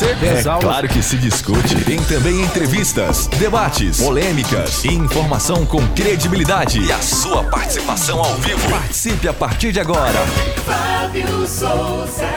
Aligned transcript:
você? 0.00 0.16
É 0.26 0.60
claro 0.60 0.88
que 0.88 1.02
se 1.02 1.18
discute. 1.18 1.84
Tem 1.84 2.02
também 2.04 2.40
entrevistas, 2.40 3.26
debates, 3.26 4.00
polêmicas 4.00 4.82
e 4.84 4.94
informação 4.94 5.66
com 5.66 5.86
credibilidade. 5.94 6.80
E 6.80 6.90
a 6.90 7.02
sua 7.02 7.44
participação 7.44 8.18
ao 8.18 8.34
vivo. 8.36 8.70
Participe 8.70 9.28
a 9.28 9.34
partir 9.34 9.72
de 9.72 9.80
agora. 9.80 10.18
Fábio 10.64 11.46
Souza. 11.46 12.28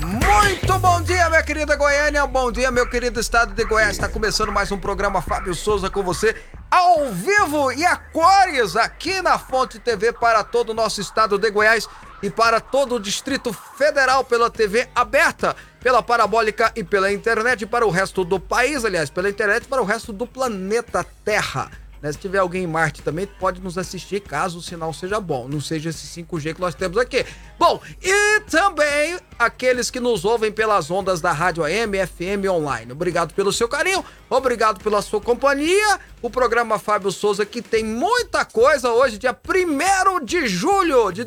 Muito 0.00 0.78
bom 0.78 1.02
dia, 1.02 1.28
minha 1.28 1.42
querida 1.42 1.76
Goiânia. 1.76 2.26
Bom 2.26 2.50
dia, 2.50 2.70
meu 2.70 2.88
querido 2.88 3.20
estado 3.20 3.52
de 3.52 3.64
Goiás. 3.64 3.92
Está 3.92 4.08
começando 4.08 4.50
mais 4.50 4.72
um 4.72 4.78
programa 4.78 5.20
Fábio 5.20 5.54
Souza 5.54 5.90
com 5.90 6.02
você, 6.02 6.34
ao 6.70 7.10
vivo 7.12 7.70
e 7.72 7.84
a 7.84 7.96
cores, 7.96 8.76
aqui 8.76 9.20
na 9.20 9.38
Fonte 9.38 9.78
TV 9.78 10.12
para 10.12 10.42
todo 10.42 10.70
o 10.70 10.74
nosso 10.74 11.02
estado 11.02 11.38
de 11.38 11.50
Goiás 11.50 11.86
e 12.22 12.30
para 12.30 12.60
todo 12.60 12.94
o 12.94 13.00
Distrito 13.00 13.52
Federal 13.52 14.24
pela 14.24 14.50
TV 14.50 14.88
aberta, 14.94 15.56
pela 15.80 16.02
parabólica 16.02 16.72
e 16.76 16.84
pela 16.84 17.12
internet 17.12 17.66
para 17.66 17.86
o 17.86 17.90
resto 17.90 18.24
do 18.24 18.38
país, 18.38 18.84
aliás, 18.84 19.10
pela 19.10 19.28
internet 19.28 19.66
para 19.66 19.82
o 19.82 19.84
resto 19.84 20.12
do 20.12 20.26
planeta 20.26 21.04
Terra. 21.24 21.70
Né? 22.02 22.10
Se 22.10 22.18
tiver 22.18 22.38
alguém 22.38 22.64
em 22.64 22.66
Marte 22.66 23.00
também, 23.00 23.26
pode 23.26 23.60
nos 23.60 23.78
assistir 23.78 24.20
caso 24.20 24.58
o 24.58 24.62
sinal 24.62 24.92
seja 24.92 25.20
bom, 25.20 25.46
não 25.46 25.60
seja 25.60 25.90
esse 25.90 26.20
5G 26.20 26.54
que 26.54 26.60
nós 26.60 26.74
temos 26.74 26.98
aqui. 26.98 27.24
Bom, 27.56 27.80
e 28.02 28.40
também 28.50 29.18
aqueles 29.38 29.88
que 29.88 30.00
nos 30.00 30.24
ouvem 30.24 30.50
pelas 30.50 30.90
ondas 30.90 31.20
da 31.20 31.30
Rádio 31.30 31.62
AM, 31.62 32.04
FM 32.04 32.50
online. 32.50 32.90
Obrigado 32.90 33.32
pelo 33.32 33.52
seu 33.52 33.68
carinho, 33.68 34.04
obrigado 34.28 34.82
pela 34.82 35.00
sua 35.00 35.20
companhia. 35.20 36.00
O 36.20 36.28
programa 36.28 36.78
Fábio 36.78 37.12
Souza 37.12 37.46
que 37.46 37.62
tem 37.62 37.84
muita 37.84 38.44
coisa 38.44 38.90
hoje, 38.90 39.16
dia 39.16 39.32
1 39.32 40.24
de 40.24 40.48
julho 40.48 41.12
de 41.12 41.24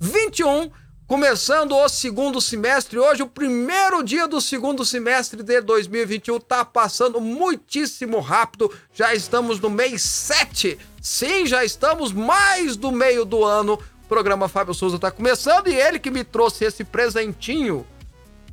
2021. 0.00 0.70
Começando 1.06 1.76
o 1.76 1.88
segundo 1.88 2.40
semestre, 2.40 2.98
hoje 2.98 3.22
o 3.22 3.28
primeiro 3.28 4.02
dia 4.02 4.26
do 4.26 4.40
segundo 4.40 4.84
semestre 4.84 5.40
de 5.40 5.60
2021 5.60 6.40
tá 6.40 6.64
passando 6.64 7.20
muitíssimo 7.20 8.18
rápido. 8.18 8.72
Já 8.92 9.14
estamos 9.14 9.60
no 9.60 9.70
mês 9.70 10.02
7. 10.02 10.76
Sim, 11.00 11.46
já 11.46 11.64
estamos 11.64 12.12
mais 12.12 12.76
do 12.76 12.90
meio 12.90 13.24
do 13.24 13.44
ano. 13.44 13.74
O 13.74 14.08
programa 14.08 14.48
Fábio 14.48 14.74
Souza 14.74 14.98
tá 14.98 15.12
começando 15.12 15.68
e 15.68 15.74
ele 15.74 16.00
que 16.00 16.10
me 16.10 16.24
trouxe 16.24 16.64
esse 16.64 16.82
presentinho 16.82 17.86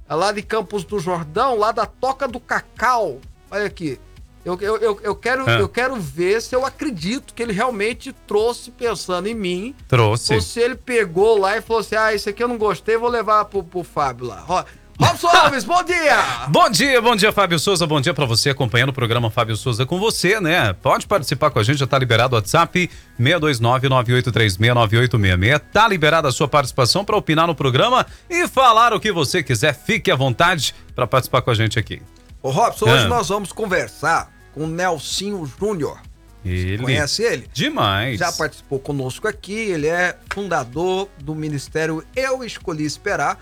é 0.08 0.14
lá 0.14 0.32
de 0.32 0.44
Campos 0.44 0.84
do 0.84 1.00
Jordão, 1.00 1.58
lá 1.58 1.72
da 1.72 1.88
Toca 1.88 2.28
do 2.28 2.40
Cacau. 2.40 3.20
Olha 3.50 3.66
aqui. 3.66 4.00
Eu, 4.46 4.58
eu, 4.60 4.76
eu, 4.78 5.00
eu 5.04 5.16
quero, 5.16 5.50
Ah. 5.50 5.54
eu 5.60 5.70
quero 5.70 5.96
ver 5.96 6.42
se 6.42 6.54
eu 6.56 6.66
acredito 6.66 7.34
que 7.34 7.42
ele 7.42 7.54
realmente 7.54 8.12
trouxe 8.28 8.70
pensando 8.72 9.28
em 9.28 9.34
mim. 9.34 9.74
Trouxe. 9.88 10.34
Ou 10.34 10.42
se 10.42 10.60
ele 10.60 10.76
pegou 10.76 11.40
lá 11.40 11.56
e 11.58 11.62
falou 11.62 11.80
assim: 11.80 11.96
ah, 11.96 12.14
esse 12.14 12.28
aqui 12.30 12.44
eu 12.44 12.48
não 12.50 12.58
gostei, 12.58 12.98
vou 12.98 13.08
levar 13.10 13.46
pro, 13.46 13.64
pro 13.64 13.84
Fábio 13.84 14.26
lá. 14.28 14.42
Ro- 14.42 14.66
Robson 15.00 15.28
Alves, 15.36 15.64
bom 15.64 15.82
dia! 15.84 16.18
Bom 16.50 16.70
dia, 16.70 17.02
bom 17.02 17.16
dia, 17.16 17.32
Fábio 17.32 17.58
Souza. 17.58 17.88
Bom 17.88 18.00
dia 18.02 18.14
pra 18.14 18.26
você 18.26 18.50
acompanhando 18.52 18.90
o 18.90 18.94
programa 18.94 19.32
Fábio 19.32 19.56
Souza 19.56 19.86
com 19.86 19.98
você, 20.00 20.40
né? 20.42 20.74
Pode 20.74 21.08
participar 21.08 21.50
com 21.50 21.58
a 21.60 21.64
gente, 21.64 21.78
já 21.80 21.88
tá 21.88 21.98
liberado 21.98 22.36
o 22.36 22.38
WhatsApp 22.38 22.90
62998369866. 23.20 25.60
Tá 25.72 25.88
liberada 25.88 26.28
a 26.28 26.32
sua 26.32 26.48
participação 26.48 27.04
pra 27.06 27.16
opinar 27.18 27.48
no 27.48 27.56
programa 27.56 28.06
e 28.30 28.48
falar 28.48 28.94
o 28.94 29.00
que 29.00 29.12
você 29.12 29.42
quiser. 29.44 29.74
Fique 29.74 30.12
à 30.12 30.16
vontade 30.16 30.74
pra 30.96 31.08
participar 31.08 31.42
com 31.42 31.52
a 31.52 31.56
gente 31.56 31.78
aqui. 31.80 32.02
Ô 32.42 32.50
Robson, 32.50 32.86
hoje 32.90 33.06
Ah. 33.06 33.08
nós 33.08 33.30
vamos 33.30 33.52
conversar 33.52 34.32
com 34.54 34.66
o 34.66 34.68
Nelsinho 34.68 35.46
Júnior. 35.46 36.00
Ele. 36.46 36.84
Conhece 36.84 37.24
ele? 37.24 37.50
Demais. 37.54 38.20
Já 38.20 38.32
participou 38.32 38.80
conosco 38.80 39.28
aqui, 39.28 39.54
ele 39.54 39.88
é 39.88 40.18
fundador 40.34 41.08
do 41.20 41.34
Ministério 41.34 42.04
Eu 42.16 42.44
Escolhi 42.44 42.84
Esperar, 42.84 43.40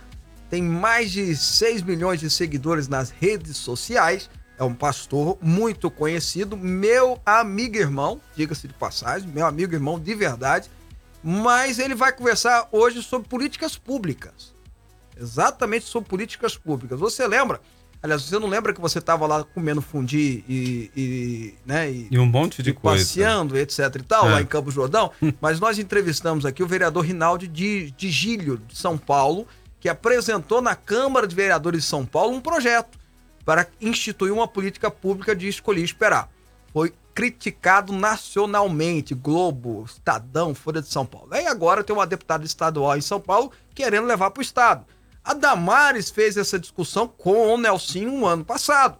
tem 0.50 0.62
mais 0.62 1.12
de 1.12 1.36
6 1.36 1.82
milhões 1.82 2.20
de 2.20 2.30
seguidores 2.30 2.88
nas 2.88 3.10
redes 3.10 3.58
sociais, 3.58 4.30
é 4.58 4.64
um 4.64 4.76
pastor 4.76 5.38
muito 5.42 5.90
conhecido, 5.90 6.56
meu 6.56 7.20
amigo 7.26 7.78
irmão, 7.78 8.22
diga-se 8.36 8.68
de 8.68 8.74
passagem, 8.76 9.28
meu 9.30 9.48
amigo 9.48 9.74
e 9.74 9.76
irmão 9.76 10.00
de 10.00 10.14
verdade, 10.14 10.70
mas 11.24 11.80
ele 11.80 11.96
vai 11.96 12.12
conversar 12.12 12.68
hoje 12.72 13.02
sobre 13.02 13.28
políticas 13.28 13.76
públicas. 13.76 14.54
Exatamente 15.20 15.86
sobre 15.86 16.10
políticas 16.10 16.58
públicas. 16.58 17.00
Você 17.00 17.28
lembra? 17.28 17.60
Aliás, 18.04 18.24
você 18.24 18.40
não 18.40 18.48
lembra 18.48 18.74
que 18.74 18.82
você 18.82 18.98
estava 18.98 19.28
lá 19.28 19.44
comendo 19.44 19.82
fundi 19.82 20.44
e, 20.50 20.92
e, 20.96 21.54
né, 21.66 21.92
e 21.92 22.08
E 22.10 22.18
um 22.18 22.26
monte 22.26 22.64
de 22.64 22.74
coisa. 22.74 23.04
passeando, 23.04 23.56
etc 23.58 23.80
e 24.00 24.04
tal, 24.04 24.28
É. 24.28 24.32
lá 24.34 24.42
em 24.42 24.46
Campos 24.46 24.74
Jordão. 24.74 25.12
Mas 25.40 25.60
nós 25.60 25.78
entrevistamos 25.78 26.46
aqui 26.46 26.64
o 26.64 26.68
vereador 26.68 27.06
Rinaldi 27.06 27.48
de, 27.48 27.92
de 27.92 28.10
Gílio, 28.10 28.58
de 28.58 28.76
São 28.78 28.98
Paulo, 28.98 29.46
que 29.80 29.88
apresentou 29.88 30.62
na 30.62 30.76
Câmara 30.76 31.28
de 31.28 31.36
Vereadores 31.36 31.84
de 31.84 31.88
São 31.88 32.06
Paulo 32.06 32.36
um 32.36 32.42
projeto 32.42 33.00
para 33.46 33.68
instituir 33.80 34.32
uma 34.34 34.48
política 34.48 34.90
pública 34.90 35.36
de 35.36 35.48
escolher 35.48 35.82
e 35.82 35.86
esperar. 35.86 36.30
Foi 36.74 36.94
criticado 37.14 37.92
nacionalmente, 37.92 39.14
Globo, 39.14 39.84
Estadão, 39.86 40.56
Folha 40.56 40.82
de 40.82 40.88
São 40.88 41.06
Paulo. 41.06 41.28
Aí 41.32 41.46
agora 41.46 41.84
tem 41.84 41.96
uma 41.96 42.08
deputada 42.08 42.46
estadual 42.46 42.98
em 42.98 43.02
São 43.02 43.20
Paulo 43.20 43.52
querendo 43.76 44.08
levar 44.08 44.32
para 44.32 44.40
o 44.40 44.44
Estado. 44.44 44.86
A 45.24 45.34
Damares 45.34 46.10
fez 46.10 46.38
essa 46.38 46.60
discussão 46.60 47.08
com 47.08 47.54
o 47.54 47.58
Nelsinho 47.58 48.12
um 48.12 48.26
ano 48.26 48.44
passado. 48.44 48.98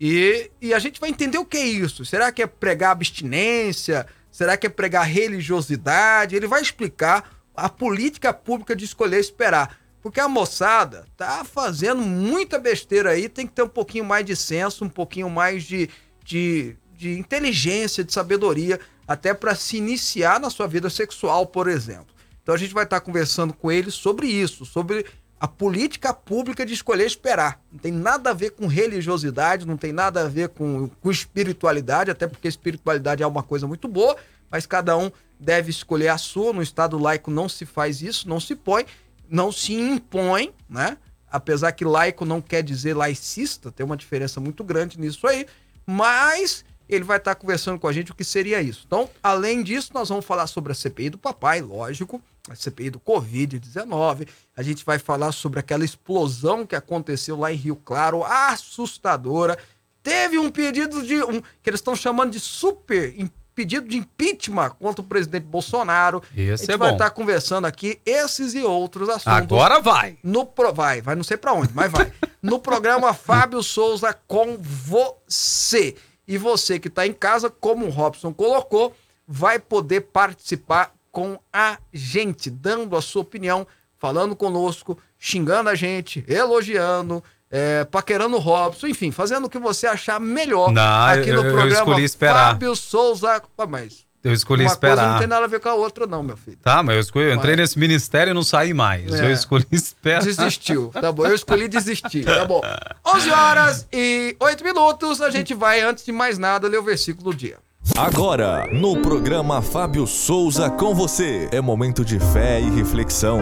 E, 0.00 0.50
e 0.60 0.72
a 0.72 0.78
gente 0.78 1.00
vai 1.00 1.10
entender 1.10 1.38
o 1.38 1.44
que 1.44 1.56
é 1.56 1.66
isso. 1.66 2.04
Será 2.04 2.30
que 2.30 2.42
é 2.42 2.46
pregar 2.46 2.92
abstinência? 2.92 4.06
Será 4.30 4.56
que 4.56 4.66
é 4.66 4.70
pregar 4.70 5.04
religiosidade? 5.04 6.36
Ele 6.36 6.46
vai 6.46 6.62
explicar 6.62 7.30
a 7.54 7.68
política 7.68 8.32
pública 8.32 8.76
de 8.76 8.84
escolher 8.84 9.18
esperar. 9.18 9.76
Porque 10.00 10.20
a 10.20 10.28
moçada 10.28 11.04
tá 11.16 11.44
fazendo 11.44 12.00
muita 12.00 12.58
besteira 12.58 13.10
aí, 13.10 13.28
tem 13.28 13.46
que 13.46 13.52
ter 13.52 13.62
um 13.62 13.68
pouquinho 13.68 14.04
mais 14.04 14.24
de 14.24 14.36
senso, 14.36 14.84
um 14.84 14.88
pouquinho 14.88 15.28
mais 15.28 15.64
de, 15.64 15.90
de, 16.24 16.76
de 16.96 17.18
inteligência, 17.18 18.04
de 18.04 18.12
sabedoria, 18.12 18.78
até 19.06 19.34
para 19.34 19.56
se 19.56 19.76
iniciar 19.76 20.38
na 20.38 20.50
sua 20.50 20.68
vida 20.68 20.88
sexual, 20.88 21.46
por 21.46 21.66
exemplo. 21.66 22.14
Então 22.40 22.54
a 22.54 22.58
gente 22.58 22.72
vai 22.72 22.84
estar 22.84 23.00
conversando 23.00 23.52
com 23.52 23.72
ele 23.72 23.90
sobre 23.90 24.28
isso, 24.28 24.64
sobre 24.64 25.04
a 25.40 25.46
política 25.46 26.12
pública 26.12 26.66
de 26.66 26.74
escolher 26.74 27.06
esperar. 27.06 27.60
Não 27.70 27.78
tem 27.78 27.92
nada 27.92 28.30
a 28.30 28.34
ver 28.34 28.50
com 28.50 28.66
religiosidade, 28.66 29.66
não 29.66 29.76
tem 29.76 29.92
nada 29.92 30.22
a 30.22 30.28
ver 30.28 30.48
com, 30.48 30.88
com 31.00 31.10
espiritualidade, 31.10 32.10
até 32.10 32.26
porque 32.26 32.48
espiritualidade 32.48 33.22
é 33.22 33.26
uma 33.26 33.42
coisa 33.42 33.66
muito 33.66 33.86
boa, 33.86 34.16
mas 34.50 34.66
cada 34.66 34.96
um 34.96 35.10
deve 35.38 35.70
escolher 35.70 36.08
a 36.08 36.18
sua. 36.18 36.52
No 36.52 36.62
Estado 36.62 36.98
laico 36.98 37.30
não 37.30 37.48
se 37.48 37.64
faz 37.64 38.02
isso, 38.02 38.28
não 38.28 38.40
se 38.40 38.56
põe, 38.56 38.84
não 39.28 39.52
se 39.52 39.74
impõe, 39.74 40.52
né? 40.68 40.96
Apesar 41.30 41.72
que 41.72 41.84
laico 41.84 42.24
não 42.24 42.40
quer 42.40 42.62
dizer 42.62 42.94
laicista, 42.94 43.70
tem 43.70 43.84
uma 43.84 43.96
diferença 43.96 44.40
muito 44.40 44.64
grande 44.64 44.98
nisso 44.98 45.26
aí, 45.26 45.46
mas 45.86 46.64
ele 46.88 47.04
vai 47.04 47.18
estar 47.18 47.34
conversando 47.34 47.78
com 47.78 47.86
a 47.86 47.92
gente 47.92 48.10
o 48.10 48.14
que 48.14 48.24
seria 48.24 48.62
isso. 48.62 48.84
Então, 48.86 49.08
além 49.22 49.62
disso, 49.62 49.90
nós 49.92 50.08
vamos 50.08 50.24
falar 50.24 50.46
sobre 50.46 50.72
a 50.72 50.74
CPI 50.74 51.10
do 51.10 51.18
papai, 51.18 51.60
lógico, 51.60 52.20
a 52.52 52.56
CPI 52.56 52.90
do 52.90 53.00
Covid-19. 53.00 54.28
A 54.56 54.62
gente 54.62 54.84
vai 54.84 54.98
falar 54.98 55.32
sobre 55.32 55.60
aquela 55.60 55.84
explosão 55.84 56.66
que 56.66 56.76
aconteceu 56.76 57.38
lá 57.38 57.52
em 57.52 57.56
Rio 57.56 57.76
Claro, 57.76 58.24
assustadora. 58.24 59.58
Teve 60.02 60.38
um 60.38 60.50
pedido 60.50 61.02
de. 61.02 61.22
Um, 61.22 61.40
que 61.62 61.68
eles 61.68 61.80
estão 61.80 61.94
chamando 61.96 62.32
de 62.32 62.40
super 62.40 63.12
pedido 63.58 63.88
de 63.88 63.96
impeachment 63.96 64.70
contra 64.78 65.02
o 65.02 65.04
presidente 65.04 65.42
Bolsonaro. 65.42 66.22
a 66.30 66.40
Esse 66.40 66.62
gente 66.66 66.74
é 66.74 66.76
vai 66.76 66.90
bom. 66.90 66.94
estar 66.94 67.10
conversando 67.10 67.64
aqui 67.66 68.00
esses 68.06 68.54
e 68.54 68.62
outros 68.62 69.08
assuntos. 69.08 69.32
Agora 69.32 69.80
vai. 69.80 70.16
No 70.22 70.46
pro... 70.46 70.72
Vai, 70.72 71.02
vai 71.02 71.16
não 71.16 71.24
sei 71.24 71.36
pra 71.36 71.52
onde, 71.52 71.72
mas 71.74 71.90
vai. 71.90 72.12
No 72.40 72.60
programa 72.60 73.12
Fábio 73.14 73.60
Souza 73.60 74.16
com 74.28 74.56
você. 74.60 75.96
E 76.26 76.38
você 76.38 76.78
que 76.78 76.88
tá 76.88 77.04
em 77.04 77.12
casa, 77.12 77.50
como 77.50 77.86
o 77.86 77.90
Robson 77.90 78.32
colocou, 78.32 78.94
vai 79.26 79.58
poder 79.58 80.02
participar 80.02 80.94
com 81.18 81.36
a 81.52 81.78
gente, 81.92 82.48
dando 82.48 82.96
a 82.96 83.02
sua 83.02 83.22
opinião, 83.22 83.66
falando 83.98 84.36
conosco, 84.36 84.96
xingando 85.18 85.68
a 85.68 85.74
gente, 85.74 86.24
elogiando, 86.28 87.24
é, 87.50 87.82
paquerando 87.84 88.36
o 88.36 88.38
Robson, 88.38 88.86
enfim, 88.86 89.10
fazendo 89.10 89.46
o 89.46 89.50
que 89.50 89.58
você 89.58 89.88
achar 89.88 90.20
melhor 90.20 90.70
Não, 90.70 91.06
aqui 91.06 91.32
no 91.32 91.40
eu- 91.40 91.44
eu 91.46 91.52
programa 91.52 91.72
escolhi 91.72 92.04
esperar. 92.04 92.50
Fábio 92.50 92.76
Souza. 92.76 93.42
Ah, 93.58 93.66
Mas 93.66 94.06
Eu 94.22 94.32
escolhi 94.32 94.62
uma 94.62 94.76
coisa 94.76 94.94
não 94.94 95.02
esperar. 95.02 95.18
tem 95.18 95.26
nada 95.26 95.44
a 95.44 95.48
ver 95.48 95.58
com 95.58 95.68
a 95.68 95.74
outra, 95.74 96.06
não, 96.06 96.22
meu 96.22 96.36
filho. 96.36 96.58
Tá, 96.62 96.84
mas 96.84 96.94
eu, 96.94 97.00
escolhi, 97.00 97.24
eu 97.26 97.34
entrei 97.34 97.56
Vai. 97.56 97.62
nesse 97.64 97.76
ministério 97.80 98.30
e 98.30 98.34
não 98.34 98.44
saí 98.44 98.72
mais. 98.72 99.12
É. 99.12 99.24
Eu 99.26 99.32
escolhi 99.32 99.66
esperar. 99.72 100.22
Desistiu, 100.22 100.90
tá 100.92 101.10
bom. 101.10 101.26
Eu 101.26 101.34
escolhi 101.34 101.66
desistir, 101.66 102.24
tá 102.24 102.44
bom. 102.44 102.60
11 103.04 103.28
horas 103.30 103.88
e 103.92 104.36
8 104.38 104.62
minutos. 104.62 105.20
A 105.20 105.30
gente 105.30 105.52
vai, 105.52 105.80
antes 105.80 106.04
de 106.04 106.12
mais 106.12 106.38
nada, 106.38 106.68
ler 106.68 106.78
o 106.78 106.82
versículo 106.84 107.32
do 107.32 107.36
dia. 107.36 107.58
Agora, 107.96 108.66
no 108.72 109.00
programa 109.02 109.62
Fábio 109.62 110.06
Souza 110.06 110.70
com 110.70 110.94
você. 110.94 111.48
É 111.50 111.60
momento 111.60 112.04
de 112.04 112.18
fé 112.18 112.60
e 112.60 112.70
reflexão. 112.70 113.40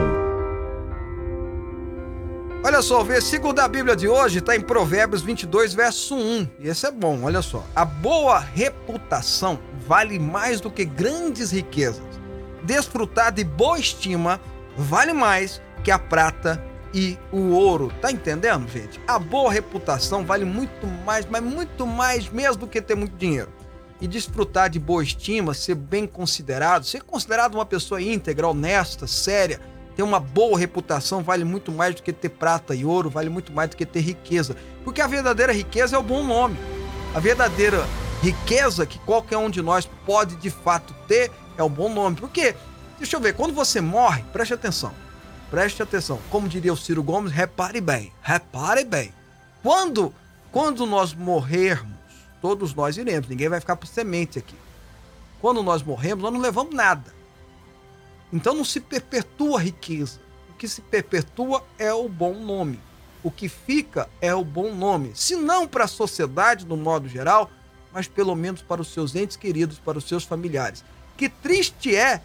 Olha 2.65 2.81
só, 2.83 3.01
o 3.01 3.05
versículo 3.05 3.53
da 3.53 3.69
Bíblia 3.69 3.95
de 3.95 4.09
hoje 4.09 4.39
está 4.39 4.57
em 4.57 4.61
Provérbios 4.61 5.23
22, 5.23 5.75
verso 5.75 6.17
1. 6.17 6.49
E 6.61 6.69
esse 6.69 6.87
é 6.87 6.91
bom, 6.91 7.23
olha 7.25 7.43
só. 7.43 7.65
A 7.75 7.85
boa 7.85 8.39
reputação 8.39 9.59
vale 9.87 10.19
mais 10.19 10.61
do 10.61 10.71
que 10.71 10.85
grandes 10.85 11.51
riquezas. 11.51 12.03
Desfrutar 12.63 13.33
de 13.33 13.45
boa 13.45 13.79
estima 13.79 14.41
vale 14.77 15.13
mais 15.13 15.61
que 15.85 15.91
a 15.91 15.99
prata 15.99 16.63
e 16.95 17.19
o 17.31 17.51
ouro. 17.51 17.93
Tá 18.01 18.11
entendendo, 18.11 18.69
gente? 18.69 19.01
A 19.07 19.19
boa 19.19 19.53
reputação 19.53 20.25
vale 20.25 20.45
muito 20.45 20.87
mais, 21.05 21.27
mas 21.27 21.43
muito 21.43 21.87
mais 21.87 22.29
mesmo 22.31 22.57
do 22.57 22.67
que 22.67 22.81
ter 22.81 22.95
muito 22.95 23.17
dinheiro. 23.17 23.51
E 24.01 24.07
desfrutar 24.07 24.69
de 24.69 24.79
boa 24.79 25.03
estima, 25.03 25.55
ser 25.55 25.75
bem 25.75 26.07
considerado, 26.07 26.85
ser 26.85 27.03
considerado 27.03 27.55
uma 27.55 27.65
pessoa 27.65 28.01
íntegra, 28.01 28.49
honesta, 28.49 29.07
séria, 29.07 29.61
ter 29.97 30.03
uma 30.03 30.21
boa 30.21 30.59
reputação 30.59 31.23
vale 31.23 31.43
muito 31.43 31.73
mais 31.73 31.95
do 31.95 32.03
que 32.03 32.13
ter 32.13 32.29
prata 32.29 32.75
e 32.75 32.85
ouro, 32.85 33.09
vale 33.09 33.31
muito 33.31 33.53
mais 33.53 33.71
do 33.71 33.77
que 33.77 33.87
ter 33.87 34.01
riqueza. 34.01 34.55
Porque 34.85 35.01
a 35.01 35.07
verdadeira 35.07 35.53
riqueza 35.53 35.97
é 35.97 35.99
o 35.99 36.03
bom 36.03 36.23
nome. 36.23 36.59
A 37.15 37.19
verdadeira 37.19 37.87
riqueza 38.23 38.85
que 38.85 38.99
qualquer 38.99 39.39
um 39.39 39.49
de 39.49 39.63
nós 39.63 39.89
pode 40.05 40.37
de 40.37 40.51
fato 40.51 40.95
ter 41.09 41.31
é 41.57 41.63
o 41.63 41.69
bom 41.69 41.89
nome. 41.89 42.17
Porque, 42.17 42.55
deixa 42.99 43.17
eu 43.17 43.21
ver, 43.21 43.35
quando 43.35 43.55
você 43.55 43.81
morre, 43.81 44.23
preste 44.33 44.53
atenção. 44.53 44.93
Preste 45.51 45.83
atenção. 45.83 46.21
Como 46.31 46.47
diria 46.47 46.73
o 46.73 46.77
Ciro 46.77 47.03
Gomes, 47.03 47.33
repare 47.33 47.81
bem. 47.81 48.13
Repare 48.21 48.85
bem. 48.85 49.15
Quando, 49.63 50.13
quando 50.53 50.85
nós 50.85 51.15
morrermos, 51.15 51.96
todos 52.47 52.73
nós 52.73 52.97
iremos, 52.97 53.29
ninguém 53.29 53.49
vai 53.49 53.59
ficar 53.59 53.75
por 53.75 53.89
semente 53.89 54.39
aqui. 54.39 54.55
Quando 55.41 55.65
nós 55.65 55.83
morremos, 55.83 56.23
nós 56.23 56.33
não 56.33 56.39
levamos 56.39 56.73
nada. 56.73 57.13
Então 58.33 58.55
não 58.55 58.65
se 58.65 58.79
perpetua 58.79 59.59
a 59.59 59.63
riqueza. 59.63 60.21
O 60.51 60.55
que 60.55 60.69
se 60.69 60.81
perpetua 60.81 61.65
é 61.77 61.93
o 61.93 62.09
bom 62.09 62.35
nome. 62.35 62.79
O 63.21 63.33
que 63.33 63.49
fica 63.49 64.09
é 64.21 64.33
o 64.33 64.45
bom 64.45 64.73
nome. 64.73 65.11
Se 65.17 65.35
não 65.35 65.67
para 65.67 65.87
a 65.87 65.89
sociedade, 65.89 66.65
no 66.65 66.77
modo 66.77 67.09
geral, 67.09 67.51
mas 67.93 68.07
pelo 68.07 68.37
menos 68.37 68.63
para 68.63 68.81
os 68.81 68.93
seus 68.93 69.17
entes 69.17 69.37
queridos, 69.37 69.81
para 69.81 69.99
os 69.99 70.05
seus 70.05 70.23
familiares. 70.23 70.85
Que 71.17 71.29
triste 71.29 71.97
é 71.97 72.23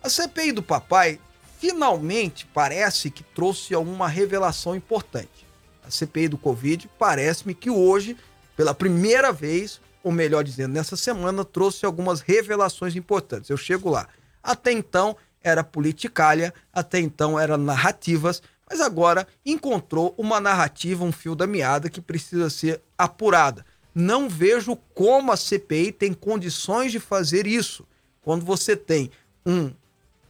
a 0.00 0.08
CPI 0.08 0.52
do 0.52 0.62
papai 0.62 1.18
finalmente 1.58 2.46
parece 2.46 3.10
que 3.10 3.24
trouxe 3.24 3.74
uma 3.74 4.06
revelação 4.06 4.76
importante. 4.76 5.46
A 5.84 5.90
CPI 5.90 6.28
do 6.28 6.38
Covid 6.38 6.88
parece-me 6.96 7.52
que 7.52 7.68
hoje, 7.68 8.16
pela 8.56 8.72
primeira 8.72 9.32
vez, 9.32 9.80
ou 10.02 10.12
melhor 10.12 10.44
dizendo, 10.44 10.72
nessa 10.72 10.96
semana, 10.96 11.44
trouxe 11.44 11.84
algumas 11.84 12.20
revelações 12.20 12.94
importantes. 12.94 13.50
Eu 13.50 13.56
chego 13.56 13.90
lá. 13.90 14.08
Até 14.40 14.70
então 14.70 15.16
era 15.42 15.64
politicalha, 15.64 16.54
até 16.72 17.00
então 17.00 17.38
eram 17.38 17.56
narrativas, 17.56 18.40
mas 18.70 18.80
agora 18.80 19.26
encontrou 19.44 20.14
uma 20.16 20.40
narrativa, 20.40 21.04
um 21.04 21.12
fio 21.12 21.34
da 21.34 21.46
meada 21.46 21.90
que 21.90 22.00
precisa 22.00 22.48
ser 22.48 22.80
apurada. 22.96 23.66
Não 23.94 24.28
vejo 24.28 24.76
como 24.94 25.32
a 25.32 25.36
CPI 25.36 25.92
tem 25.92 26.12
condições 26.12 26.92
de 26.92 26.98
fazer 26.98 27.46
isso. 27.46 27.86
Quando 28.22 28.44
você 28.44 28.76
tem 28.76 29.10
um 29.44 29.72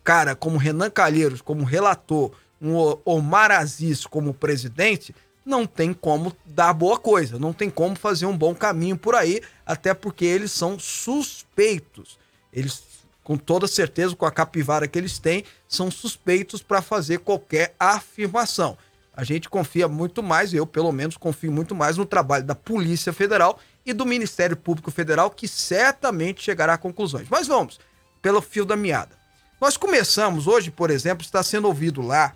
cara 0.03 0.35
como 0.35 0.59
Renan 0.59 0.91
Calheiros 0.91 1.41
como 1.41 1.65
relator, 1.65 2.33
um 2.61 2.77
Omar 3.05 3.51
Aziz 3.51 4.07
como 4.07 4.35
presidente, 4.35 5.15
não 5.45 5.67
tem 5.67 5.93
como 5.93 6.35
dar 6.47 6.73
boa 6.73 6.99
coisa, 6.99 7.39
não 7.39 7.53
tem 7.53 7.69
como 7.69 7.97
fazer 7.97 8.27
um 8.27 8.37
bom 8.37 8.55
caminho 8.55 8.97
por 8.97 9.15
aí, 9.15 9.41
até 9.67 9.93
porque 9.93 10.25
eles 10.25 10.53
são 10.53 10.79
suspeitos. 10.79 12.19
Eles, 12.53 12.83
com 13.25 13.37
toda 13.37 13.67
certeza, 13.67 14.15
com 14.15 14.25
a 14.25 14.31
capivara 14.31 14.87
que 14.87 14.99
eles 14.99 15.19
têm, 15.19 15.45
são 15.69 15.91
suspeitos 15.91 16.63
para 16.63 16.81
fazer 16.81 17.19
qualquer 17.19 17.75
afirmação. 17.79 18.77
A 19.15 19.25
gente 19.25 19.49
confia 19.49 19.87
muito 19.89 20.23
mais, 20.23 20.55
eu 20.55 20.67
pelo 20.67 20.91
menos 20.91 21.17
confio 21.17 21.53
muito 21.53 21.75
mais 21.75 21.97
no 21.97 22.07
trabalho 22.07 22.45
da 22.45 22.55
Polícia 22.55 23.13
Federal 23.13 23.59
e 23.85 23.93
do 23.93 24.07
Ministério 24.07 24.57
Público 24.57 24.91
Federal, 24.91 25.31
que 25.31 25.47
certamente 25.47 26.43
chegará 26.43 26.75
a 26.75 26.79
conclusões. 26.79 27.29
Mas 27.29 27.47
vamos, 27.47 27.79
pelo 28.23 28.41
fio 28.41 28.65
da 28.65 28.77
meada. 28.77 29.15
Nós 29.61 29.77
começamos 29.77 30.47
hoje, 30.47 30.71
por 30.71 30.91
exemplo, 30.91 31.25
está 31.25 31.43
sendo 31.43 31.69
ouvido 31.69 32.01
lá 32.01 32.35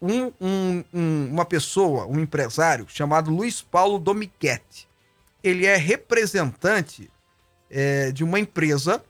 um, 0.00 0.32
um, 0.40 0.84
um, 0.92 1.28
uma 1.30 1.44
pessoa, 1.44 2.06
um 2.06 2.18
empresário 2.18 2.86
chamado 2.88 3.30
Luiz 3.30 3.62
Paulo 3.62 3.98
Domichetti. 3.98 4.88
Ele 5.42 5.66
é 5.66 5.76
representante 5.76 7.10
é, 7.70 8.10
de 8.12 8.24
uma 8.24 8.38
empresa. 8.38 9.02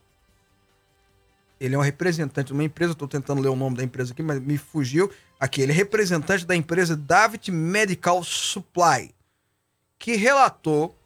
Ele 1.60 1.74
é 1.74 1.78
um 1.78 1.82
representante 1.82 2.48
de 2.48 2.52
uma 2.52 2.64
empresa, 2.64 2.92
estou 2.92 3.08
tentando 3.08 3.40
ler 3.40 3.48
o 3.48 3.56
nome 3.56 3.76
da 3.76 3.82
empresa 3.82 4.12
aqui, 4.12 4.22
mas 4.22 4.40
me 4.40 4.56
fugiu. 4.56 5.10
Aqui, 5.38 5.60
ele 5.62 5.72
é 5.72 5.74
representante 5.74 6.44
da 6.44 6.56
empresa 6.56 6.96
David 6.96 7.52
Medical 7.52 8.24
Supply, 8.24 9.14
que 9.98 10.16
relatou 10.16 10.96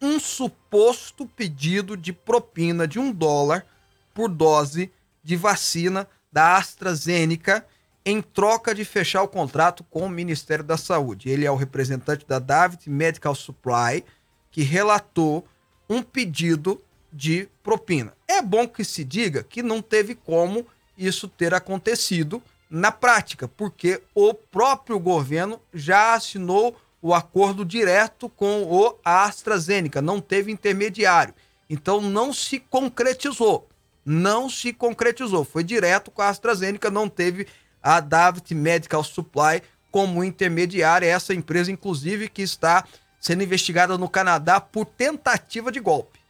um 0.00 0.18
suposto 0.18 1.26
pedido 1.26 1.96
de 1.96 2.12
propina 2.12 2.86
de 2.86 2.98
um 2.98 3.12
dólar 3.12 3.64
por 4.12 4.28
dose 4.28 4.90
de 5.22 5.36
vacina 5.36 6.08
da 6.32 6.56
AstraZeneca 6.56 7.66
em 8.04 8.20
troca 8.20 8.74
de 8.74 8.84
fechar 8.84 9.22
o 9.22 9.28
contrato 9.28 9.82
com 9.84 10.04
o 10.04 10.08
Ministério 10.08 10.64
da 10.64 10.76
Saúde. 10.76 11.28
Ele 11.28 11.44
é 11.44 11.50
o 11.50 11.56
representante 11.56 12.26
da 12.26 12.38
David 12.38 12.88
Medical 12.88 13.34
Supply 13.34 14.04
que 14.50 14.62
relatou 14.62 15.46
um 15.88 16.02
pedido 16.02 16.80
de 17.12 17.48
propina. 17.62 18.12
É 18.28 18.42
bom 18.42 18.68
que 18.68 18.84
se 18.84 19.04
diga 19.04 19.42
que 19.42 19.62
não 19.62 19.80
teve 19.80 20.14
como 20.14 20.66
isso 20.96 21.28
ter 21.28 21.54
acontecido 21.54 22.42
na 22.68 22.90
prática, 22.90 23.48
porque 23.48 24.02
o 24.14 24.34
próprio 24.34 24.98
governo 24.98 25.60
já 25.72 26.14
assinou 26.14 26.76
o 27.00 27.14
acordo 27.14 27.64
direto 27.64 28.28
com 28.28 28.64
o 28.64 28.96
AstraZeneca, 29.04 30.02
não 30.02 30.20
teve 30.20 30.50
intermediário. 30.50 31.34
Então 31.68 32.00
não 32.00 32.32
se 32.32 32.58
concretizou 32.58 33.68
não 34.06 34.48
se 34.48 34.72
concretizou. 34.72 35.44
Foi 35.44 35.64
direto 35.64 36.12
com 36.12 36.22
a 36.22 36.28
AstraZeneca, 36.28 36.88
não 36.88 37.08
teve 37.08 37.48
a 37.82 37.98
David 37.98 38.54
Medical 38.54 39.02
Supply 39.02 39.60
como 39.90 40.22
intermediária, 40.22 41.06
essa 41.06 41.34
empresa, 41.34 41.72
inclusive, 41.72 42.28
que 42.28 42.42
está 42.42 42.84
sendo 43.18 43.42
investigada 43.42 43.98
no 43.98 44.08
Canadá 44.08 44.60
por 44.60 44.84
tentativa 44.84 45.72
de 45.72 45.80
golpe. 45.80 46.20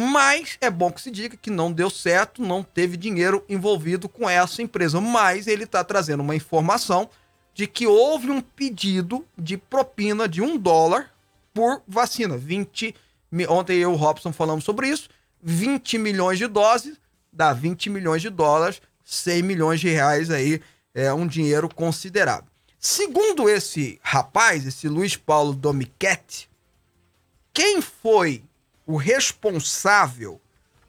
Mas 0.00 0.56
é 0.60 0.70
bom 0.70 0.92
que 0.92 1.00
se 1.00 1.10
diga 1.10 1.36
que 1.36 1.50
não 1.50 1.72
deu 1.72 1.90
certo, 1.90 2.40
não 2.40 2.62
teve 2.62 2.96
dinheiro 2.96 3.44
envolvido 3.48 4.08
com 4.08 4.30
essa 4.30 4.62
empresa. 4.62 5.00
Mas 5.00 5.48
ele 5.48 5.64
está 5.64 5.82
trazendo 5.82 6.20
uma 6.20 6.36
informação 6.36 7.10
de 7.52 7.66
que 7.66 7.84
houve 7.84 8.30
um 8.30 8.40
pedido 8.40 9.26
de 9.36 9.56
propina 9.56 10.28
de 10.28 10.40
um 10.40 10.56
dólar 10.56 11.12
por 11.52 11.82
vacina. 11.84 12.36
20. 12.36 12.94
Ontem 13.48 13.78
eu 13.78 13.90
e 13.90 13.92
o 13.92 13.96
Robson 13.96 14.32
falamos 14.32 14.62
sobre 14.62 14.88
isso. 14.88 15.08
20 15.42 15.98
milhões 15.98 16.38
de 16.38 16.46
doses, 16.46 16.96
dá 17.32 17.52
20 17.52 17.90
milhões 17.90 18.22
de 18.22 18.30
dólares, 18.30 18.80
100 19.04 19.42
milhões 19.42 19.80
de 19.80 19.88
reais 19.88 20.30
aí, 20.30 20.60
é 20.94 21.12
um 21.12 21.26
dinheiro 21.26 21.68
considerável. 21.68 22.48
Segundo 22.78 23.48
esse 23.48 23.98
rapaz, 24.00 24.64
esse 24.64 24.86
Luiz 24.86 25.16
Paulo 25.16 25.52
Domichetti, 25.54 26.48
quem 27.52 27.82
foi 27.82 28.44
o 28.88 28.96
responsável 28.96 30.40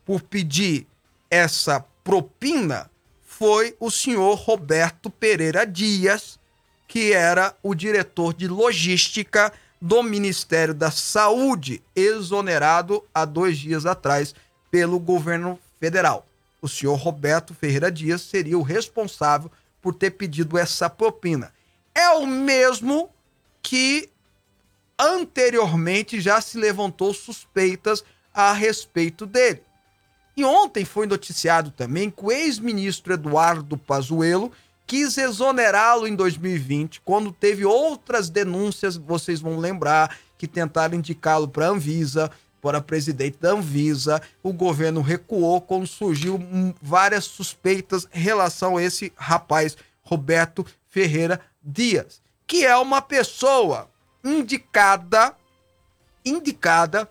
por 0.06 0.22
pedir 0.22 0.88
essa 1.30 1.82
propina 2.02 2.90
foi 3.22 3.76
o 3.78 3.92
senhor 3.92 4.36
Roberto 4.36 5.10
Pereira 5.10 5.68
Dias, 5.68 6.40
que 6.88 7.12
era 7.12 7.54
o 7.62 7.76
diretor 7.76 8.34
de 8.34 8.48
logística 8.48 9.52
do 9.82 10.02
Ministério 10.02 10.74
da 10.74 10.90
Saúde, 10.90 11.84
exonerado 11.94 13.04
há 13.14 13.26
dois 13.26 13.58
dias 13.58 13.86
atrás 13.86 14.34
pelo 14.72 14.98
governo 14.98 15.60
federal. 15.78 16.26
O 16.62 16.70
senhor 16.70 16.96
Roberto 16.96 17.54
Ferreira 17.54 17.92
Dias 17.92 18.22
seria 18.22 18.58
o 18.58 18.64
responsável 18.64 19.52
por 19.82 19.94
ter 19.94 20.12
pedido 20.12 20.58
essa 20.58 20.90
propina. 20.90 21.54
É 21.94 22.10
o 22.12 22.26
mesmo 22.26 23.10
que 23.62 24.10
anteriormente 25.00 26.20
já 26.20 26.42
se 26.42 26.58
levantou 26.58 27.14
suspeitas 27.14 28.04
a 28.34 28.52
respeito 28.52 29.26
dele. 29.26 29.62
E 30.36 30.44
ontem 30.44 30.86
foi 30.86 31.08
noticiado 31.08 31.72
também 31.72 32.10
que 32.10 32.24
o 32.24 32.32
ex-ministro 32.32 33.14
Eduardo 33.14 33.78
Pazuello 33.78 34.52
quis 34.86 35.18
exonerá-lo 35.18 36.08
em 36.08 36.16
2020, 36.16 37.02
quando 37.02 37.32
teve 37.32 37.64
outras 37.64 38.30
denúncias, 38.30 38.98
vocês 38.98 39.40
vão 39.40 39.58
lembrar, 39.58 40.18
que 40.38 40.48
tentaram 40.48 40.98
indicá-lo 40.98 41.48
para 41.48 41.68
a 41.68 41.70
Anvisa, 41.70 42.32
para 42.62 42.82
presidente 42.82 43.38
da 43.40 43.52
Anvisa. 43.52 44.22
O 44.42 44.52
governo 44.52 45.02
recuou 45.02 45.62
quando 45.62 45.86
surgiu 45.86 46.36
hum, 46.36 46.74
várias 46.82 47.26
suspeitas 47.26 48.08
em 48.14 48.20
relação 48.20 48.78
a 48.78 48.84
esse 48.84 49.14
rapaz, 49.16 49.78
Roberto 50.02 50.66
Ferreira 50.88 51.40
Dias, 51.62 52.22
que 52.48 52.66
é 52.66 52.76
uma 52.76 53.02
pessoa 53.02 53.88
indicada 54.24 55.36
indicada 56.26 57.10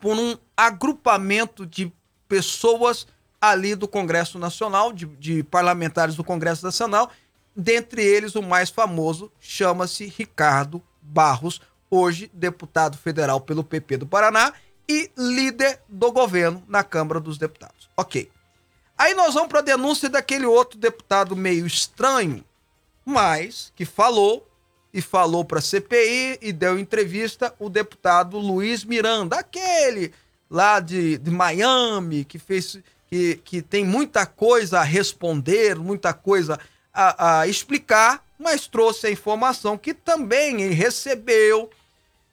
por 0.00 0.16
um 0.16 0.36
agrupamento 0.56 1.64
de 1.66 1.92
pessoas 2.28 3.06
ali 3.40 3.74
do 3.74 3.86
Congresso 3.86 4.38
Nacional, 4.38 4.92
de, 4.92 5.06
de 5.06 5.42
parlamentares 5.42 6.16
do 6.16 6.24
Congresso 6.24 6.64
Nacional, 6.64 7.10
dentre 7.54 8.02
eles 8.02 8.34
o 8.34 8.42
mais 8.42 8.70
famoso 8.70 9.30
chama-se 9.40 10.06
Ricardo 10.06 10.82
Barros, 11.00 11.60
hoje 11.90 12.30
deputado 12.32 12.96
federal 12.96 13.40
pelo 13.40 13.62
PP 13.62 13.98
do 13.98 14.06
Paraná 14.06 14.52
e 14.88 15.10
líder 15.16 15.80
do 15.88 16.10
governo 16.10 16.62
na 16.66 16.82
Câmara 16.82 17.20
dos 17.20 17.38
Deputados. 17.38 17.88
Ok. 17.96 18.30
Aí 18.96 19.14
nós 19.14 19.34
vamos 19.34 19.48
para 19.48 19.60
a 19.60 19.62
denúncia 19.62 20.08
daquele 20.08 20.46
outro 20.46 20.78
deputado 20.78 21.36
meio 21.36 21.66
estranho, 21.66 22.44
mas 23.04 23.72
que 23.74 23.84
falou 23.84 24.48
e 24.94 25.02
falou 25.02 25.44
para 25.44 25.58
a 25.58 25.62
CPI 25.62 26.38
e 26.40 26.52
deu 26.52 26.78
entrevista 26.78 27.52
o 27.58 27.68
deputado 27.68 28.38
Luiz 28.38 28.84
Miranda, 28.84 29.36
aquele 29.36 30.12
lá 30.48 30.78
de, 30.78 31.18
de 31.18 31.32
Miami 31.32 32.24
que 32.24 32.38
fez 32.38 32.78
que, 33.08 33.40
que 33.44 33.60
tem 33.60 33.84
muita 33.84 34.24
coisa 34.24 34.78
a 34.78 34.82
responder, 34.84 35.76
muita 35.76 36.14
coisa 36.14 36.60
a, 36.92 37.40
a 37.40 37.46
explicar, 37.48 38.24
mas 38.38 38.68
trouxe 38.68 39.08
a 39.08 39.10
informação 39.10 39.76
que 39.76 39.92
também 39.92 40.62
ele 40.62 40.74
recebeu 40.74 41.68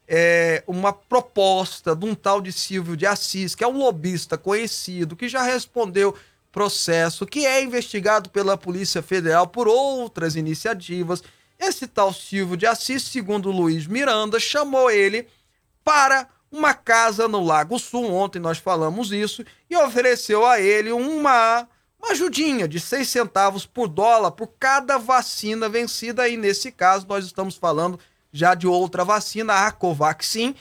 é, 0.07 0.63
uma 0.67 0.93
proposta 0.93 1.95
de 1.95 2.05
um 2.05 2.13
tal 2.13 2.41
de 2.41 2.51
Silvio 2.51 2.95
de 2.95 3.07
Assis, 3.07 3.55
que 3.55 3.63
é 3.63 3.67
um 3.67 3.77
lobista 3.77 4.37
conhecido, 4.37 5.15
que 5.15 5.27
já 5.27 5.41
respondeu 5.41 6.15
processo, 6.51 7.25
que 7.25 7.45
é 7.45 7.63
investigado 7.63 8.29
pela 8.29 8.55
Polícia 8.57 9.01
Federal 9.01 9.47
por 9.47 9.67
outras 9.67 10.35
iniciativas. 10.35 11.23
Esse 11.61 11.85
tal 11.85 12.11
Silvio 12.11 12.57
de 12.57 12.65
Assis, 12.65 13.03
segundo 13.03 13.51
Luiz 13.51 13.85
Miranda, 13.85 14.39
chamou 14.39 14.89
ele 14.89 15.27
para 15.83 16.27
uma 16.51 16.73
casa 16.73 17.27
no 17.27 17.45
Lago 17.45 17.77
Sul, 17.77 18.11
ontem 18.11 18.39
nós 18.39 18.57
falamos 18.57 19.11
isso, 19.11 19.45
e 19.69 19.77
ofereceu 19.77 20.43
a 20.43 20.59
ele 20.59 20.91
uma, 20.91 21.67
uma 22.01 22.11
ajudinha 22.13 22.67
de 22.67 22.79
6 22.79 23.07
centavos 23.07 23.63
por 23.63 23.87
dólar 23.87 24.31
por 24.31 24.47
cada 24.59 24.97
vacina 24.97 25.69
vencida. 25.69 26.27
E 26.27 26.35
nesse 26.35 26.71
caso, 26.71 27.05
nós 27.07 27.25
estamos 27.25 27.55
falando 27.55 27.99
já 28.33 28.55
de 28.55 28.65
outra 28.65 29.05
vacina, 29.05 29.67
a 29.67 29.71
Covaxin, 29.71 30.55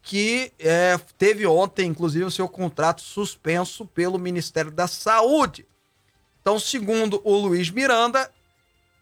que 0.00 0.52
é, 0.60 0.96
teve 1.18 1.44
ontem, 1.48 1.88
inclusive, 1.88 2.24
o 2.24 2.30
seu 2.30 2.48
contrato 2.48 3.02
suspenso 3.02 3.84
pelo 3.86 4.20
Ministério 4.20 4.70
da 4.70 4.86
Saúde. 4.86 5.66
Então, 6.40 6.60
segundo 6.60 7.20
o 7.24 7.36
Luiz 7.36 7.70
Miranda, 7.70 8.30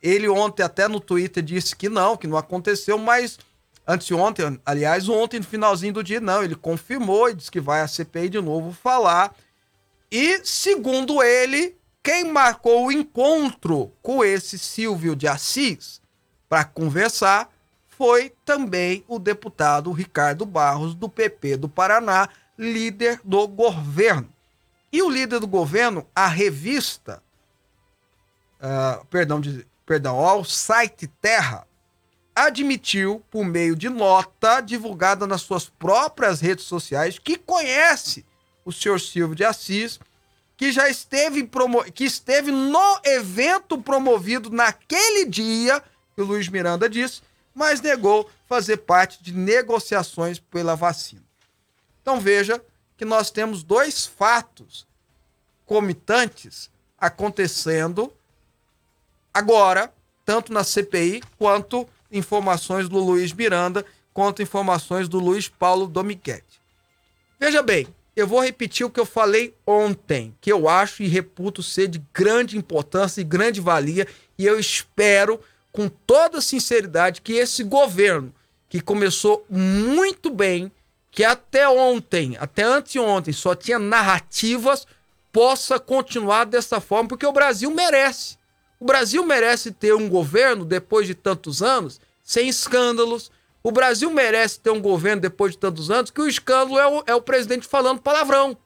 ele 0.02 0.28
ontem 0.28 0.62
até 0.62 0.88
no 0.88 0.98
Twitter 0.98 1.42
disse 1.42 1.76
que 1.76 1.88
não, 1.88 2.16
que 2.16 2.26
não 2.26 2.36
aconteceu, 2.36 2.98
mas 2.98 3.38
anteontem, 3.86 4.60
aliás, 4.66 5.08
ontem, 5.08 5.38
no 5.38 5.46
finalzinho 5.46 5.92
do 5.92 6.02
dia, 6.02 6.20
não, 6.20 6.42
ele 6.42 6.56
confirmou 6.56 7.30
e 7.30 7.34
disse 7.34 7.50
que 7.50 7.60
vai 7.60 7.80
a 7.80 7.88
CPI 7.88 8.28
de 8.28 8.40
novo 8.40 8.72
falar. 8.72 9.34
E, 10.10 10.44
segundo 10.44 11.22
ele, 11.22 11.76
quem 12.02 12.24
marcou 12.24 12.86
o 12.86 12.92
encontro 12.92 13.92
com 14.02 14.24
esse 14.24 14.58
Silvio 14.58 15.14
de 15.14 15.28
Assis 15.28 16.02
para 16.48 16.64
conversar 16.64 17.48
foi 17.86 18.32
também 18.44 19.04
o 19.06 19.18
deputado 19.18 19.92
Ricardo 19.92 20.44
Barros, 20.44 20.94
do 20.94 21.08
PP 21.08 21.56
do 21.58 21.68
Paraná, 21.68 22.28
líder 22.58 23.20
do 23.22 23.46
governo. 23.46 24.28
E 24.92 25.00
o 25.00 25.08
líder 25.08 25.38
do 25.38 25.46
governo, 25.46 26.06
a 26.14 26.26
revista, 26.26 27.22
uh, 28.60 29.04
perdão, 29.06 29.40
de, 29.40 29.66
perdão, 29.84 30.18
ao 30.18 30.44
site 30.44 31.06
Terra, 31.06 31.66
admitiu, 32.34 33.22
por 33.30 33.44
meio 33.44 33.76
de 33.76 33.88
nota 33.88 34.60
divulgada 34.60 35.26
nas 35.26 35.42
suas 35.42 35.68
próprias 35.68 36.40
redes 36.40 36.64
sociais, 36.64 37.18
que 37.18 37.36
conhece 37.36 38.24
o 38.64 38.72
senhor 38.72 39.00
Silvio 39.00 39.36
de 39.36 39.44
Assis, 39.44 40.00
que 40.56 40.72
já 40.72 40.88
esteve, 40.88 41.44
promo 41.44 41.82
que 41.84 42.04
esteve 42.04 42.50
no 42.50 43.00
evento 43.04 43.76
promovido 43.80 44.50
naquele 44.50 45.24
dia, 45.26 45.82
que 46.14 46.22
o 46.22 46.24
Luiz 46.24 46.48
Miranda 46.48 46.88
disse, 46.88 47.22
mas 47.54 47.80
negou 47.80 48.30
fazer 48.48 48.78
parte 48.78 49.22
de 49.22 49.32
negociações 49.32 50.38
pela 50.38 50.74
vacina. 50.74 51.24
Então 52.00 52.20
veja 52.20 52.62
que 52.96 53.04
nós 53.04 53.30
temos 53.30 53.62
dois 53.62 54.06
fatos 54.06 54.86
comitantes 55.66 56.70
acontecendo 56.98 58.12
agora, 59.32 59.92
tanto 60.24 60.52
na 60.52 60.64
CPI 60.64 61.22
quanto 61.38 61.88
informações 62.10 62.88
do 62.88 62.98
Luiz 62.98 63.32
Miranda, 63.32 63.84
quanto 64.12 64.42
informações 64.42 65.08
do 65.08 65.18
Luiz 65.18 65.48
Paulo 65.48 65.86
Domichetti. 65.86 66.60
Veja 67.40 67.62
bem, 67.62 67.86
eu 68.14 68.26
vou 68.26 68.40
repetir 68.40 68.84
o 68.84 68.90
que 68.90 69.00
eu 69.00 69.06
falei 69.06 69.54
ontem, 69.66 70.34
que 70.40 70.52
eu 70.52 70.68
acho 70.68 71.02
e 71.02 71.08
reputo 71.08 71.62
ser 71.62 71.88
de 71.88 72.02
grande 72.12 72.58
importância 72.58 73.20
e 73.20 73.24
grande 73.24 73.60
valia, 73.60 74.06
e 74.38 74.46
eu 74.46 74.60
espero 74.60 75.40
com 75.72 75.88
toda 75.88 76.42
sinceridade 76.42 77.22
que 77.22 77.32
esse 77.32 77.64
governo, 77.64 78.32
que 78.68 78.80
começou 78.80 79.44
muito 79.48 80.30
bem, 80.30 80.70
que 81.10 81.24
até 81.24 81.68
ontem, 81.68 82.36
até 82.38 82.62
anteontem, 82.62 83.32
só 83.32 83.54
tinha 83.54 83.78
narrativas, 83.78 84.86
possa 85.32 85.78
continuar 85.78 86.44
dessa 86.44 86.80
forma, 86.80 87.08
porque 87.08 87.26
o 87.26 87.32
Brasil 87.32 87.70
merece. 87.70 88.36
O 88.82 88.84
Brasil 88.84 89.24
merece 89.24 89.70
ter 89.70 89.94
um 89.94 90.08
governo, 90.08 90.64
depois 90.64 91.06
de 91.06 91.14
tantos 91.14 91.62
anos, 91.62 92.00
sem 92.20 92.48
escândalos. 92.48 93.30
O 93.62 93.70
Brasil 93.70 94.10
merece 94.10 94.58
ter 94.58 94.70
um 94.70 94.80
governo, 94.80 95.22
depois 95.22 95.52
de 95.52 95.58
tantos 95.58 95.88
anos, 95.88 96.10
que 96.10 96.20
o 96.20 96.26
escândalo 96.26 96.80
é 96.80 96.86
o, 96.88 97.04
é 97.06 97.14
o 97.14 97.22
presidente 97.22 97.64
falando 97.64 98.02
palavrão. 98.02 98.58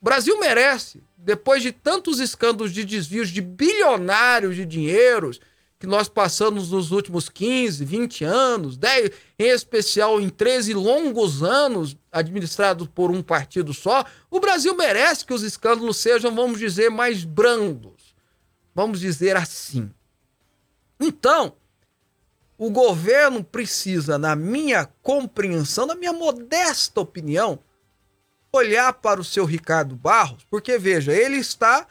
O 0.00 0.04
Brasil 0.04 0.38
merece, 0.38 1.02
depois 1.16 1.60
de 1.60 1.72
tantos 1.72 2.20
escândalos 2.20 2.70
de 2.70 2.84
desvios 2.84 3.30
de 3.30 3.40
bilionários 3.40 4.54
de 4.54 4.64
dinheiros, 4.64 5.40
que 5.80 5.88
nós 5.88 6.08
passamos 6.08 6.70
nos 6.70 6.92
últimos 6.92 7.28
15, 7.28 7.84
20 7.84 8.24
anos, 8.24 8.76
10, 8.76 9.10
em 9.40 9.48
especial 9.48 10.20
em 10.20 10.28
13 10.28 10.72
longos 10.72 11.42
anos 11.42 11.96
administrados 12.12 12.86
por 12.94 13.10
um 13.10 13.24
partido 13.24 13.74
só, 13.74 14.04
o 14.30 14.38
Brasil 14.38 14.72
merece 14.76 15.24
que 15.24 15.34
os 15.34 15.42
escândalos 15.42 15.96
sejam, 15.96 16.32
vamos 16.32 16.60
dizer, 16.60 16.92
mais 16.92 17.24
brandos. 17.24 17.93
Vamos 18.74 19.00
dizer 19.00 19.36
assim. 19.36 19.90
Então, 20.98 21.54
o 22.58 22.70
governo 22.70 23.42
precisa, 23.44 24.18
na 24.18 24.34
minha 24.34 24.88
compreensão, 25.02 25.86
na 25.86 25.94
minha 25.94 26.12
modesta 26.12 27.00
opinião, 27.00 27.58
olhar 28.52 28.92
para 28.94 29.20
o 29.20 29.24
seu 29.24 29.44
Ricardo 29.44 29.96
Barros, 29.96 30.46
porque 30.48 30.78
veja, 30.78 31.12
ele 31.12 31.36
está 31.36 31.86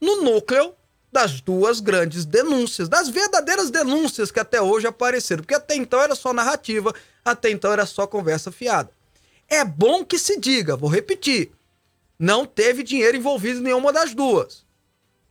no 0.00 0.22
núcleo 0.22 0.74
das 1.10 1.40
duas 1.40 1.80
grandes 1.80 2.26
denúncias, 2.26 2.88
das 2.88 3.08
verdadeiras 3.08 3.70
denúncias 3.70 4.30
que 4.30 4.38
até 4.38 4.60
hoje 4.60 4.86
apareceram, 4.86 5.42
porque 5.42 5.54
até 5.54 5.74
então 5.74 6.00
era 6.00 6.14
só 6.14 6.32
narrativa, 6.32 6.94
até 7.24 7.50
então 7.50 7.72
era 7.72 7.86
só 7.86 8.06
conversa 8.06 8.52
fiada. 8.52 8.90
É 9.48 9.64
bom 9.64 10.04
que 10.04 10.18
se 10.18 10.38
diga, 10.38 10.76
vou 10.76 10.90
repetir, 10.90 11.52
não 12.18 12.44
teve 12.44 12.82
dinheiro 12.82 13.16
envolvido 13.16 13.60
em 13.60 13.62
nenhuma 13.62 13.92
das 13.92 14.14
duas. 14.14 14.65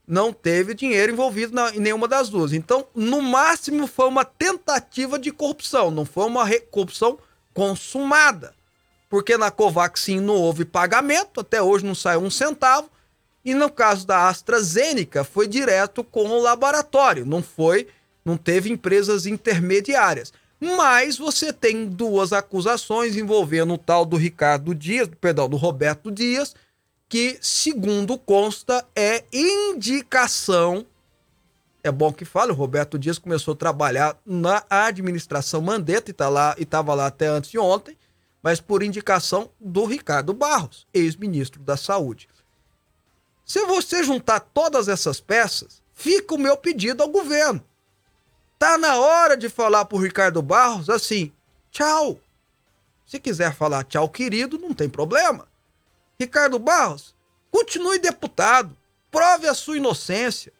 Não 0.08 0.32
teve 0.32 0.74
dinheiro 0.74 1.12
envolvido 1.12 1.54
na, 1.54 1.76
em 1.76 1.80
nenhuma 1.80 2.08
das 2.08 2.30
duas. 2.30 2.54
Então, 2.54 2.88
no 2.94 3.22
máximo, 3.22 3.88
foi 3.88 4.08
uma 4.08 4.24
tentativa 4.24 5.18
de 5.18 5.32
corrupção, 5.32 5.90
não 5.90 6.06
foi 6.06 6.26
uma 6.26 6.48
corrupção 6.70 7.18
consumada. 7.54 8.54
Porque 9.10 9.38
na 9.38 9.50
Covaxin 9.50 10.20
não 10.20 10.36
houve 10.36 10.66
pagamento, 10.66 11.40
até 11.40 11.62
hoje 11.62 11.86
não 11.86 11.96
saiu 11.96 12.22
um 12.22 12.30
centavo, 12.30 12.90
e 13.44 13.54
no 13.54 13.70
caso 13.70 14.08
da 14.08 14.28
AstraZeneca, 14.28 15.24
foi 15.24 15.48
direto 15.48 16.04
com 16.04 16.28
o 16.28 16.42
laboratório, 16.42 17.26
não 17.26 17.44
foi, 17.44 17.88
não 18.26 18.38
teve 18.38 18.72
empresas 18.72 19.28
intermediárias. 19.28 20.34
Mas 20.60 21.18
você 21.18 21.54
tem 21.54 21.86
duas 21.86 22.34
acusações 22.34 23.16
envolvendo 23.16 23.76
o 23.76 23.78
tal 23.78 24.04
do 24.04 24.16
Ricardo 24.16 24.74
Dias, 24.74 25.08
perdão, 25.22 25.48
do 25.48 25.58
Roberto 25.58 26.12
Dias, 26.12 26.56
que, 27.08 27.38
segundo 27.42 28.18
consta, 28.18 28.86
é 28.96 29.24
indicação. 29.32 30.86
É 31.84 31.92
bom 31.92 32.12
que 32.12 32.26
fale, 32.26 32.52
o 32.52 32.56
Roberto 32.56 32.98
Dias 32.98 33.20
começou 33.20 33.54
a 33.54 33.58
trabalhar 33.58 34.18
na 34.26 34.64
administração 34.70 35.62
Mandetta 35.62 36.10
e 36.10 36.14
tá 36.14 36.28
lá 36.28 36.56
e 36.58 36.64
estava 36.64 36.94
lá 36.96 37.06
até 37.06 37.28
antes 37.28 37.52
de 37.52 37.60
ontem, 37.60 37.96
mas 38.42 38.60
por 38.60 38.82
indicação 38.82 39.52
do 39.60 39.86
Ricardo 39.86 40.34
Barros, 40.34 40.88
ex-ministro 40.94 41.62
da 41.62 41.78
Saúde. 41.78 42.28
Se 43.46 43.64
você 43.66 44.04
juntar 44.04 44.40
todas 44.40 44.88
essas 44.88 45.20
peças, 45.20 45.82
fica 45.94 46.34
o 46.34 46.40
meu 46.40 46.58
pedido 46.58 47.04
ao 47.04 47.10
governo. 47.10 47.64
Tá 48.58 48.78
na 48.78 48.98
hora 48.98 49.38
de 49.38 49.50
falar 49.50 49.86
pro 49.86 50.00
Ricardo 50.00 50.42
Barros 50.42 50.90
assim: 50.90 51.32
tchau. 51.70 52.20
Se 53.06 53.20
quiser 53.20 53.54
falar 53.54 53.84
tchau, 53.84 54.10
querido, 54.10 54.58
não 54.58 54.74
tem 54.74 54.90
problema. 54.90 55.48
Ricardo 56.20 56.58
Barros, 56.60 57.16
continue 57.52 58.00
deputado, 58.00 58.76
prove 59.12 59.48
a 59.48 59.54
sua 59.54 59.78
inocência, 59.78 60.52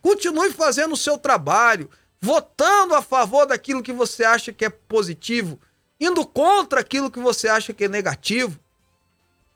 continue 0.00 0.52
fazendo 0.52 0.92
o 0.92 0.96
seu 0.96 1.18
trabalho, 1.18 1.90
votando 2.20 2.94
a 2.94 3.02
favor 3.02 3.46
daquilo 3.46 3.82
que 3.82 3.92
você 3.92 4.24
acha 4.24 4.52
que 4.52 4.64
é 4.64 4.70
positivo, 4.70 5.58
indo 6.00 6.26
contra 6.26 6.80
aquilo 6.80 7.10
que 7.10 7.18
você 7.18 7.48
acha 7.48 7.72
que 7.72 7.84
é 7.84 7.88
negativo, 7.88 8.58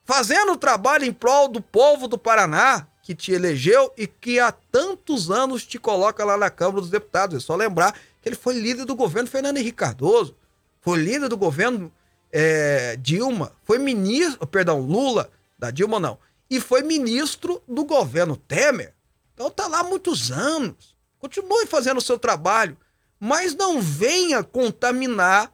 fazendo 0.04 0.52
o 0.52 0.56
trabalho 0.56 1.04
em 1.04 1.12
prol 1.12 1.48
do 1.48 1.60
povo 1.60 2.08
do 2.08 2.18
Paraná, 2.18 2.86
que 3.02 3.14
te 3.14 3.32
elegeu 3.32 3.92
e 3.96 4.06
que 4.06 4.38
há 4.38 4.52
tantos 4.52 5.30
anos 5.30 5.66
te 5.66 5.78
coloca 5.78 6.24
lá 6.24 6.36
na 6.36 6.48
Câmara 6.48 6.80
dos 6.80 6.90
Deputados. 6.90 7.36
É 7.36 7.40
só 7.40 7.56
lembrar 7.56 7.92
que 8.20 8.28
ele 8.28 8.36
foi 8.36 8.54
líder 8.54 8.84
do 8.84 8.94
governo 8.94 9.28
Fernando 9.28 9.56
Henrique 9.56 9.78
Cardoso, 9.78 10.36
foi 10.80 10.98
líder 10.98 11.28
do 11.28 11.36
governo 11.36 11.92
é, 12.30 12.96
Dilma, 12.96 13.52
foi 13.64 13.78
ministro, 13.78 14.46
perdão, 14.46 14.80
Lula, 14.80 15.30
da 15.62 15.70
Dilma 15.70 16.00
não, 16.00 16.18
e 16.50 16.60
foi 16.60 16.82
ministro 16.82 17.62
do 17.68 17.84
governo 17.84 18.36
Temer. 18.36 18.92
Então 19.32 19.48
tá 19.48 19.68
lá 19.68 19.78
há 19.78 19.84
muitos 19.84 20.32
anos. 20.32 20.96
Continue 21.20 21.66
fazendo 21.66 21.98
o 21.98 22.02
seu 22.02 22.18
trabalho, 22.18 22.76
mas 23.20 23.54
não 23.54 23.80
venha 23.80 24.42
contaminar 24.42 25.52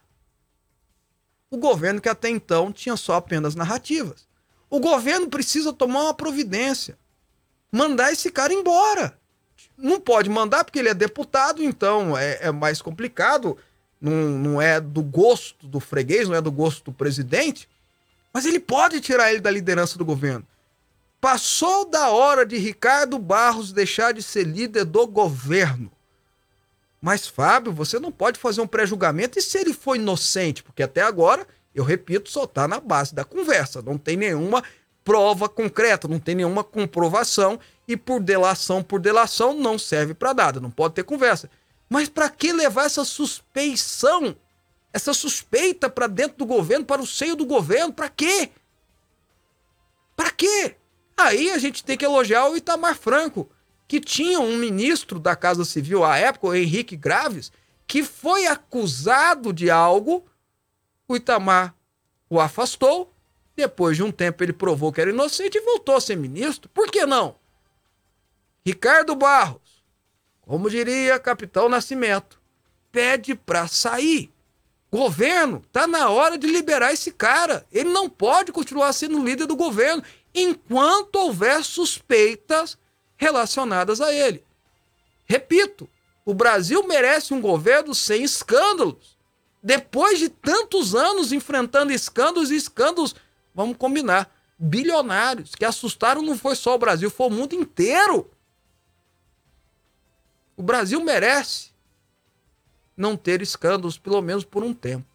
o 1.50 1.58
governo 1.58 2.00
que 2.00 2.08
até 2.08 2.30
então 2.30 2.72
tinha 2.72 2.96
só 2.96 3.16
apenas 3.16 3.54
narrativas. 3.54 4.26
O 4.70 4.80
governo 4.80 5.28
precisa 5.28 5.74
tomar 5.74 6.04
uma 6.04 6.14
providência 6.14 6.98
mandar 7.70 8.10
esse 8.10 8.30
cara 8.30 8.50
embora. 8.50 9.18
Não 9.76 10.00
pode 10.00 10.30
mandar 10.30 10.64
porque 10.64 10.78
ele 10.78 10.88
é 10.88 10.94
deputado, 10.94 11.62
então 11.62 12.16
é, 12.16 12.38
é 12.46 12.50
mais 12.50 12.80
complicado. 12.80 13.58
Não, 14.00 14.12
não 14.12 14.62
é 14.62 14.80
do 14.80 15.02
gosto 15.02 15.66
do 15.66 15.80
freguês, 15.80 16.28
não 16.28 16.34
é 16.34 16.40
do 16.40 16.50
gosto 16.50 16.84
do 16.84 16.92
presidente. 16.92 17.68
Mas 18.32 18.46
ele 18.46 18.60
pode 18.60 19.00
tirar 19.00 19.30
ele 19.30 19.40
da 19.40 19.50
liderança 19.50 19.98
do 19.98 20.04
governo. 20.04 20.46
Passou 21.20 21.88
da 21.88 22.10
hora 22.10 22.46
de 22.46 22.56
Ricardo 22.58 23.18
Barros 23.18 23.72
deixar 23.72 24.12
de 24.12 24.22
ser 24.22 24.44
líder 24.44 24.84
do 24.84 25.06
governo. 25.06 25.90
Mas, 27.00 27.26
Fábio, 27.26 27.72
você 27.72 27.98
não 27.98 28.12
pode 28.12 28.38
fazer 28.38 28.60
um 28.60 28.66
pré-julgamento 28.66 29.38
e 29.38 29.42
se 29.42 29.58
ele 29.58 29.72
foi 29.72 29.98
inocente, 29.98 30.62
porque 30.62 30.82
até 30.82 31.02
agora, 31.02 31.46
eu 31.74 31.84
repito, 31.84 32.30
só 32.30 32.44
está 32.44 32.66
na 32.68 32.80
base 32.80 33.14
da 33.14 33.24
conversa. 33.24 33.82
Não 33.82 33.96
tem 33.96 34.16
nenhuma 34.16 34.62
prova 35.04 35.48
concreta, 35.48 36.06
não 36.06 36.18
tem 36.18 36.34
nenhuma 36.34 36.62
comprovação 36.62 37.58
e 37.88 37.96
por 37.96 38.20
delação 38.20 38.82
por 38.82 39.00
delação 39.00 39.54
não 39.54 39.78
serve 39.78 40.12
para 40.12 40.34
nada, 40.34 40.60
não 40.60 40.70
pode 40.70 40.94
ter 40.94 41.02
conversa. 41.02 41.48
Mas 41.88 42.08
para 42.08 42.28
que 42.28 42.52
levar 42.52 42.84
essa 42.84 43.04
suspeição, 43.04 44.36
essa 44.98 45.14
suspeita 45.14 45.88
para 45.88 46.06
dentro 46.06 46.36
do 46.36 46.44
governo, 46.46 46.84
para 46.84 47.00
o 47.00 47.06
seio 47.06 47.34
do 47.34 47.46
governo? 47.46 47.92
Para 47.92 48.08
quê? 48.08 48.50
Para 50.14 50.30
quê? 50.30 50.76
Aí 51.16 51.50
a 51.50 51.58
gente 51.58 51.82
tem 51.84 51.96
que 51.96 52.04
elogiar 52.04 52.48
o 52.48 52.56
Itamar 52.56 52.96
Franco, 52.96 53.48
que 53.86 54.00
tinha 54.00 54.40
um 54.40 54.56
ministro 54.56 55.18
da 55.18 55.34
Casa 55.34 55.64
Civil 55.64 56.04
à 56.04 56.18
época, 56.18 56.48
o 56.48 56.54
Henrique 56.54 56.96
Graves, 56.96 57.50
que 57.86 58.02
foi 58.02 58.46
acusado 58.46 59.52
de 59.52 59.70
algo, 59.70 60.26
o 61.06 61.16
Itamar 61.16 61.74
o 62.28 62.38
afastou 62.38 63.12
depois 63.56 63.96
de 63.96 64.04
um 64.04 64.12
tempo 64.12 64.44
ele 64.44 64.52
provou 64.52 64.92
que 64.92 65.00
era 65.00 65.10
inocente 65.10 65.58
e 65.58 65.60
voltou 65.60 65.96
a 65.96 66.00
ser 66.00 66.16
ministro. 66.16 66.68
Por 66.68 66.88
que 66.90 67.04
não? 67.04 67.34
Ricardo 68.64 69.16
Barros, 69.16 69.82
como 70.42 70.70
diria 70.70 71.18
Capitão 71.18 71.68
Nascimento, 71.68 72.40
pede 72.92 73.34
para 73.34 73.66
sair. 73.66 74.32
Governo, 74.90 75.62
tá 75.70 75.86
na 75.86 76.08
hora 76.08 76.38
de 76.38 76.46
liberar 76.46 76.92
esse 76.92 77.12
cara. 77.12 77.66
Ele 77.70 77.90
não 77.90 78.08
pode 78.08 78.52
continuar 78.52 78.92
sendo 78.92 79.22
líder 79.22 79.46
do 79.46 79.56
governo 79.56 80.02
enquanto 80.34 81.16
houver 81.16 81.62
suspeitas 81.62 82.78
relacionadas 83.16 84.00
a 84.00 84.12
ele. 84.12 84.42
Repito, 85.26 85.88
o 86.24 86.32
Brasil 86.32 86.86
merece 86.86 87.34
um 87.34 87.40
governo 87.40 87.94
sem 87.94 88.22
escândalos. 88.22 89.18
Depois 89.62 90.18
de 90.18 90.28
tantos 90.28 90.94
anos 90.94 91.32
enfrentando 91.32 91.92
escândalos 91.92 92.50
e 92.50 92.56
escândalos 92.56 93.14
vamos 93.54 93.76
combinar, 93.76 94.32
bilionários 94.56 95.54
que 95.54 95.64
assustaram 95.64 96.22
não 96.22 96.38
foi 96.38 96.54
só 96.54 96.76
o 96.76 96.78
Brasil, 96.78 97.10
foi 97.10 97.26
o 97.26 97.30
mundo 97.30 97.54
inteiro. 97.54 98.30
O 100.56 100.62
Brasil 100.62 101.02
merece 101.02 101.70
não 102.98 103.16
ter 103.16 103.40
escândalos, 103.40 103.96
pelo 103.96 104.20
menos 104.20 104.44
por 104.44 104.64
um 104.64 104.74
tempo. 104.74 105.06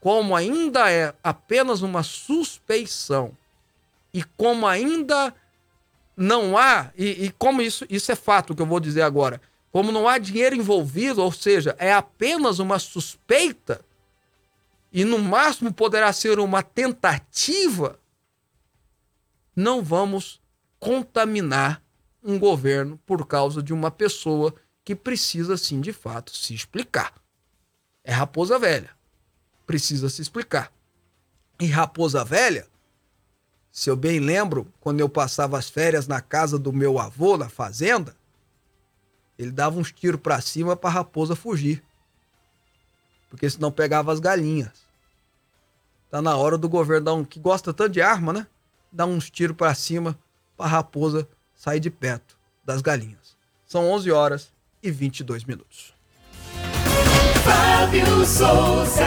Como 0.00 0.34
ainda 0.34 0.90
é 0.90 1.14
apenas 1.22 1.80
uma 1.80 2.02
suspeição 2.02 3.36
e 4.12 4.24
como 4.36 4.66
ainda 4.66 5.32
não 6.16 6.58
há, 6.58 6.90
e, 6.96 7.26
e 7.26 7.30
como 7.30 7.62
isso, 7.62 7.86
isso 7.88 8.10
é 8.10 8.16
fato 8.16 8.54
que 8.54 8.60
eu 8.60 8.66
vou 8.66 8.80
dizer 8.80 9.02
agora, 9.02 9.40
como 9.70 9.92
não 9.92 10.08
há 10.08 10.18
dinheiro 10.18 10.56
envolvido, 10.56 11.22
ou 11.22 11.30
seja, 11.30 11.76
é 11.78 11.92
apenas 11.92 12.58
uma 12.58 12.78
suspeita, 12.78 13.80
e 14.92 15.04
no 15.04 15.18
máximo 15.18 15.72
poderá 15.72 16.12
ser 16.12 16.38
uma 16.38 16.62
tentativa, 16.62 17.98
não 19.54 19.82
vamos 19.82 20.40
contaminar 20.80 21.82
um 22.24 22.38
governo 22.38 22.98
por 23.04 23.26
causa 23.26 23.62
de 23.62 23.72
uma 23.72 23.90
pessoa 23.90 24.54
que 24.86 24.94
precisa, 24.94 25.56
sim, 25.56 25.80
de 25.80 25.92
fato, 25.92 26.30
se 26.30 26.54
explicar. 26.54 27.12
É 28.04 28.12
Raposa 28.12 28.56
Velha. 28.56 28.90
Precisa 29.66 30.08
se 30.08 30.22
explicar. 30.22 30.72
E 31.58 31.66
Raposa 31.66 32.24
Velha, 32.24 32.68
se 33.68 33.90
eu 33.90 33.96
bem 33.96 34.20
lembro, 34.20 34.72
quando 34.80 35.00
eu 35.00 35.08
passava 35.08 35.58
as 35.58 35.68
férias 35.68 36.06
na 36.06 36.20
casa 36.20 36.56
do 36.56 36.72
meu 36.72 37.00
avô, 37.00 37.36
na 37.36 37.48
fazenda, 37.48 38.14
ele 39.36 39.50
dava 39.50 39.76
uns 39.76 39.90
tiros 39.90 40.20
para 40.20 40.40
cima 40.40 40.76
para 40.76 40.90
raposa 40.90 41.34
fugir. 41.34 41.82
Porque 43.28 43.50
senão 43.50 43.72
pegava 43.72 44.12
as 44.12 44.20
galinhas. 44.20 44.86
Tá 46.08 46.22
na 46.22 46.36
hora 46.36 46.56
do 46.56 46.68
governo 46.68 47.06
dar 47.06 47.14
um 47.14 47.24
que 47.24 47.40
gosta 47.40 47.74
tanto 47.74 47.90
de 47.90 48.00
arma, 48.00 48.32
né? 48.32 48.46
Dar 48.92 49.06
uns 49.06 49.28
tiros 49.30 49.56
para 49.56 49.74
cima 49.74 50.16
para 50.56 50.70
raposa 50.70 51.28
sair 51.56 51.80
de 51.80 51.90
perto 51.90 52.38
das 52.64 52.80
galinhas. 52.80 53.36
São 53.66 53.90
11 53.90 54.12
horas 54.12 54.55
e 54.82 54.90
22 54.90 55.44
minutos. 55.44 55.94
Fábio 57.44 58.26
Souza. 58.26 59.06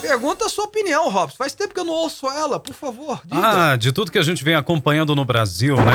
Pergunta 0.00 0.46
a 0.46 0.48
sua 0.48 0.64
opinião, 0.64 1.10
Robson. 1.10 1.36
Faz 1.36 1.52
tempo 1.54 1.74
que 1.74 1.80
eu 1.80 1.84
não 1.84 1.92
ouço 1.92 2.26
ela, 2.28 2.58
por 2.58 2.72
favor. 2.72 3.20
Diga. 3.24 3.72
Ah, 3.72 3.76
de 3.76 3.92
tudo 3.92 4.10
que 4.10 4.18
a 4.18 4.22
gente 4.22 4.42
vem 4.42 4.54
acompanhando 4.54 5.14
no 5.14 5.24
Brasil, 5.24 5.76
né? 5.76 5.92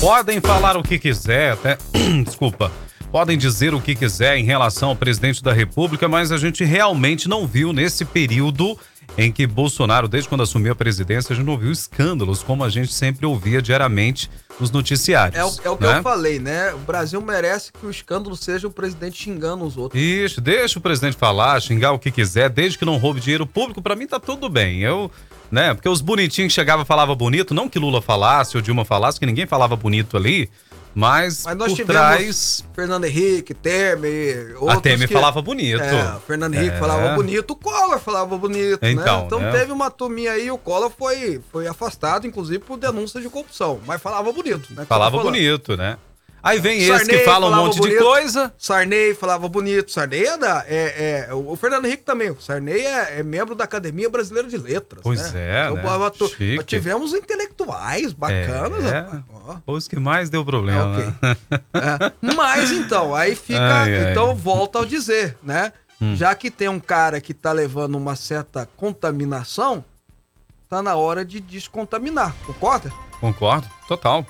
Podem 0.00 0.40
falar 0.40 0.76
o 0.76 0.82
que 0.82 0.98
quiser, 0.98 1.54
até. 1.54 1.78
Desculpa 2.24 2.70
podem 3.14 3.38
dizer 3.38 3.72
o 3.72 3.80
que 3.80 3.94
quiser 3.94 4.38
em 4.38 4.44
relação 4.44 4.88
ao 4.88 4.96
presidente 4.96 5.40
da 5.40 5.52
República, 5.52 6.08
mas 6.08 6.32
a 6.32 6.36
gente 6.36 6.64
realmente 6.64 7.28
não 7.28 7.46
viu 7.46 7.72
nesse 7.72 8.04
período 8.04 8.76
em 9.16 9.30
que 9.30 9.46
Bolsonaro, 9.46 10.08
desde 10.08 10.28
quando 10.28 10.42
assumiu 10.42 10.72
a 10.72 10.74
presidência, 10.74 11.32
a 11.32 11.36
gente 11.36 11.46
não 11.46 11.56
viu 11.56 11.70
escândalos 11.70 12.42
como 12.42 12.64
a 12.64 12.68
gente 12.68 12.92
sempre 12.92 13.26
ouvia 13.26 13.62
diariamente 13.62 14.30
nos 14.58 14.70
noticiários. 14.70 15.38
É 15.38 15.44
o, 15.44 15.52
é 15.64 15.70
o 15.70 15.76
que 15.76 15.84
né? 15.84 15.98
eu 15.98 16.02
falei, 16.02 16.38
né? 16.38 16.72
O 16.74 16.78
Brasil 16.78 17.20
merece 17.20 17.72
que 17.72 17.86
o 17.86 17.90
escândalo 17.90 18.36
seja 18.36 18.66
o 18.68 18.70
presidente 18.70 19.22
xingando 19.22 19.64
os 19.64 19.76
outros. 19.76 20.00
Isso, 20.00 20.40
deixa 20.40 20.78
o 20.78 20.82
presidente 20.82 21.16
falar, 21.16 21.60
xingar 21.60 21.92
o 21.92 21.98
que 21.98 22.10
quiser, 22.10 22.50
desde 22.50 22.78
que 22.78 22.84
não 22.84 22.96
roube 22.96 23.20
dinheiro 23.20 23.46
público, 23.46 23.82
para 23.82 23.96
mim 23.96 24.06
tá 24.06 24.20
tudo 24.20 24.48
bem. 24.48 24.80
Eu, 24.80 25.10
né? 25.50 25.74
Porque 25.74 25.88
os 25.88 26.00
bonitinhos 26.00 26.52
que 26.52 26.54
chegavam 26.54 26.84
falavam 26.84 27.14
bonito, 27.14 27.54
não 27.54 27.68
que 27.68 27.78
Lula 27.78 28.00
falasse 28.00 28.56
ou 28.56 28.62
Dilma 28.62 28.84
falasse, 28.84 29.18
que 29.18 29.26
ninguém 29.26 29.46
falava 29.46 29.76
bonito 29.76 30.16
ali. 30.16 30.50
Mas, 30.94 31.44
Mas 31.44 31.56
nós 31.56 31.74
por 31.74 31.86
trás. 31.86 32.64
Fernando 32.72 33.04
Henrique, 33.04 33.52
Temer. 33.52 34.56
A 34.68 34.80
Temer 34.80 35.08
que... 35.08 35.14
falava 35.14 35.42
bonito. 35.42 35.82
É, 35.82 36.16
Fernando 36.26 36.54
Henrique 36.54 36.76
é. 36.76 36.78
falava 36.78 37.14
bonito, 37.14 37.50
o 37.50 37.56
Collor 37.56 37.98
falava 37.98 38.38
bonito. 38.38 38.80
Né? 38.80 38.92
Então, 38.92 39.20
né? 39.20 39.24
então 39.26 39.40
né? 39.40 39.52
teve 39.52 39.72
uma 39.72 39.90
turminha 39.90 40.32
aí, 40.32 40.50
o 40.50 40.58
Collor 40.58 40.90
foi, 40.96 41.40
foi 41.50 41.66
afastado, 41.66 42.26
inclusive, 42.26 42.60
por 42.60 42.78
denúncia 42.78 43.20
de 43.20 43.28
corrupção. 43.28 43.80
Mas 43.84 44.00
falava 44.00 44.32
bonito, 44.32 44.72
né? 44.72 44.84
Falava 44.86 45.18
bonito, 45.18 45.76
né? 45.76 45.98
Aí 46.44 46.60
vem 46.60 46.76
esse 46.78 46.88
Sarney 46.88 47.18
que 47.18 47.24
fala 47.24 47.48
um 47.48 47.56
monte 47.56 47.74
de 47.76 47.80
bonito. 47.80 48.04
coisa. 48.04 48.52
Sarney 48.58 49.14
falava 49.14 49.48
bonito. 49.48 49.90
Sarney 49.90 50.26
é, 50.26 50.36
da, 50.36 50.62
é, 50.68 51.26
é- 51.30 51.34
o 51.34 51.56
Fernando 51.56 51.86
Henrique 51.86 52.02
também. 52.04 52.30
O 52.30 52.38
Sarney 52.38 52.84
é, 52.84 53.20
é 53.20 53.22
membro 53.22 53.54
da 53.54 53.64
Academia 53.64 54.10
Brasileira 54.10 54.46
de 54.46 54.58
Letras. 54.58 55.00
Pois 55.02 55.32
né? 55.32 55.40
é, 55.40 55.70
Então, 55.70 55.76
né? 55.76 55.82
pô, 55.82 56.10
tu- 56.10 56.28
Chique. 56.28 56.62
tivemos 56.64 57.14
intelectuais 57.14 58.12
bacanas. 58.12 58.84
É. 58.84 59.06
Ó. 59.32 59.56
Os 59.72 59.88
que 59.88 59.98
mais 59.98 60.28
deu 60.28 60.44
problema. 60.44 60.80
É, 60.80 60.98
ok. 60.98 61.14
né? 61.22 61.36
É, 62.22 62.34
Mas 62.34 62.70
então, 62.72 63.14
aí 63.14 63.34
fica. 63.34 63.58
Ai, 63.82 63.96
ai. 64.04 64.10
Então 64.10 64.34
volta 64.36 64.78
ao 64.78 64.84
dizer, 64.84 65.38
né? 65.42 65.72
Hum. 65.98 66.14
Já 66.14 66.34
que 66.34 66.50
tem 66.50 66.68
um 66.68 66.78
cara 66.80 67.20
que 67.22 67.32
tá 67.32 67.52
levando 67.52 67.94
uma 67.94 68.16
certa 68.16 68.68
contaminação, 68.76 69.82
tá 70.68 70.82
na 70.82 70.94
hora 70.96 71.24
de 71.24 71.40
descontaminar, 71.40 72.34
concorda? 72.46 72.92
Concordo. 73.20 73.66
Total. 73.88 74.26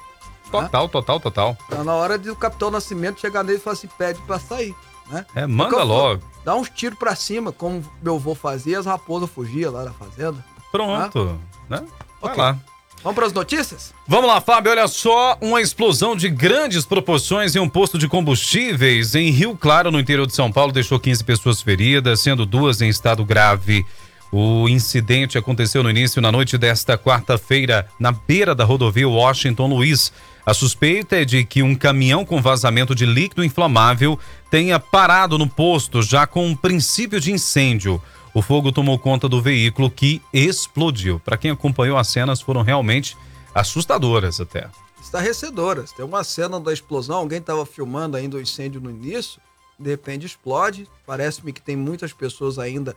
Total, 0.51 0.89
total, 0.89 1.21
total. 1.21 1.59
Tá 1.69 1.83
na 1.83 1.95
hora 1.95 2.19
de 2.19 2.31
o 2.31 2.37
Capitão 2.37 2.71
Nascimento 2.71 3.21
chegar 3.21 3.43
nele 3.43 3.59
e 3.59 3.61
falar 3.61 3.75
assim: 3.75 3.89
pede 3.99 4.21
pra 4.23 4.39
sair, 4.39 4.75
né? 5.11 5.25
É, 5.35 5.47
manda 5.47 5.71
Porque 5.71 5.85
logo. 5.85 6.23
Dá 6.45 6.55
uns 6.55 6.69
tiros 6.71 6.99
pra 6.99 7.15
cima, 7.17 7.51
como 7.53 7.83
meu 8.03 8.17
avô 8.17 8.35
fazia, 8.35 8.79
as 8.79 8.87
raposas 8.87 9.31
fugiam 9.31 9.73
lá 9.73 9.85
da 9.85 9.93
fazenda. 9.93 10.45
Pronto. 10.71 11.41
Né? 11.69 11.83
Vai 12.21 12.33
Ok. 12.33 12.43
lá. 12.43 12.59
Vamos 13.03 13.17
pras 13.17 13.33
notícias? 13.35 13.93
Vamos 14.09 14.29
lá, 14.29 14.41
Fábio. 14.41 14.71
Olha 14.73 14.89
só, 14.89 15.37
uma 15.41 15.61
explosão 15.61 16.17
de 16.17 16.29
grandes 16.31 16.87
proporções 16.87 17.55
em 17.55 17.59
um 17.59 17.69
posto 17.69 17.99
de 17.99 18.09
combustíveis 18.09 19.15
em 19.15 19.31
Rio 19.31 19.57
Claro, 19.57 19.91
no 19.91 20.01
interior 20.01 20.27
de 20.27 20.35
São 20.35 20.51
Paulo, 20.51 20.73
deixou 20.73 20.99
15 20.99 21.23
pessoas 21.23 21.61
feridas, 21.61 22.21
sendo 22.21 22.47
duas 22.47 22.81
em 22.81 22.89
estado 22.89 23.23
grave. 23.25 23.85
O 24.33 24.69
incidente 24.69 25.37
aconteceu 25.37 25.83
no 25.83 25.91
início 25.91 26.21
na 26.23 26.33
noite 26.33 26.57
desta 26.57 26.97
quarta-feira, 26.99 27.87
na 28.01 28.11
beira 28.11 28.55
da 28.55 28.65
rodovia 28.65 29.09
Washington 29.09 29.67
Luiz. 29.69 30.11
A 30.47 30.53
suspeita 30.53 31.17
é 31.17 31.25
de 31.25 31.43
que 31.43 31.63
um 31.63 31.75
caminhão 31.75 32.23
com 32.23 32.43
vazamento 32.43 32.95
de 32.95 33.07
líquido 33.07 33.43
inflamável 33.43 34.19
tenha 34.51 34.79
parado 34.79 35.39
no 35.39 35.49
posto, 35.49 36.03
já 36.03 36.27
com 36.27 36.47
um 36.47 36.55
princípio 36.55 37.19
de 37.19 37.33
incêndio. 37.33 38.01
O 38.35 38.43
fogo 38.43 38.71
tomou 38.71 38.99
conta 38.99 39.27
do 39.27 39.41
veículo 39.41 39.91
que 39.91 40.21
explodiu. 40.33 41.19
Para 41.19 41.39
quem 41.39 41.51
acompanhou 41.51 41.97
as 41.97 42.09
cenas, 42.09 42.43
foram 42.43 42.61
realmente 42.61 43.17
assustadoras 43.55 44.39
até. 44.39 44.69
Estarrecedoras. 45.01 45.93
Tem 45.93 46.05
uma 46.05 46.23
cena 46.23 46.61
da 46.61 46.73
explosão, 46.73 47.17
alguém 47.17 47.41
tava 47.41 47.65
filmando 47.65 48.17
ainda 48.17 48.37
o 48.37 48.41
incêndio 48.41 48.83
no 48.83 48.91
início, 48.91 49.41
de 49.79 49.89
repente 49.89 50.27
explode. 50.27 50.87
Parece-me 51.07 51.55
que 51.55 51.63
tem 51.63 51.77
muitas 51.77 52.13
pessoas 52.13 52.59
ainda. 52.59 52.95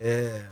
é, 0.00 0.46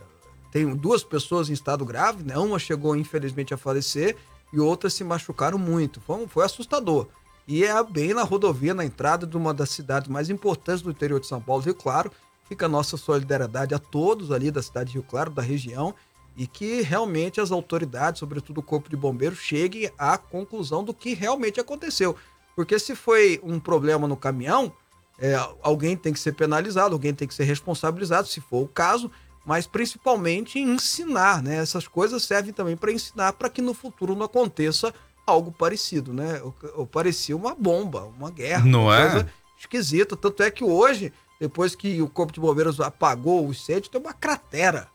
tem 0.52 0.64
duas 0.74 1.02
pessoas 1.02 1.50
em 1.50 1.52
estado 1.52 1.84
grave, 1.84 2.22
né? 2.22 2.38
Uma 2.38 2.58
chegou, 2.58 2.96
infelizmente, 2.96 3.52
a 3.52 3.56
falecer 3.56 4.16
e 4.52 4.60
outras 4.60 4.94
se 4.94 5.04
machucaram 5.04 5.58
muito. 5.58 6.00
Foi, 6.00 6.26
foi 6.26 6.44
assustador. 6.44 7.08
E 7.46 7.64
é 7.64 7.82
bem 7.84 8.12
na 8.12 8.22
rodovia, 8.22 8.74
na 8.74 8.84
entrada 8.84 9.26
de 9.26 9.36
uma 9.36 9.54
das 9.54 9.70
cidades 9.70 10.08
mais 10.08 10.28
importantes 10.28 10.82
do 10.82 10.90
interior 10.90 11.20
de 11.20 11.26
São 11.26 11.40
Paulo, 11.40 11.62
Rio 11.62 11.74
Claro. 11.74 12.10
Fica 12.48 12.66
a 12.66 12.68
nossa 12.68 12.96
solidariedade 12.96 13.74
a 13.74 13.78
todos 13.78 14.30
ali 14.30 14.50
da 14.50 14.62
cidade 14.62 14.90
de 14.90 14.94
Rio 14.94 15.02
Claro, 15.02 15.30
da 15.30 15.42
região, 15.42 15.94
e 16.36 16.46
que 16.46 16.82
realmente 16.82 17.40
as 17.40 17.50
autoridades, 17.50 18.18
sobretudo 18.18 18.58
o 18.58 18.62
Corpo 18.62 18.88
de 18.88 18.96
Bombeiros, 18.96 19.38
cheguem 19.38 19.90
à 19.98 20.18
conclusão 20.18 20.84
do 20.84 20.92
que 20.92 21.14
realmente 21.14 21.60
aconteceu. 21.60 22.16
Porque 22.54 22.78
se 22.78 22.94
foi 22.94 23.40
um 23.42 23.58
problema 23.60 24.08
no 24.08 24.16
caminhão, 24.16 24.72
é, 25.18 25.34
alguém 25.62 25.96
tem 25.96 26.12
que 26.12 26.20
ser 26.20 26.32
penalizado, 26.32 26.94
alguém 26.94 27.14
tem 27.14 27.26
que 27.26 27.34
ser 27.34 27.44
responsabilizado, 27.44 28.28
se 28.28 28.40
for 28.40 28.62
o 28.62 28.68
caso, 28.68 29.10
mas 29.46 29.66
principalmente 29.66 30.58
em 30.58 30.74
ensinar, 30.74 31.40
né? 31.42 31.56
Essas 31.58 31.86
coisas 31.88 32.24
servem 32.24 32.52
também 32.52 32.76
para 32.76 32.90
ensinar 32.92 33.32
para 33.34 33.48
que 33.48 33.62
no 33.62 33.72
futuro 33.72 34.14
não 34.16 34.26
aconteça 34.26 34.92
algo 35.24 35.52
parecido, 35.52 36.12
né? 36.12 36.42
Ou, 36.42 36.54
ou 36.74 36.86
parecia 36.86 37.36
uma 37.36 37.54
bomba, 37.54 38.04
uma 38.18 38.30
guerra, 38.30 38.64
Não 38.66 38.82
uma 38.84 38.98
é? 38.98 39.10
coisa 39.10 39.32
esquisita. 39.58 40.16
Tanto 40.16 40.42
é 40.42 40.50
que 40.50 40.64
hoje, 40.64 41.12
depois 41.40 41.74
que 41.76 42.02
o 42.02 42.08
Corpo 42.08 42.32
de 42.32 42.40
Bombeiros 42.40 42.80
apagou 42.80 43.46
o 43.46 43.50
incêndio, 43.52 43.88
tem 43.90 44.00
uma 44.00 44.12
cratera. 44.12 44.88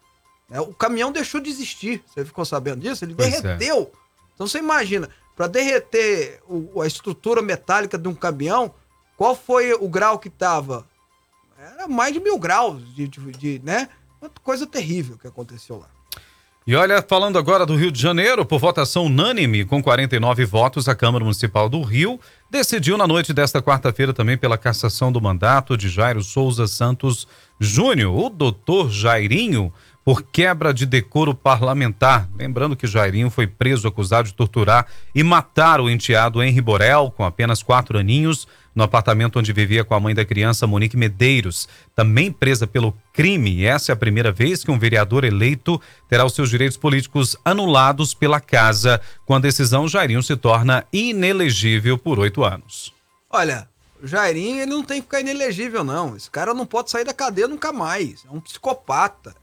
né? 0.50 0.60
O 0.60 0.74
caminhão 0.74 1.12
deixou 1.14 1.40
de 1.40 1.50
existir. 1.50 2.04
Você 2.06 2.26
ficou 2.26 2.44
sabendo 2.46 2.82
disso? 2.82 3.06
Ele 3.06 3.16
Pois 3.16 3.34
é. 3.34 3.42
derreteu. 3.42 3.92
Então 4.36 4.46
você 4.48 4.58
imagina, 4.60 5.10
para 5.36 5.48
derreter 5.48 6.42
o- 6.48 6.82
a 6.82 6.88
estrutura 6.88 7.42
metálica 7.42 7.98
de 7.98 8.08
um 8.10 8.14
caminhão, 8.14 8.74
qual 9.16 9.34
foi 9.36 9.72
o 9.74 9.88
grau 9.88 10.20
que 10.20 10.28
estava? 10.28 10.86
Era 11.58 11.88
mais 11.88 12.12
de 12.14 12.20
mil 12.20 12.38
graus 12.40 12.82
de, 12.96 13.08
de- 13.08 13.32
de, 13.32 13.62
né? 13.64 13.88
Coisa 14.44 14.68
terrível 14.68 15.18
que 15.18 15.28
aconteceu 15.28 15.78
lá. 15.78 15.88
E 16.66 16.76
olha, 16.76 17.02
falando 17.02 17.40
agora 17.40 17.66
do 17.66 17.76
Rio 17.76 17.92
de 17.92 18.00
Janeiro, 18.00 18.46
por 18.46 18.60
votação 18.60 19.06
unânime, 19.06 19.66
com 19.66 19.82
49 19.82 20.46
votos, 20.46 20.88
a 20.88 20.94
Câmara 20.94 21.24
Municipal 21.24 21.68
do 21.68 21.82
Rio 21.82 22.20
decidiu 22.52 23.00
na 23.00 23.08
noite 23.08 23.34
desta 23.34 23.64
quarta-feira 23.64 24.14
também 24.14 24.38
pela 24.38 24.60
cassação 24.60 25.12
do 25.12 25.20
mandato 25.20 25.76
de 25.76 25.90
Jairo 25.90 26.22
Souza 26.22 26.68
Santos 26.68 27.28
Júnior, 27.60 28.16
o 28.16 28.30
doutor 28.30 28.92
Jairinho, 28.92 29.74
por 30.06 30.22
quebra 30.22 30.72
de 30.72 30.86
decoro 30.86 31.34
parlamentar. 31.34 32.30
Lembrando 32.38 32.76
que 32.76 32.86
Jairinho 32.86 33.32
foi 33.32 33.48
preso 33.48 33.88
acusado 33.88 34.28
de 34.28 34.34
torturar 34.36 34.86
e 35.16 35.24
matar 35.24 35.82
o 35.82 35.90
enteado 35.90 36.44
Henri 36.44 36.62
Borel, 36.62 37.12
com 37.18 37.24
apenas 37.24 37.64
quatro 37.64 37.98
aninhos, 37.98 38.48
no 38.74 38.84
apartamento 38.84 39.38
onde 39.38 39.54
vivia 39.54 39.84
com 39.84 39.94
a 39.94 40.00
mãe 40.00 40.16
da 40.16 40.26
criança, 40.26 40.66
Monique 40.66 40.98
Medeiros, 40.98 41.68
também 41.96 42.32
presa 42.32 42.66
pelo 42.66 42.96
crime. 43.14 43.66
Essa 43.66 43.92
é 43.92 43.94
a 43.94 43.98
primeira 43.98 44.32
vez 44.32 44.64
que 44.64 44.72
um 44.72 44.80
vereador 44.80 45.24
eleito 45.24 45.82
terá 46.08 46.26
os 46.26 46.34
seus 46.34 46.50
direitos 46.50 46.78
políticos 46.78 47.36
anulados 47.44 48.14
pela 48.14 48.40
casa. 48.40 49.02
Com 49.26 49.36
a 49.36 49.40
decisão, 49.40 49.88
Jairinho 49.88 50.24
se 50.24 50.36
torna 50.36 50.86
inelegível 50.92 51.98
por 51.98 52.20
oito 52.20 52.44
anos. 52.44 52.94
Olha, 53.30 53.68
o 54.02 54.08
Jairinho 54.08 54.62
ele 54.62 54.72
não 54.72 54.84
tem 54.84 54.98
que 54.98 55.06
ficar 55.06 55.22
inelegível, 55.22 55.84
não. 55.84 56.16
Esse 56.16 56.30
cara 56.30 56.54
não 56.54 56.66
pode 56.66 56.90
sair 56.90 57.06
da 57.06 57.14
cadeia 57.14 57.48
nunca 57.48 57.72
mais. 57.72 58.26
É 58.26 58.32
um 58.32 58.40
psicopata. 58.40 59.36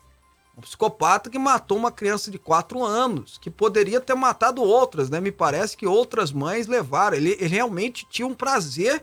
Um 0.56 0.60
psicopata 0.60 1.30
que 1.30 1.38
matou 1.38 1.78
uma 1.78 1.92
criança 1.92 2.32
de 2.32 2.38
4 2.38 2.82
anos, 2.82 3.38
que 3.38 3.48
poderia 3.48 4.00
ter 4.00 4.16
matado 4.16 4.60
outras, 4.60 5.08
né? 5.08 5.20
Me 5.20 5.30
parece 5.30 5.76
que 5.76 5.86
outras 5.86 6.32
mães 6.32 6.66
levaram. 6.66 7.16
Ele, 7.16 7.36
ele 7.38 7.46
realmente 7.46 8.04
tinha 8.10 8.26
um 8.26 8.34
prazer 8.34 9.00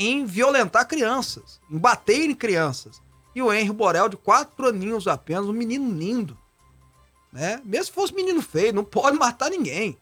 em 0.00 0.24
violentar 0.24 0.88
crianças, 0.88 1.60
em 1.70 1.76
bater 1.76 2.30
em 2.30 2.34
crianças. 2.34 3.02
E 3.34 3.42
o 3.42 3.52
Henry 3.52 3.70
Borel, 3.70 4.08
de 4.08 4.16
4 4.16 4.68
aninhos 4.68 5.06
apenas, 5.06 5.46
um 5.46 5.52
menino 5.52 5.92
lindo. 5.92 6.36
Né? 7.30 7.60
Mesmo 7.64 7.84
se 7.86 7.92
fosse 7.92 8.14
menino 8.14 8.40
feio, 8.40 8.72
não 8.72 8.82
pode 8.82 9.16
matar 9.18 9.50
ninguém. 9.50 9.96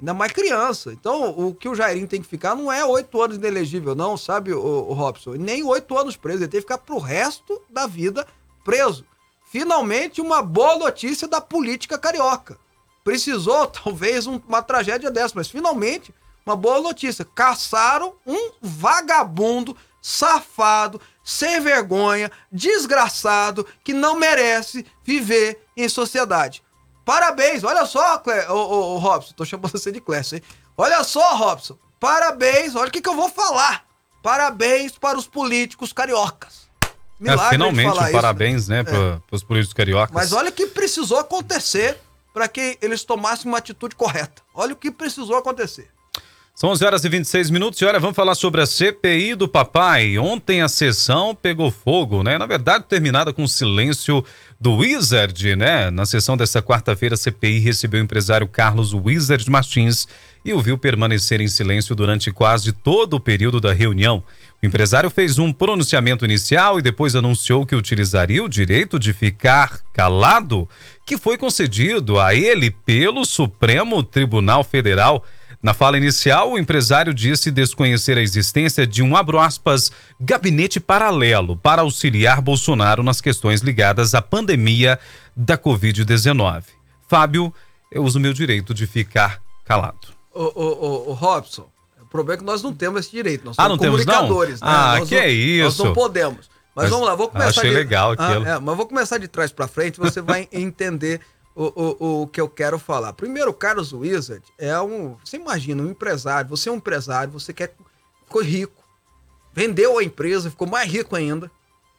Ainda 0.00 0.14
mais 0.14 0.32
criança. 0.32 0.92
Então, 0.92 1.30
o 1.38 1.54
que 1.54 1.68
o 1.68 1.74
Jairinho 1.74 2.08
tem 2.08 2.20
que 2.22 2.26
ficar 2.26 2.56
não 2.56 2.72
é 2.72 2.84
oito 2.84 3.22
anos 3.22 3.36
inelegível, 3.36 3.94
não, 3.94 4.16
sabe, 4.16 4.52
o, 4.52 4.58
o 4.60 4.92
Robson? 4.94 5.32
Nem 5.34 5.62
oito 5.62 5.96
anos 5.96 6.16
preso. 6.16 6.38
Ele 6.42 6.48
tem 6.48 6.58
que 6.60 6.66
ficar 6.66 6.78
pro 6.78 6.98
resto 6.98 7.60
da 7.70 7.86
vida 7.86 8.26
preso. 8.64 9.04
Finalmente, 9.44 10.20
uma 10.20 10.42
boa 10.42 10.76
notícia 10.78 11.28
da 11.28 11.40
política 11.40 11.96
carioca. 11.98 12.58
Precisou, 13.04 13.66
talvez, 13.68 14.26
um- 14.26 14.40
uma 14.48 14.62
tragédia 14.62 15.10
dessa, 15.10 15.34
mas 15.36 15.48
finalmente, 15.48 16.12
uma 16.46 16.56
boa 16.56 16.80
notícia. 16.80 17.24
Caçaram 17.24 18.14
um 18.26 18.52
vagabundo, 18.60 19.76
safado, 20.00 21.00
sem 21.22 21.60
vergonha, 21.60 22.30
desgraçado, 22.52 23.66
que 23.82 23.94
não 23.94 24.16
merece 24.16 24.84
viver 25.02 25.64
em 25.76 25.88
sociedade. 25.88 26.62
Parabéns, 27.04 27.64
olha 27.64 27.84
só, 27.86 28.18
Cle... 28.18 28.46
ô, 28.48 28.54
ô, 28.54 28.94
ô, 28.94 28.98
Robson, 28.98 29.32
tô 29.34 29.44
chamando 29.44 29.72
você 29.72 29.92
de 29.92 30.00
Clécio, 30.00 30.36
hein? 30.36 30.42
Olha 30.76 31.02
só, 31.04 31.36
Robson, 31.36 31.78
parabéns, 32.00 32.74
olha 32.74 32.88
o 32.88 32.90
que, 32.90 33.00
que 33.00 33.08
eu 33.08 33.14
vou 33.16 33.28
falar. 33.28 33.84
Parabéns 34.22 34.98
para 34.98 35.18
os 35.18 35.26
políticos 35.26 35.92
cariocas. 35.92 36.64
É, 37.22 37.30
a 37.30 37.36
gente 37.36 37.48
finalmente, 37.50 37.98
um 37.98 38.12
parabéns, 38.12 38.68
né, 38.68 38.80
É. 38.80 38.82
para 38.82 39.20
os 39.30 39.42
políticos 39.42 39.74
cariocas. 39.74 40.14
Mas 40.14 40.32
olha 40.32 40.48
o 40.48 40.52
que 40.52 40.66
precisou 40.66 41.18
acontecer 41.18 41.98
para 42.32 42.48
que 42.48 42.78
eles 42.82 43.04
tomassem 43.04 43.46
uma 43.46 43.58
atitude 43.58 43.94
correta. 43.94 44.42
Olha 44.52 44.72
o 44.72 44.76
que 44.76 44.90
precisou 44.90 45.36
acontecer. 45.36 45.90
São 46.56 46.70
11 46.70 46.84
horas 46.84 47.04
e 47.04 47.08
26 47.08 47.50
minutos 47.50 47.80
e 47.80 47.84
olha, 47.84 47.98
vamos 47.98 48.14
falar 48.14 48.36
sobre 48.36 48.62
a 48.62 48.66
CPI 48.66 49.34
do 49.34 49.48
papai. 49.48 50.16
Ontem 50.18 50.62
a 50.62 50.68
sessão 50.68 51.34
pegou 51.34 51.68
fogo, 51.68 52.22
né? 52.22 52.38
Na 52.38 52.46
verdade, 52.46 52.84
terminada 52.88 53.32
com 53.32 53.42
o 53.42 53.48
silêncio 53.48 54.24
do 54.60 54.76
Wizard, 54.76 55.56
né? 55.56 55.90
Na 55.90 56.06
sessão 56.06 56.36
desta 56.36 56.62
quarta-feira, 56.62 57.16
a 57.16 57.18
CPI 57.18 57.58
recebeu 57.58 58.00
o 58.00 58.04
empresário 58.04 58.46
Carlos 58.46 58.94
Wizard 58.94 59.50
Martins 59.50 60.06
e 60.44 60.52
o 60.52 60.60
viu 60.60 60.78
permanecer 60.78 61.40
em 61.40 61.48
silêncio 61.48 61.92
durante 61.92 62.30
quase 62.30 62.70
todo 62.70 63.14
o 63.14 63.20
período 63.20 63.60
da 63.60 63.72
reunião. 63.72 64.22
O 64.62 64.66
empresário 64.66 65.10
fez 65.10 65.40
um 65.40 65.52
pronunciamento 65.52 66.24
inicial 66.24 66.78
e 66.78 66.82
depois 66.82 67.16
anunciou 67.16 67.66
que 67.66 67.74
utilizaria 67.74 68.44
o 68.44 68.48
direito 68.48 68.96
de 68.96 69.12
ficar 69.12 69.80
calado, 69.92 70.68
que 71.04 71.18
foi 71.18 71.36
concedido 71.36 72.20
a 72.20 72.32
ele 72.32 72.70
pelo 72.70 73.24
Supremo 73.24 74.04
Tribunal 74.04 74.62
Federal. 74.62 75.24
Na 75.64 75.72
fala 75.72 75.96
inicial, 75.96 76.52
o 76.52 76.58
empresário 76.58 77.14
disse 77.14 77.50
desconhecer 77.50 78.18
a 78.18 78.20
existência 78.20 78.86
de 78.86 79.02
um, 79.02 79.16
abro 79.16 79.38
aspas, 79.40 79.90
gabinete 80.20 80.78
paralelo 80.78 81.56
para 81.56 81.80
auxiliar 81.80 82.42
Bolsonaro 82.42 83.02
nas 83.02 83.18
questões 83.18 83.62
ligadas 83.62 84.14
à 84.14 84.20
pandemia 84.20 85.00
da 85.34 85.56
Covid-19. 85.56 86.64
Fábio, 87.08 87.50
eu 87.90 88.04
uso 88.04 88.20
meu 88.20 88.34
direito 88.34 88.74
de 88.74 88.86
ficar 88.86 89.40
calado. 89.64 90.08
Ô, 90.34 90.42
ô, 90.54 90.64
ô, 90.64 91.10
ô, 91.10 91.12
Robson, 91.14 91.66
problema 92.10 92.34
é 92.34 92.36
que 92.40 92.44
nós 92.44 92.62
não 92.62 92.74
temos 92.74 93.00
esse 93.00 93.10
direito. 93.10 93.46
Nós 93.46 93.56
Ah, 93.58 93.62
somos 93.62 93.78
não 93.78 93.82
temos, 93.82 94.04
não? 94.04 94.14
comunicadores. 94.14 94.60
né? 94.60 94.66
Ah, 94.70 94.96
Nós 94.98 95.08
que 95.08 95.14
não- 95.14 95.22
é 95.22 95.62
Nós 95.64 95.72
isso. 95.72 95.84
não 95.86 95.92
podemos. 95.94 96.50
Mas, 96.76 96.84
Mas 96.84 96.90
vamos 96.90 97.06
lá, 97.06 97.14
vou 97.14 97.28
começar 97.28 97.48
achei 97.60 97.70
de... 97.70 97.76
legal 97.76 98.14
Ah, 98.18 98.28
aquilo. 98.28 98.46
é, 98.46 98.58
mas 98.58 98.76
vou 98.76 98.86
começar 98.86 99.16
de 99.16 99.28
trás 99.28 99.50
pra 99.50 99.66
frente, 99.66 99.98
você 99.98 100.20
vai 100.20 100.46
entender 100.52 101.20
o, 101.54 101.64
o, 101.64 102.22
o 102.22 102.26
que 102.26 102.40
eu 102.40 102.48
quero 102.48 102.78
falar. 102.78 103.12
Primeiro, 103.12 103.50
o 103.50 103.54
Carlos 103.54 103.92
Wizard 103.92 104.44
é 104.58 104.78
um. 104.80 105.16
Você 105.24 105.36
imagina, 105.36 105.82
um 105.82 105.90
empresário, 105.90 106.50
você 106.50 106.68
é 106.68 106.72
um 106.72 106.76
empresário, 106.76 107.32
você 107.32 107.52
quer. 107.52 107.74
Ficou 108.24 108.42
rico, 108.42 108.82
vendeu 109.52 109.98
a 109.98 110.04
empresa, 110.04 110.50
ficou 110.50 110.66
mais 110.66 110.90
rico 110.90 111.14
ainda, 111.14 111.50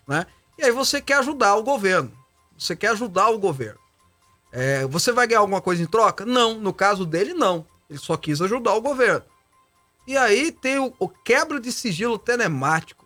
né? 0.08 0.26
E 0.58 0.64
aí 0.64 0.72
você 0.72 1.02
quer 1.02 1.20
ajudar 1.20 1.56
o 1.56 1.64
governo. 1.64 2.12
Você 2.58 2.76
quer 2.76 2.90
ajudar 2.90 3.30
o 3.30 3.38
governo. 3.38 3.80
É, 4.52 4.86
você 4.88 5.12
vai 5.12 5.28
ganhar 5.28 5.42
alguma 5.42 5.62
coisa 5.62 5.84
em 5.84 5.86
troca? 5.86 6.26
Não. 6.26 6.56
No 6.60 6.74
caso 6.74 7.06
dele, 7.06 7.34
não. 7.34 7.66
Ele 7.90 8.00
só 8.00 8.16
quis 8.16 8.42
ajudar 8.42 8.74
o 8.74 8.82
governo. 8.82 9.24
E 10.08 10.18
aí 10.18 10.52
tem 10.52 10.80
o, 10.80 10.94
o 11.00 11.10
quebra 11.10 11.60
de 11.60 11.72
sigilo 11.72 12.18
telemático, 12.18 13.06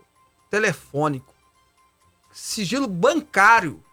telefônico, 0.50 1.34
sigilo 2.32 2.88
bancário. 2.88 3.84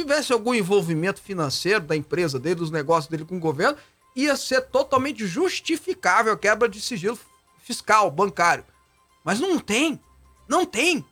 Se 0.00 0.04
tivesse 0.06 0.32
algum 0.32 0.54
envolvimento 0.54 1.20
financeiro 1.20 1.80
da 1.80 1.94
empresa 1.94 2.38
dele, 2.38 2.54
dos 2.54 2.70
negócios 2.70 3.06
dele 3.06 3.26
com 3.26 3.36
o 3.36 3.40
governo, 3.40 3.76
ia 4.16 4.34
ser 4.34 4.62
totalmente 4.62 5.26
justificável 5.26 6.32
a 6.32 6.38
quebra 6.38 6.66
de 6.66 6.80
sigilo 6.80 7.18
fiscal, 7.62 8.10
bancário. 8.10 8.64
Mas 9.22 9.38
não 9.38 9.58
tem. 9.58 10.00
Não 10.48 10.64
tem. 10.64 11.04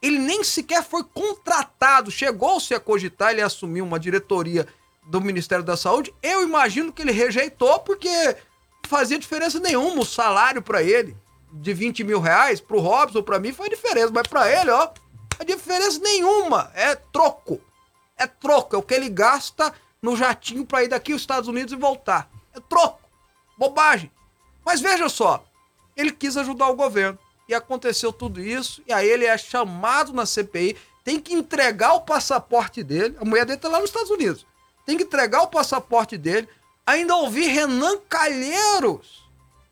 Ele 0.00 0.18
nem 0.18 0.42
sequer 0.42 0.82
foi 0.82 1.04
contratado. 1.04 2.10
Chegou-se 2.10 2.74
a 2.74 2.80
cogitar 2.80 3.32
ele 3.32 3.42
assumir 3.42 3.82
uma 3.82 4.00
diretoria 4.00 4.66
do 5.06 5.20
Ministério 5.20 5.62
da 5.62 5.76
Saúde. 5.76 6.14
Eu 6.22 6.42
imagino 6.42 6.90
que 6.90 7.02
ele 7.02 7.12
rejeitou 7.12 7.80
porque 7.80 8.08
fazia 8.88 9.18
diferença 9.18 9.60
nenhuma 9.60 10.00
o 10.00 10.06
salário 10.06 10.62
para 10.62 10.82
ele 10.82 11.14
de 11.52 11.74
20 11.74 12.02
mil 12.02 12.18
reais 12.18 12.62
pro 12.62 12.80
Robson, 12.80 13.22
para 13.22 13.38
mim 13.38 13.52
foi 13.52 13.68
diferença, 13.68 14.10
mas 14.10 14.26
para 14.26 14.50
ele, 14.50 14.70
ó, 14.70 14.88
é 15.38 15.44
diferença 15.44 15.98
nenhuma. 15.98 16.70
É 16.74 16.94
troco. 16.94 17.60
É 18.16 18.26
troco. 18.26 18.76
É 18.76 18.78
o 18.78 18.82
que 18.82 18.94
ele 18.94 19.08
gasta 19.08 19.72
no 20.00 20.16
jatinho 20.16 20.66
para 20.66 20.84
ir 20.84 20.88
daqui 20.88 21.12
aos 21.12 21.22
Estados 21.22 21.48
Unidos 21.48 21.72
e 21.72 21.76
voltar. 21.76 22.28
É 22.54 22.60
troco. 22.60 23.00
Bobagem. 23.56 24.10
Mas 24.64 24.80
veja 24.80 25.08
só, 25.08 25.44
ele 25.96 26.12
quis 26.12 26.36
ajudar 26.36 26.68
o 26.68 26.76
governo. 26.76 27.18
E 27.48 27.54
aconteceu 27.54 28.12
tudo 28.12 28.40
isso, 28.40 28.82
e 28.86 28.92
aí 28.92 29.06
ele 29.06 29.26
é 29.26 29.36
chamado 29.36 30.12
na 30.12 30.24
CPI, 30.24 30.76
tem 31.04 31.20
que 31.20 31.34
entregar 31.34 31.92
o 31.94 32.00
passaporte 32.00 32.82
dele. 32.82 33.16
A 33.20 33.24
mulher 33.24 33.44
dele 33.44 33.58
tá 33.58 33.68
lá 33.68 33.80
nos 33.80 33.90
Estados 33.90 34.10
Unidos. 34.10 34.46
Tem 34.86 34.96
que 34.96 35.02
entregar 35.02 35.42
o 35.42 35.48
passaporte 35.48 36.16
dele. 36.16 36.48
Ainda 36.86 37.16
ouvi 37.16 37.46
Renan 37.46 37.98
Calheiros 38.08 39.22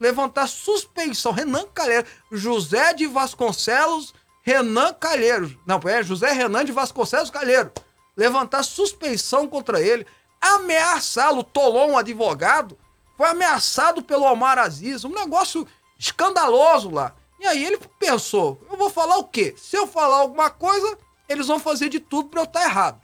levantar 0.01 0.49
suspeição. 0.49 1.31
Renan 1.31 1.67
Calheiros. 1.73 2.11
José 2.33 2.95
de 2.95 3.07
Vasconcelos, 3.07 4.15
Renan 4.43 4.95
Calheiros. 4.95 5.57
Não, 5.67 5.81
é 5.87 6.03
José 6.03 6.33
Renan 6.33 6.65
de 6.65 6.73
Vasconcelos 6.73 7.31
Calheiro. 7.31 7.71
Levantar 8.21 8.63
suspeição 8.63 9.49
contra 9.49 9.81
ele. 9.81 10.07
Ameaçá-lo. 10.39 11.43
Tolou 11.43 11.89
um 11.89 11.97
advogado. 11.97 12.77
Foi 13.17 13.27
ameaçado 13.27 14.03
pelo 14.03 14.31
Omar 14.31 14.59
Aziz. 14.59 15.07
Um 15.07 15.15
negócio 15.15 15.67
escandaloso 15.99 16.91
lá. 16.91 17.15
E 17.41 17.47
aí 17.47 17.65
ele 17.65 17.79
pensou: 17.99 18.61
eu 18.71 18.77
vou 18.77 18.91
falar 18.91 19.17
o 19.17 19.25
quê? 19.25 19.55
Se 19.57 19.75
eu 19.75 19.87
falar 19.87 20.17
alguma 20.19 20.51
coisa, 20.51 20.99
eles 21.27 21.47
vão 21.47 21.59
fazer 21.59 21.89
de 21.89 21.99
tudo 21.99 22.29
pra 22.29 22.43
eu 22.43 22.45
estar 22.45 22.63
errado. 22.63 23.01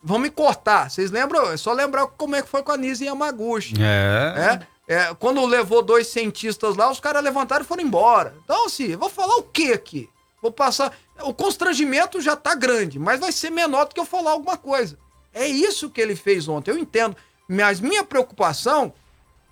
Vão 0.00 0.20
me 0.20 0.30
cortar. 0.30 0.88
Vocês 0.88 1.10
lembram? 1.10 1.50
É 1.50 1.56
só 1.56 1.72
lembrar 1.72 2.06
como 2.06 2.36
é 2.36 2.42
que 2.42 2.48
foi 2.48 2.62
com 2.62 2.70
a 2.70 2.76
Nise 2.76 3.06
Yamaguchi. 3.06 3.74
É. 3.80 4.66
É, 4.86 4.94
é, 4.94 5.14
quando 5.14 5.44
levou 5.44 5.82
dois 5.82 6.06
cientistas 6.06 6.76
lá, 6.76 6.88
os 6.88 7.00
caras 7.00 7.24
levantaram 7.24 7.64
e 7.64 7.66
foram 7.66 7.82
embora. 7.82 8.36
Então, 8.44 8.66
assim, 8.66 8.92
eu 8.92 8.98
vou 9.00 9.10
falar 9.10 9.34
o 9.34 9.42
que 9.42 9.72
aqui? 9.72 10.08
Vou 10.46 10.52
passar. 10.52 10.96
O 11.22 11.34
constrangimento 11.34 12.20
já 12.20 12.36
tá 12.36 12.54
grande, 12.54 13.00
mas 13.00 13.18
vai 13.18 13.32
ser 13.32 13.50
menor 13.50 13.86
do 13.86 13.94
que 13.94 14.00
eu 14.00 14.04
falar 14.04 14.30
alguma 14.30 14.56
coisa. 14.56 14.96
É 15.34 15.46
isso 15.46 15.90
que 15.90 16.00
ele 16.00 16.14
fez 16.14 16.46
ontem, 16.46 16.70
eu 16.70 16.78
entendo. 16.78 17.16
Mas 17.48 17.80
minha 17.80 18.04
preocupação, 18.04 18.92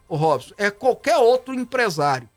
o 0.09 0.15
Robson, 0.15 0.55
é 0.57 0.71
qualquer 0.71 1.17
outro 1.17 1.53
empresário, 1.53 2.29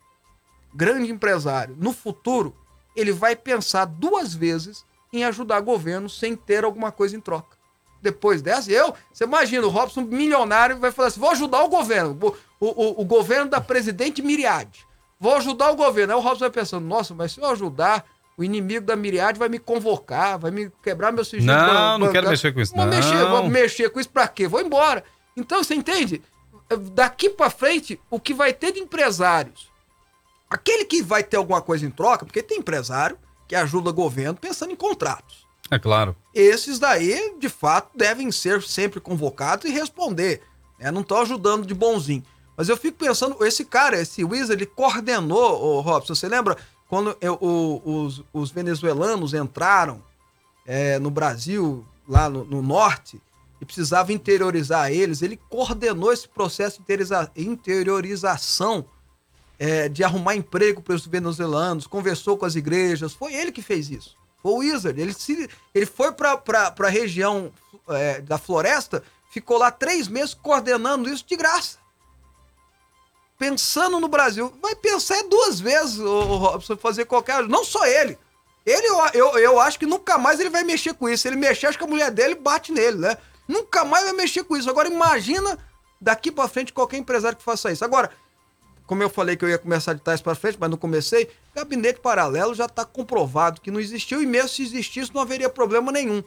grande 0.73 1.11
empresário, 1.11 1.75
no 1.77 1.93
futuro, 1.93 2.55
ele 2.95 3.11
vai 3.11 3.35
pensar 3.35 3.85
duas 3.85 4.33
vezes 4.33 4.83
em 5.13 5.23
ajudar 5.23 5.59
governo 5.61 6.09
sem 6.09 6.35
ter 6.35 6.63
alguma 6.65 6.91
coisa 6.91 7.15
em 7.15 7.21
troca. 7.21 7.55
Depois 8.01 8.41
dessa, 8.41 8.71
eu, 8.71 8.93
você 9.13 9.23
imagina, 9.23 9.67
o 9.67 9.69
Robson 9.69 10.01
milionário 10.01 10.79
vai 10.79 10.91
falar 10.91 11.09
assim: 11.09 11.19
vou 11.19 11.31
ajudar 11.31 11.63
o 11.63 11.69
governo, 11.69 12.17
o, 12.59 12.65
o, 12.65 13.01
o 13.01 13.05
governo 13.05 13.51
da 13.51 13.61
presidente 13.61 14.21
Miriade. 14.21 14.87
Vou 15.19 15.35
ajudar 15.35 15.71
o 15.71 15.75
governo. 15.75 16.13
Aí 16.13 16.19
o 16.19 16.21
Robson 16.21 16.45
vai 16.45 16.49
pensando: 16.49 16.85
nossa, 16.85 17.13
mas 17.13 17.31
se 17.31 17.39
eu 17.39 17.47
ajudar, 17.47 18.05
o 18.37 18.43
inimigo 18.43 18.85
da 18.85 18.95
Miriade 18.95 19.39
vai 19.39 19.49
me 19.49 19.57
convocar, 19.59 20.37
vai 20.37 20.51
me 20.51 20.71
quebrar 20.83 21.11
meu 21.11 21.25
sigilo. 21.25 21.45
Não, 21.47 21.55
ban- 21.55 21.73
não 21.73 21.97
quero 21.97 22.07
bancário. 22.07 22.29
mexer 22.29 22.53
com 22.53 22.61
isso, 22.61 22.73
Vou 22.75 22.85
não. 22.85 22.91
mexer, 22.91 23.25
vou 23.25 23.49
mexer 23.49 23.89
com 23.89 23.99
isso 23.99 24.09
pra 24.09 24.27
quê? 24.27 24.47
Vou 24.47 24.61
embora. 24.61 25.03
Então, 25.35 25.63
você 25.63 25.73
entende? 25.75 26.21
Daqui 26.93 27.29
pra 27.29 27.49
frente, 27.49 27.99
o 28.11 28.19
que 28.19 28.33
vai 28.33 28.53
ter 28.53 28.71
de 28.73 28.79
empresários 28.79 29.71
Aquele 30.49 30.85
que 30.85 31.01
vai 31.01 31.23
ter 31.23 31.35
alguma 31.35 31.61
coisa 31.61 31.85
em 31.85 31.89
troca, 31.89 32.25
porque 32.25 32.41
tem 32.41 32.59
empresário 32.59 33.17
que 33.49 33.55
ajuda 33.55 33.89
o 33.89 33.93
governo 33.93 34.35
pensando 34.39 34.71
em 34.71 34.77
contratos. 34.77 35.45
É 35.69 35.77
claro. 35.77 36.15
Esses 36.33 36.79
daí, 36.79 37.35
de 37.37 37.49
fato, 37.49 37.89
devem 37.93 38.31
ser 38.31 38.61
sempre 38.63 39.01
convocados 39.01 39.65
e 39.65 39.69
responder. 39.73 40.41
né? 40.79 40.89
Não 40.89 41.01
estão 41.01 41.19
ajudando 41.21 41.65
de 41.65 41.73
bonzinho. 41.73 42.23
Mas 42.55 42.69
eu 42.69 42.77
fico 42.77 42.97
pensando, 42.97 43.43
esse 43.45 43.65
cara, 43.65 43.99
esse 43.99 44.23
Wizard, 44.23 44.53
ele 44.53 44.65
coordenou, 44.65 45.61
o 45.61 45.81
Robson, 45.81 46.15
você 46.15 46.29
lembra 46.29 46.55
quando 46.87 47.15
eu- 47.21 47.37
o- 47.41 48.03
os, 48.05 48.23
os 48.33 48.51
venezuelanos 48.51 49.33
entraram 49.33 50.01
é, 50.65 50.99
no 50.99 51.09
Brasil, 51.09 51.85
lá 52.07 52.29
no, 52.29 52.43
no 52.43 52.61
norte, 52.61 53.21
e 53.61 53.65
precisava 53.65 54.11
interiorizar 54.13 54.91
eles, 54.91 55.21
ele 55.21 55.37
coordenou 55.49 56.11
esse 56.13 56.27
processo 56.27 56.77
de 56.77 56.81
interioriza- 56.83 57.31
interiorização 57.35 58.85
é, 59.59 59.89
de 59.89 60.03
arrumar 60.03 60.35
emprego 60.35 60.81
para 60.81 60.93
os 60.93 61.05
venezuelanos, 61.07 61.87
conversou 61.87 62.37
com 62.37 62.45
as 62.45 62.55
igrejas, 62.55 63.13
foi 63.13 63.33
ele 63.33 63.51
que 63.51 63.61
fez 63.61 63.89
isso. 63.89 64.15
Foi 64.43 64.51
o 64.51 64.57
Wizard. 64.57 65.01
Ele, 65.01 65.13
se, 65.13 65.49
ele 65.73 65.85
foi 65.87 66.11
para 66.11 66.41
a 66.77 66.89
região 66.89 67.51
é, 67.89 68.21
da 68.21 68.37
floresta, 68.37 69.01
ficou 69.31 69.57
lá 69.57 69.71
três 69.71 70.07
meses 70.07 70.35
coordenando 70.35 71.09
isso 71.09 71.25
de 71.27 71.35
graça. 71.35 71.79
Pensando 73.37 73.99
no 73.99 74.07
Brasil. 74.07 74.53
Vai 74.61 74.75
pensar 74.75 75.21
duas 75.23 75.59
vezes, 75.59 75.99
o 75.99 76.37
Robson, 76.37 76.75
fazer 76.77 77.05
qualquer. 77.05 77.43
Não 77.47 77.63
só 77.63 77.85
ele. 77.85 78.17
Ele, 78.65 78.87
eu, 78.87 79.05
eu, 79.13 79.39
eu 79.39 79.59
acho 79.59 79.79
que 79.79 79.85
nunca 79.85 80.17
mais 80.17 80.39
ele 80.39 80.49
vai 80.49 80.63
mexer 80.63 80.93
com 80.93 81.07
isso. 81.07 81.27
Ele 81.27 81.37
mexer, 81.37 81.67
acho 81.67 81.77
que 81.77 81.83
a 81.83 81.87
mulher 81.87 82.11
dele 82.11 82.35
bate 82.35 82.71
nele, 82.71 82.97
né? 82.97 83.17
Nunca 83.47 83.85
mais 83.85 84.03
vai 84.03 84.13
mexer 84.13 84.43
com 84.43 84.57
isso. 84.57 84.69
Agora, 84.69 84.89
imagina 84.89 85.57
daqui 86.01 86.31
para 86.31 86.49
frente 86.49 86.73
qualquer 86.73 86.97
empresário 86.97 87.37
que 87.37 87.43
faça 87.43 87.71
isso. 87.71 87.85
Agora, 87.85 88.11
como 88.85 89.03
eu 89.03 89.09
falei 89.09 89.35
que 89.35 89.45
eu 89.45 89.49
ia 89.49 89.57
começar 89.57 89.93
de 89.93 90.01
trás 90.01 90.21
para 90.21 90.33
frente, 90.33 90.57
mas 90.59 90.69
não 90.69 90.77
comecei, 90.77 91.29
gabinete 91.53 91.99
paralelo 91.99 92.55
já 92.55 92.65
está 92.65 92.85
comprovado 92.85 93.61
que 93.61 93.69
não 93.69 93.79
existiu 93.79 94.21
e 94.21 94.25
mesmo 94.25 94.49
se 94.49 94.63
existisse 94.63 95.13
não 95.13 95.21
haveria 95.21 95.49
problema 95.49 95.91
nenhum. 95.91 96.23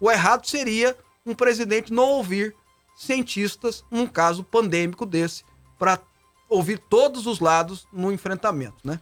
O 0.00 0.10
errado 0.10 0.46
seria 0.46 0.96
um 1.24 1.34
presidente 1.34 1.92
não 1.92 2.08
ouvir 2.10 2.54
cientistas 2.96 3.84
num 3.90 4.06
caso 4.06 4.44
pandêmico 4.44 5.04
desse 5.04 5.44
para 5.78 5.98
ouvir 6.48 6.78
todos 6.78 7.26
os 7.26 7.40
lados 7.40 7.86
no 7.92 8.12
enfrentamento, 8.12 8.76
né? 8.84 9.00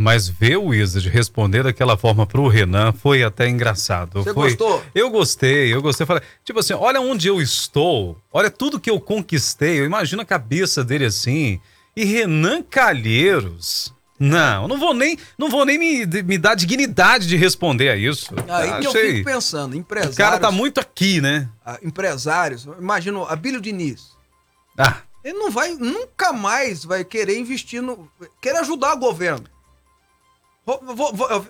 Mas 0.00 0.28
ver 0.28 0.56
o 0.56 0.66
Wizard 0.66 1.08
responder 1.08 1.64
daquela 1.64 1.96
forma 1.96 2.24
pro 2.24 2.46
Renan 2.46 2.92
foi 2.92 3.24
até 3.24 3.48
engraçado. 3.48 4.22
Você 4.22 4.32
foi... 4.32 4.50
gostou? 4.50 4.84
Eu 4.94 5.10
gostei, 5.10 5.74
eu 5.74 5.82
gostei. 5.82 6.06
Falei, 6.06 6.22
tipo 6.44 6.60
assim, 6.60 6.72
olha 6.72 7.00
onde 7.00 7.26
eu 7.26 7.42
estou, 7.42 8.16
olha 8.32 8.48
tudo 8.48 8.78
que 8.78 8.88
eu 8.88 9.00
conquistei. 9.00 9.80
Eu 9.80 9.84
imagino 9.84 10.22
a 10.22 10.24
cabeça 10.24 10.84
dele 10.84 11.06
assim. 11.06 11.60
E 11.96 12.04
Renan 12.04 12.62
Calheiros. 12.62 13.92
Não, 14.20 14.66
não 14.66 14.78
vou 14.78 14.94
nem, 14.94 15.16
não 15.36 15.48
vou 15.48 15.64
nem 15.64 15.78
me, 15.78 16.06
me 16.22 16.38
dar 16.38 16.54
dignidade 16.54 17.26
de 17.26 17.36
responder 17.36 17.88
a 17.88 17.96
isso. 17.96 18.34
Aí 18.48 18.80
que 18.80 18.86
eu 18.86 18.92
fico 18.92 19.24
pensando, 19.24 19.74
O 19.74 19.76
empresários, 19.76 20.16
cara 20.16 20.38
tá 20.38 20.50
muito 20.50 20.80
aqui, 20.80 21.20
né? 21.20 21.48
ah, 21.64 21.78
empresários, 21.82 22.64
imagina 22.80 23.18
o 23.18 23.24
Abílio 23.24 23.60
Diniz, 23.60 24.16
Ah, 24.76 24.96
ele 25.24 25.38
não 25.38 25.50
vai, 25.50 25.74
nunca 25.74 26.32
mais 26.32 26.84
vai 26.84 27.04
querer 27.04 27.38
investir 27.38 27.82
no. 27.82 28.10
querer 28.40 28.58
ajudar 28.58 28.94
o 28.94 28.98
governo. 28.98 29.46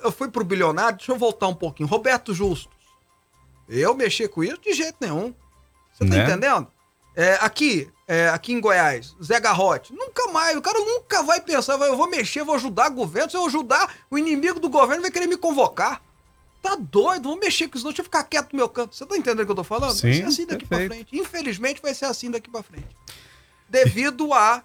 Eu- 0.03 0.13
fui 0.13 0.29
pro 0.31 0.45
bilionário, 0.45 0.97
deixa 0.99 1.13
eu 1.13 1.19
voltar 1.19 1.49
um 1.49 1.55
pouquinho. 1.55 1.89
Roberto 1.89 2.33
Justus. 2.33 2.69
Eu 3.69 3.95
mexer 3.95 4.29
com 4.29 4.43
isso 4.45 4.61
de 4.61 4.73
jeito 4.73 4.97
nenhum. 5.01 5.35
Você 5.93 6.05
tá 6.09 6.15
Né? 6.17 6.23
entendendo? 6.25 6.69
É, 7.17 7.35
aqui, 7.41 7.91
é, 8.07 8.29
aqui 8.29 8.53
em 8.53 8.61
Goiás, 8.61 9.17
Zé 9.23 9.41
Garrote. 9.41 9.93
Nunca 9.93 10.29
mais, 10.29 10.57
o 10.57 10.63
cara 10.63 10.79
nunca 10.79 11.23
vai 11.25 11.41
pensar, 11.41 11.77
vai, 11.77 11.89
eu 11.89 11.97
vou 11.97 12.09
mexer, 12.09 12.45
vou 12.45 12.55
ajudar 12.55 12.91
o 12.93 12.95
governo. 12.95 13.29
Se 13.29 13.37
eu 13.37 13.45
ajudar, 13.47 13.93
o 14.09 14.17
inimigo 14.17 14.61
do 14.61 14.69
governo 14.71 15.03
vai 15.03 15.11
querer 15.11 15.27
me 15.27 15.37
convocar. 15.37 16.01
Tá 16.63 16.77
doido, 16.77 17.29
vou 17.29 17.39
mexer 17.39 17.67
com 17.69 17.77
isso, 17.77 17.85
não. 17.85 17.91
Deixa 17.91 18.03
eu 18.03 18.05
ficar 18.05 18.23
quieto 18.25 18.53
no 18.53 18.57
meu 18.59 18.69
canto. 18.69 18.95
Você 18.95 19.05
tá 19.05 19.17
entendendo 19.17 19.41
o 19.43 19.47
que 19.47 19.51
eu 19.53 19.57
tô 19.57 19.65
falando? 19.65 20.01
vai 20.01 20.13
Sim, 20.13 20.21
ser 20.21 20.25
assim 20.27 20.47
daqui 20.47 20.65
pra 20.67 20.79
perfeito. 20.79 21.09
frente. 21.09 21.21
Infelizmente 21.23 21.83
vai 21.83 21.93
ser 21.95 22.05
assim 22.05 22.31
daqui 22.31 22.49
pra 22.51 22.63
frente. 22.63 22.87
Devido 23.69 24.33
a 24.33 24.63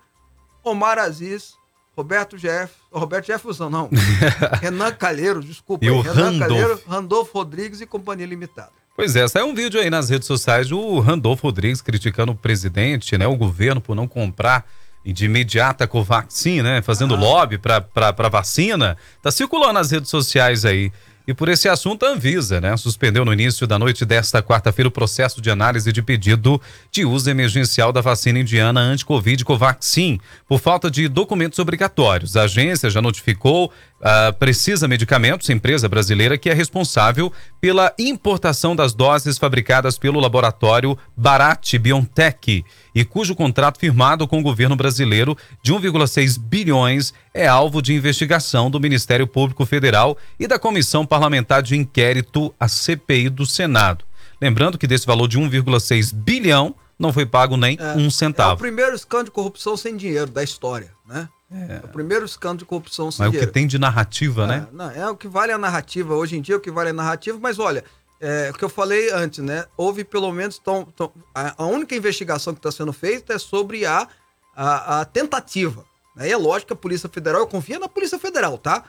Omar 0.64 0.98
Aziz 0.98 1.56
Roberto 1.96 2.38
Jeff, 2.38 2.74
Roberto 2.92 3.28
Jefferson, 3.28 3.70
não. 3.70 3.90
Renan 4.60 4.92
Calheiro, 4.94 5.42
desculpa. 5.42 5.86
E 5.86 5.90
o 5.90 6.02
Renan 6.02 6.14
Randolph. 6.14 6.40
Calheiro, 6.40 6.82
Randolfo 6.88 7.38
Rodrigues 7.38 7.82
e 7.82 7.86
Companhia 7.86 8.26
Limitada. 8.26 8.72
Pois 8.96 9.16
é, 9.16 9.28
saiu 9.28 9.48
um 9.48 9.56
vídeo 9.56 9.80
aí 9.80 9.90
nas 9.90 10.10
redes 10.10 10.28
sociais 10.28 10.70
do 10.70 11.00
Randolfo 11.00 11.48
Rodrigues 11.48 11.82
criticando 11.82 12.32
o 12.32 12.36
presidente, 12.36 13.18
né, 13.18 13.26
o 13.26 13.36
governo 13.36 13.82
por 13.82 13.96
não 13.96 14.08
comprar 14.08 14.66
de 15.06 15.26
imediata 15.26 15.88
Covaxin, 15.88 16.62
né, 16.62 16.82
fazendo 16.82 17.16
lobby 17.16 17.58
para 17.58 17.82
para 17.82 18.30
vacina. 18.30 18.96
Tá 19.22 19.32
circulando 19.32 19.74
nas 19.74 19.92
redes 19.92 20.10
sociais 20.10 20.64
aí. 20.64 20.92
E 21.26 21.34
por 21.34 21.48
esse 21.48 21.70
assunto, 21.70 22.06
a 22.06 22.10
Anvisa, 22.10 22.60
né, 22.60 22.76
suspendeu 22.76 23.24
no 23.24 23.32
início 23.32 23.66
da 23.66 23.80
noite 23.80 24.04
desta 24.04 24.44
quarta-feira 24.44 24.90
o 24.90 24.92
processo 24.92 25.42
de 25.42 25.50
análise 25.50 25.90
de 25.94 26.02
pedido 26.02 26.62
de 26.92 27.06
uso 27.06 27.30
emergencial 27.30 27.94
da 27.94 28.02
vacina 28.02 28.40
indiana 28.40 28.82
anti-Covid 28.82 29.46
Covaxin, 29.46 30.20
por 30.46 30.60
falta 30.60 30.92
de 30.92 31.08
documentos 31.08 31.60
obrigatórios. 31.60 32.36
A 32.36 32.44
agência 32.44 32.90
já 32.90 33.02
notificou 33.02 33.72
a 34.04 34.34
Precisa 34.34 34.86
Medicamentos, 34.86 35.50
empresa 35.50 35.88
brasileira 35.88 36.38
que 36.38 36.50
é 36.50 36.54
responsável 36.54 37.32
pela 37.62 37.94
importação 37.98 38.76
das 38.76 38.94
doses 38.94 39.38
fabricadas 39.38 39.98
pelo 39.98 40.20
laboratório 40.20 40.98
Bharat 41.16 41.78
BioNTech 41.80 42.66
e 42.94 43.06
cujo 43.06 43.34
contrato 43.34 43.80
firmado 43.80 44.28
com 44.28 44.40
o 44.40 44.44
governo 44.44 44.76
brasileiro 44.76 45.38
de 45.64 45.74
1,6 45.74 46.38
bilhões 46.38 47.14
é 47.34 47.48
alvo 47.48 47.82
de 47.82 47.94
investigação 47.94 48.70
do 48.70 48.80
Ministério 48.80 49.26
Público 49.26 49.66
Federal 49.66 50.18
e 50.38 50.48
da 50.48 50.60
Comissão 50.60 51.06
Parlamentar 51.06 51.64
de 51.64 51.78
Inquérito, 51.78 52.54
a 52.60 52.68
CPI 52.68 53.30
do 53.30 53.46
Senado. 53.46 54.04
Lembrando 54.42 54.78
que 54.78 54.86
desse 54.86 55.08
valor 55.08 55.30
de 55.30 55.40
1,6 55.40 56.14
bilhão 56.14 56.76
não 57.00 57.14
foi 57.14 57.26
pago 57.26 57.56
nem 57.56 57.78
um 57.96 58.04
É 58.04 58.08
o 58.08 58.12
centavo. 58.12 58.60
primeiro 58.60 58.96
escândalo 58.96 59.26
de 59.26 59.32
corrupção 59.32 59.78
sem 59.78 59.96
dinheiro 59.96 60.30
da 60.30 60.44
história, 60.44 60.92
né? 61.08 61.30
É, 61.54 61.82
o 61.84 61.88
primeiro 61.90 62.26
escândalo 62.26 62.60
de 62.60 62.66
corrupção 62.66 63.06
Mas 63.06 63.30
o 63.30 63.32
que 63.32 63.46
tem 63.46 63.68
de 63.68 63.78
narrativa, 63.78 64.48
né? 64.48 64.68
É, 64.68 64.76
não, 64.76 64.90
é 64.90 65.10
o 65.10 65.16
que 65.16 65.28
vale 65.28 65.52
a 65.52 65.58
narrativa. 65.58 66.16
Hoje 66.16 66.36
em 66.36 66.42
dia, 66.42 66.58
o 66.58 66.60
que 66.60 66.72
vale 66.72 66.90
a 66.90 66.94
narrativa, 66.94 67.38
mas 67.40 67.60
olha, 67.60 67.84
é, 68.20 68.50
o 68.50 68.58
que 68.58 68.64
eu 68.66 68.70
falei 68.70 69.12
antes, 69.12 69.40
né? 69.40 69.66
Houve 69.78 70.04
pelo 70.04 70.32
menos. 70.32 70.58
Tão, 70.58 70.86
tão- 70.86 71.12
a, 71.36 71.64
a 71.64 71.66
única 71.68 71.96
investigação 71.96 72.54
que 72.54 72.60
está 72.60 72.72
sendo 72.72 72.92
feita 72.92 73.34
é 73.34 73.38
sobre 73.38 73.86
a, 73.86 74.08
a, 74.56 75.02
a 75.02 75.06
tentativa. 75.06 75.86
Né? 76.16 76.30
E 76.30 76.32
é 76.32 76.38
lógico 76.38 76.68
que 76.68 76.74
a 76.74 76.78
Polícia 76.78 77.08
Federal, 77.08 77.42
eu 77.42 77.48
confio 77.48 77.80
na 77.80 77.88
Polícia 77.88 78.18
Federal, 78.18 78.58
tá? 78.58 78.84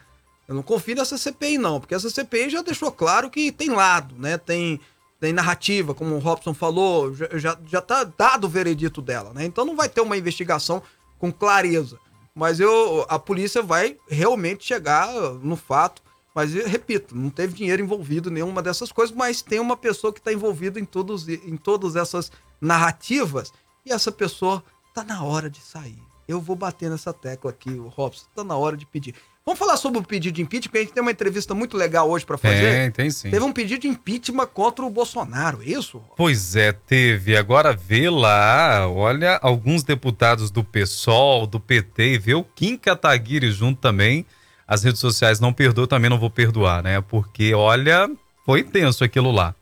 Eu 0.49 0.55
não 0.55 0.63
confio 0.63 0.95
nessa 0.97 1.19
CPI, 1.19 1.59
não, 1.59 1.81
porque 1.81 1.95
essa 1.95 2.09
CPI 2.09 2.51
já 2.51 2.63
deixou 2.63 2.93
claro 2.93 3.31
que 3.31 3.51
tem 3.51 3.71
lado, 3.71 4.15
né? 4.19 4.39
Tem, 4.39 4.81
tem 5.19 5.33
narrativa, 5.33 5.95
como 5.95 6.15
o 6.15 6.19
Robson 6.19 6.55
falou, 6.55 7.15
já, 7.15 7.29
já, 7.35 7.59
já 7.67 7.81
tá 7.81 8.05
dado 8.05 8.45
o 8.45 8.49
veredito 8.49 9.03
dela, 9.03 9.33
né? 9.35 9.45
Então 9.45 9.65
não 9.65 9.75
vai 9.75 9.89
ter 9.89 10.01
uma 10.01 10.17
investigação 10.17 10.83
com 11.19 11.33
clareza. 11.33 11.99
Mas 12.35 12.59
eu, 12.59 13.07
a 13.09 13.19
polícia 13.19 13.63
vai 13.63 13.97
realmente 14.09 14.65
chegar 14.65 15.13
no 15.35 15.57
fato. 15.57 16.03
Mas 16.35 16.53
repito, 16.53 17.17
não 17.17 17.31
teve 17.31 17.55
dinheiro 17.55 17.81
envolvido 17.81 18.29
em 18.29 18.33
nenhuma 18.33 18.61
dessas 18.61 18.91
coisas, 18.91 19.15
mas 19.15 19.41
tem 19.41 19.61
uma 19.61 19.77
pessoa 19.77 20.13
que 20.13 20.19
está 20.19 20.33
envolvida 20.33 20.81
em, 20.81 20.85
todos, 20.85 21.29
em 21.29 21.57
todas 21.57 21.95
essas 21.95 22.33
narrativas 22.61 23.53
e 23.87 23.93
essa 23.93 24.11
pessoa 24.11 24.65
tá 24.93 25.05
na 25.05 25.23
hora 25.23 25.49
de 25.49 25.61
sair. 25.61 26.03
Eu 26.27 26.41
vou 26.41 26.57
bater 26.57 26.91
nessa 26.91 27.13
tecla 27.13 27.51
aqui, 27.51 27.71
o 27.71 27.87
Robson, 27.89 28.27
tá 28.35 28.43
na 28.43 28.57
hora 28.57 28.77
de 28.77 28.87
pedir. 28.87 29.15
Vamos 29.47 29.59
falar 29.59 29.77
sobre 29.77 29.99
o 29.99 30.03
pedido 30.03 30.37
de 30.37 30.41
impeachment, 30.41 30.71
porque 30.71 30.79
a 30.79 30.81
gente 30.81 30.95
tem 30.95 31.03
uma 31.03 31.11
entrevista 31.11 31.55
muito 31.55 31.77
legal 31.77 32.09
hoje 32.09 32.25
para 32.25 32.39
fazer. 32.39 32.81
Tem, 32.81 32.91
tem 32.91 33.11
sim. 33.11 33.29
Teve 33.29 33.45
um 33.45 33.53
pedido 33.53 33.83
de 33.83 33.89
impeachment 33.89 34.47
contra 34.47 34.83
o 34.83 34.89
Bolsonaro, 34.89 35.61
é 35.61 35.67
isso? 35.67 36.01
Pois 36.17 36.57
é, 36.57 36.73
teve. 36.73 37.37
Agora 37.37 37.75
vê 37.75 38.09
lá, 38.09 38.89
olha, 38.89 39.39
alguns 39.43 39.83
deputados 39.83 40.51
do 40.51 40.65
PSOL, 40.65 41.47
do 41.47 41.61
PT, 41.61 42.15
e 42.15 42.19
vê 42.19 42.33
o 42.33 42.43
Kim 42.43 42.79
Kataguiri 42.79 43.53
junto 43.53 43.79
também. 43.83 44.25
As 44.67 44.83
redes 44.83 45.01
sociais 45.01 45.41
não 45.41 45.53
perdoam, 45.53 45.87
também 45.87 46.09
não 46.09 46.19
vou 46.19 46.31
perdoar, 46.31 46.83
né? 46.83 47.03
Porque, 47.03 47.53
olha, 47.53 48.11
foi 48.47 48.63
tenso 48.63 49.05
aquilo 49.05 49.31
lá. 49.31 49.55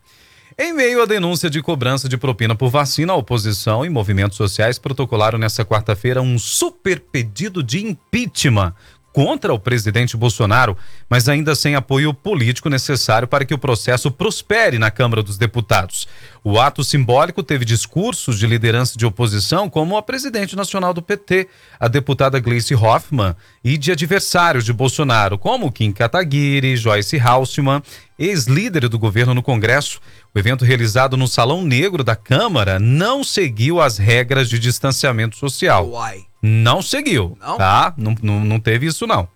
Em 0.57 0.71
meio 0.71 1.01
à 1.01 1.05
denúncia 1.05 1.49
de 1.49 1.61
cobrança 1.61 2.07
de 2.07 2.15
propina 2.15 2.55
por 2.55 2.69
vacina, 2.69 3.11
a 3.11 3.17
oposição 3.17 3.83
e 3.83 3.89
movimentos 3.89 4.37
sociais 4.37 4.79
protocolaram 4.79 5.37
nesta 5.37 5.65
quarta-feira 5.65 6.21
um 6.21 6.39
super 6.39 7.01
pedido 7.01 7.61
de 7.61 7.85
impeachment 7.85 8.73
contra 9.13 9.53
o 9.53 9.59
presidente 9.59 10.17
Bolsonaro, 10.17 10.75
mas 11.07 11.29
ainda 11.29 11.53
sem 11.53 11.75
apoio 11.75 12.13
político 12.13 12.67
necessário 12.67 13.27
para 13.27 13.45
que 13.45 13.53
o 13.53 13.59
processo 13.59 14.09
prospere 14.09 14.79
na 14.79 14.89
Câmara 14.89 15.21
dos 15.21 15.37
Deputados. 15.37 16.07
O 16.43 16.59
ato 16.59 16.83
simbólico 16.83 17.43
teve 17.43 17.63
discursos 17.63 18.37
de 18.37 18.47
liderança 18.47 18.97
de 18.97 19.05
oposição, 19.05 19.69
como 19.69 19.95
a 19.95 20.01
presidente 20.01 20.55
nacional 20.55 20.93
do 20.93 21.01
PT, 21.01 21.47
a 21.79 21.87
deputada 21.87 22.39
Gleice 22.39 22.73
Hoffmann, 22.73 23.35
e 23.63 23.77
de 23.77 23.91
adversários 23.91 24.65
de 24.65 24.73
Bolsonaro, 24.73 25.37
como 25.37 25.71
Kim 25.71 25.91
Kataguiri, 25.91 26.75
Joyce 26.75 27.19
Hausmann, 27.19 27.81
ex-líder 28.17 28.89
do 28.89 28.99
governo 28.99 29.33
no 29.33 29.43
Congresso. 29.43 30.01
O 30.35 30.39
evento 30.39 30.65
realizado 30.65 31.15
no 31.15 31.27
Salão 31.27 31.63
Negro 31.63 32.03
da 32.03 32.15
Câmara 32.15 32.79
não 32.79 33.23
seguiu 33.23 33.79
as 33.79 33.97
regras 33.99 34.49
de 34.49 34.57
distanciamento 34.57 35.37
social. 35.37 35.87
Uai. 35.89 36.25
Não 36.41 36.81
seguiu, 36.81 37.37
Não? 37.39 37.57
tá? 37.57 37.93
Não, 37.95 38.15
não, 38.21 38.39
não 38.39 38.59
teve 38.59 38.87
isso, 38.87 39.05
não. 39.05 39.27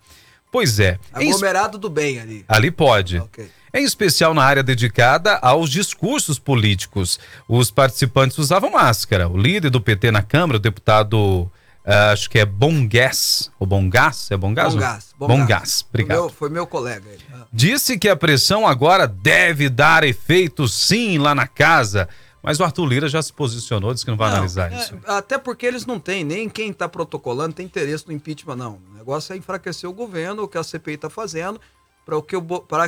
Pois 0.50 0.80
é. 0.80 0.98
Em, 1.16 1.28
Aglomerado 1.28 1.78
do 1.78 1.88
bem 1.88 2.18
ali. 2.18 2.44
ali 2.48 2.70
pode. 2.70 3.18
Ok. 3.18 3.48
Em 3.72 3.84
especial 3.84 4.34
na 4.34 4.42
área 4.42 4.62
dedicada 4.62 5.36
aos 5.36 5.70
discursos 5.70 6.38
políticos. 6.38 7.20
Os 7.46 7.70
participantes 7.70 8.36
usavam 8.38 8.70
máscara. 8.72 9.28
O 9.28 9.36
líder 9.36 9.70
do 9.70 9.80
PT 9.80 10.10
na 10.10 10.22
Câmara, 10.22 10.56
o 10.56 10.60
deputado, 10.60 11.50
ah, 11.90 12.12
acho 12.12 12.28
que 12.28 12.38
é 12.38 12.44
Bongás, 12.44 13.50
ou 13.58 13.66
Bongás? 13.66 14.30
É 14.30 14.36
Bongás? 14.36 14.74
Bom 14.74 14.80
gás. 14.80 15.14
Bongás, 15.18 15.86
obrigado. 15.88 16.18
Foi 16.18 16.26
meu, 16.26 16.30
foi 16.30 16.50
meu 16.50 16.66
colega. 16.66 17.08
Ele. 17.08 17.24
Ah. 17.32 17.46
Disse 17.50 17.98
que 17.98 18.10
a 18.10 18.14
pressão 18.14 18.66
agora 18.66 19.06
deve 19.06 19.70
dar 19.70 20.04
efeito 20.04 20.68
sim 20.68 21.16
lá 21.16 21.34
na 21.34 21.46
casa. 21.46 22.06
Mas 22.42 22.60
o 22.60 22.64
Arthur 22.64 22.84
Lira 22.84 23.08
já 23.08 23.22
se 23.22 23.32
posicionou, 23.32 23.94
disse 23.94 24.04
que 24.04 24.10
não 24.10 24.18
vai 24.18 24.28
Não, 24.28 24.36
analisar 24.36 24.70
é, 24.70 24.76
isso. 24.76 24.98
Até 25.06 25.38
porque 25.38 25.64
eles 25.64 25.86
não 25.86 25.98
têm, 25.98 26.24
nem 26.24 26.46
quem 26.46 26.70
está 26.70 26.86
protocolando 26.86 27.54
tem 27.54 27.64
interesse 27.64 28.06
no 28.06 28.12
impeachment, 28.12 28.56
não. 28.56 28.80
O 28.90 28.94
negócio 28.98 29.32
é 29.32 29.36
enfraquecer 29.38 29.88
o 29.88 29.92
governo, 29.92 30.42
o 30.42 30.48
que 30.48 30.58
a 30.58 30.62
CPI 30.62 30.94
está 30.94 31.08
fazendo, 31.08 31.58
para 32.04 32.20
que, 32.20 32.36
o 32.36 32.42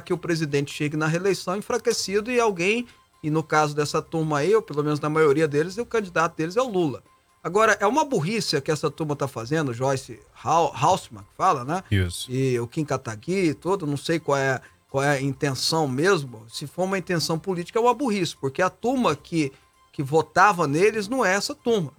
que 0.04 0.12
o 0.12 0.18
presidente 0.18 0.72
chegue 0.74 0.96
na 0.96 1.06
reeleição 1.06 1.56
enfraquecido 1.56 2.30
e 2.30 2.38
alguém, 2.38 2.86
e 3.22 3.30
no 3.30 3.42
caso 3.42 3.74
dessa 3.74 4.02
turma 4.02 4.40
aí, 4.40 4.54
ou 4.54 4.60
pelo 4.60 4.84
menos 4.84 5.00
na 5.00 5.08
maioria 5.08 5.48
deles, 5.48 5.78
o 5.78 5.86
candidato 5.86 6.36
deles 6.36 6.56
é 6.56 6.62
o 6.62 6.68
Lula. 6.68 7.02
Agora, 7.42 7.76
é 7.81 7.87
uma 7.87 8.05
burrice 8.05 8.61
que 8.61 8.70
essa 8.70 8.90
turma 8.90 9.14
está 9.14 9.26
fazendo, 9.26 9.72
Joyce 9.72 10.20
Hau- 10.44 10.72
Hausmann, 10.76 11.22
que 11.24 11.35
fala, 11.37 11.64
né? 11.64 11.83
Isso. 11.90 12.31
e 12.31 12.59
o 12.61 12.66
Kim 12.66 12.85
Kataguiri 12.85 13.48
e 13.48 13.55
todo, 13.55 13.87
não 13.87 13.96
sei 13.96 14.18
qual 14.20 14.37
é, 14.37 14.61
qual 14.90 15.03
é 15.03 15.11
a 15.11 15.20
intenção 15.22 15.88
mesmo. 15.88 16.44
Se 16.48 16.66
for 16.66 16.85
uma 16.85 16.98
intenção 16.98 17.38
política, 17.38 17.79
é 17.79 17.83
uma 17.83 17.94
burrice, 17.94 18.37
porque 18.37 18.61
a 18.61 18.68
turma 18.68 19.16
que, 19.16 19.50
que 19.92 20.03
votava 20.03 20.66
neles 20.66 21.09
não 21.09 21.24
é 21.24 21.33
essa 21.35 21.55
turma. 21.55 21.92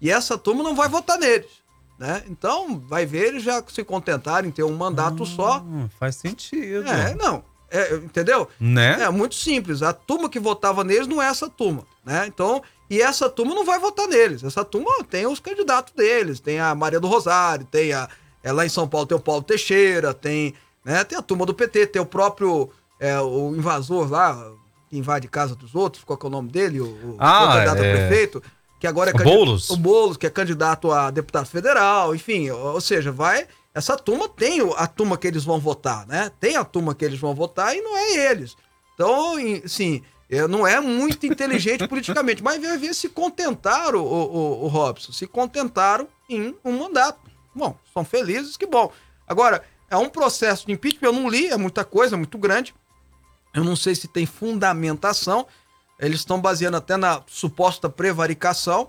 E 0.00 0.10
essa 0.10 0.38
turma 0.38 0.62
não 0.62 0.74
vai 0.74 0.88
votar 0.88 1.18
neles. 1.18 1.50
Né? 1.98 2.24
Então, 2.28 2.80
vai 2.88 3.04
ver, 3.06 3.28
eles 3.28 3.42
já 3.44 3.62
se 3.68 3.84
contentarem 3.84 4.48
em 4.48 4.52
ter 4.52 4.64
um 4.64 4.74
mandato 4.74 5.24
só. 5.26 5.60
Hum, 5.60 5.88
faz 6.00 6.16
sentido. 6.16 6.88
É, 6.88 7.14
não. 7.14 7.44
É, 7.72 7.94
entendeu? 7.94 8.46
Né? 8.60 9.02
É 9.02 9.10
muito 9.10 9.34
simples. 9.34 9.82
A 9.82 9.92
turma 9.92 10.28
que 10.28 10.38
votava 10.38 10.84
neles 10.84 11.06
não 11.08 11.22
é 11.22 11.26
essa 11.26 11.48
turma, 11.48 11.84
né? 12.04 12.26
Então, 12.26 12.62
e 12.90 13.00
essa 13.00 13.30
turma 13.30 13.54
não 13.54 13.64
vai 13.64 13.78
votar 13.78 14.06
neles. 14.06 14.44
Essa 14.44 14.64
turma 14.64 14.90
tem 15.08 15.26
os 15.26 15.40
candidatos 15.40 15.94
deles. 15.94 16.38
Tem 16.38 16.60
a 16.60 16.74
Maria 16.74 17.00
do 17.00 17.08
Rosário, 17.08 17.66
tem 17.70 17.92
a. 17.92 18.08
É, 18.42 18.52
lá 18.52 18.66
em 18.66 18.68
São 18.68 18.86
Paulo 18.86 19.06
tem 19.06 19.16
o 19.16 19.20
Paulo 19.20 19.42
Teixeira, 19.42 20.12
tem, 20.12 20.52
né? 20.84 21.02
Tem 21.02 21.16
a 21.16 21.22
turma 21.22 21.46
do 21.46 21.54
PT, 21.54 21.86
tem 21.86 22.02
o 22.02 22.06
próprio 22.06 22.70
é, 23.02 23.18
o 23.20 23.52
invasor 23.56 24.08
lá, 24.08 24.52
que 24.88 24.96
invade 24.96 25.26
casa 25.26 25.56
dos 25.56 25.74
outros, 25.74 26.04
qual 26.04 26.16
que 26.16 26.24
é 26.24 26.28
o 26.28 26.30
nome 26.30 26.50
dele? 26.50 26.80
O, 26.80 26.86
o 26.86 27.16
Ah, 27.18 27.54
candidato 27.54 27.82
a 27.82 27.84
é. 27.84 27.96
prefeito, 27.96 28.42
que 28.78 28.86
agora 28.86 29.10
é 29.10 29.12
Boulos. 29.12 29.70
O 29.70 29.76
Boulos, 29.76 30.16
que 30.16 30.24
é 30.24 30.30
candidato 30.30 30.92
a 30.92 31.10
deputado 31.10 31.46
federal, 31.46 32.14
enfim, 32.14 32.50
ou, 32.50 32.74
ou 32.74 32.80
seja, 32.80 33.10
vai. 33.10 33.48
Essa 33.74 33.96
turma 33.96 34.28
tem 34.28 34.60
a 34.76 34.86
turma 34.86 35.16
que 35.16 35.26
eles 35.26 35.44
vão 35.44 35.58
votar, 35.58 36.06
né? 36.06 36.30
Tem 36.38 36.56
a 36.56 36.64
turma 36.64 36.94
que 36.94 37.04
eles 37.04 37.18
vão 37.18 37.34
votar 37.34 37.74
e 37.74 37.80
não 37.80 37.96
é 37.96 38.30
eles. 38.30 38.54
Então, 38.94 39.36
sim, 39.66 40.02
não 40.48 40.66
é 40.66 40.80
muito 40.80 41.26
inteligente 41.26 41.86
politicamente, 41.88 42.42
mas 42.42 42.60
vai 42.60 42.76
ver 42.76 42.94
se 42.94 43.08
contentaram, 43.08 44.00
o, 44.00 44.04
o, 44.04 44.64
o 44.64 44.68
Robson, 44.68 45.12
se 45.12 45.26
contentaram 45.26 46.06
em 46.28 46.54
um 46.64 46.78
mandato. 46.78 47.18
Bom, 47.54 47.76
são 47.92 48.04
felizes, 48.04 48.56
que 48.56 48.66
bom. 48.66 48.92
Agora, 49.26 49.64
é 49.90 49.96
um 49.96 50.08
processo 50.08 50.66
de 50.66 50.72
impeachment, 50.72 51.08
eu 51.08 51.12
não 51.12 51.28
li, 51.28 51.48
é 51.48 51.56
muita 51.56 51.84
coisa, 51.84 52.16
é 52.16 52.18
muito 52.18 52.38
grande. 52.38 52.74
Eu 53.54 53.62
não 53.62 53.76
sei 53.76 53.94
se 53.94 54.08
tem 54.08 54.24
fundamentação. 54.24 55.46
Eles 55.98 56.20
estão 56.20 56.40
baseando 56.40 56.78
até 56.78 56.96
na 56.96 57.22
suposta 57.26 57.88
prevaricação. 57.88 58.88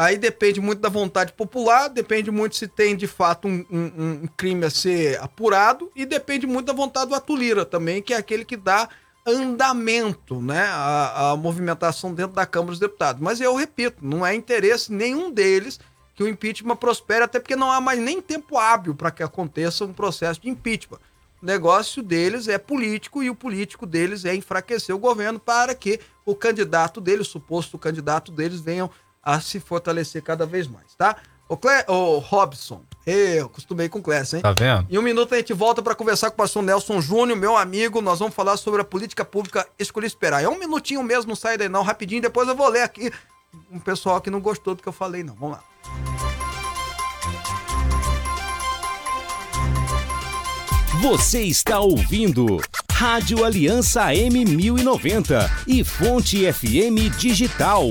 Aí 0.00 0.16
depende 0.16 0.60
muito 0.60 0.78
da 0.80 0.88
vontade 0.88 1.32
popular, 1.32 1.88
depende 1.88 2.30
muito 2.30 2.54
se 2.54 2.68
tem 2.68 2.94
de 2.96 3.08
fato 3.08 3.48
um, 3.48 3.66
um- 3.68 4.20
um 4.22 4.28
crime 4.36 4.64
a 4.64 4.70
ser 4.70 5.20
apurado 5.20 5.90
e 5.96 6.06
depende 6.06 6.46
muito 6.46 6.66
da 6.66 6.72
vontade 6.72 7.08
do 7.08 7.16
Atulira 7.16 7.64
também, 7.64 8.00
que 8.00 8.14
é 8.14 8.16
aquele 8.16 8.44
que 8.44 8.56
dá 8.56 8.88
andamento 9.26 10.40
né, 10.40 10.68
à 10.70 11.34
movimentação 11.36 12.14
dentro 12.14 12.36
da 12.36 12.46
Câmara 12.46 12.70
dos 12.70 12.78
Deputados. 12.78 13.20
Mas 13.20 13.40
eu 13.40 13.56
repito, 13.56 13.96
não 14.00 14.24
é 14.24 14.36
interesse 14.36 14.92
nenhum 14.92 15.32
deles 15.32 15.80
que 16.14 16.22
o 16.22 16.28
impeachment 16.28 16.76
prospere, 16.76 17.24
até 17.24 17.40
porque 17.40 17.56
não 17.56 17.72
há 17.72 17.80
mais 17.80 17.98
nem 17.98 18.20
tempo 18.20 18.56
hábil 18.56 18.94
para 18.94 19.10
que 19.10 19.22
aconteça 19.24 19.84
um 19.84 19.92
processo 19.92 20.40
de 20.40 20.48
impeachment. 20.48 20.98
O 21.42 21.46
negócio 21.46 22.04
deles 22.04 22.46
é 22.46 22.56
político 22.56 23.20
e 23.20 23.30
o 23.30 23.34
político 23.34 23.84
deles 23.84 24.24
é 24.24 24.32
enfraquecer 24.32 24.94
o 24.94 24.98
governo 24.98 25.40
para 25.40 25.74
que 25.74 25.98
o 26.24 26.36
candidato 26.36 27.00
deles, 27.00 27.26
o 27.26 27.30
suposto 27.30 27.76
candidato 27.76 28.30
deles, 28.30 28.60
venham 28.60 28.88
a 29.28 29.42
se 29.42 29.60
fortalecer 29.60 30.22
cada 30.22 30.46
vez 30.46 30.66
mais, 30.66 30.94
tá? 30.96 31.14
O, 31.46 31.54
Cle... 31.54 31.84
o 31.86 32.16
Robson, 32.16 32.80
eu 33.06 33.44
acostumei 33.44 33.86
com 33.86 33.98
o 33.98 34.02
Clécio, 34.02 34.36
hein? 34.36 34.42
Tá 34.42 34.52
vendo? 34.52 34.86
Em 34.88 34.96
um 34.96 35.02
minuto 35.02 35.34
a 35.34 35.36
gente 35.36 35.52
volta 35.52 35.82
para 35.82 35.94
conversar 35.94 36.30
com 36.30 36.34
o 36.34 36.38
pastor 36.38 36.62
Nelson 36.62 36.98
Júnior, 37.02 37.38
meu 37.38 37.54
amigo. 37.54 38.00
Nós 38.00 38.18
vamos 38.18 38.34
falar 38.34 38.56
sobre 38.56 38.80
a 38.80 38.84
política 38.84 39.26
pública 39.26 39.66
Escolher 39.78 40.06
Esperar. 40.06 40.42
É 40.42 40.48
um 40.48 40.58
minutinho 40.58 41.02
mesmo, 41.02 41.28
não 41.28 41.36
sai 41.36 41.58
daí 41.58 41.68
não, 41.68 41.82
rapidinho. 41.82 42.22
Depois 42.22 42.48
eu 42.48 42.56
vou 42.56 42.68
ler 42.68 42.80
aqui 42.80 43.12
um 43.70 43.78
pessoal 43.78 44.18
que 44.18 44.30
não 44.30 44.40
gostou 44.40 44.74
do 44.74 44.82
que 44.82 44.88
eu 44.88 44.94
falei, 44.94 45.22
não. 45.22 45.34
Vamos 45.34 45.58
lá. 45.58 45.64
Você 51.02 51.42
está 51.42 51.80
ouvindo 51.80 52.58
Rádio 52.98 53.44
Aliança 53.44 54.08
M1090 54.08 55.48
e 55.68 55.84
Fonte 55.84 56.52
FM 56.52 57.16
Digital. 57.16 57.90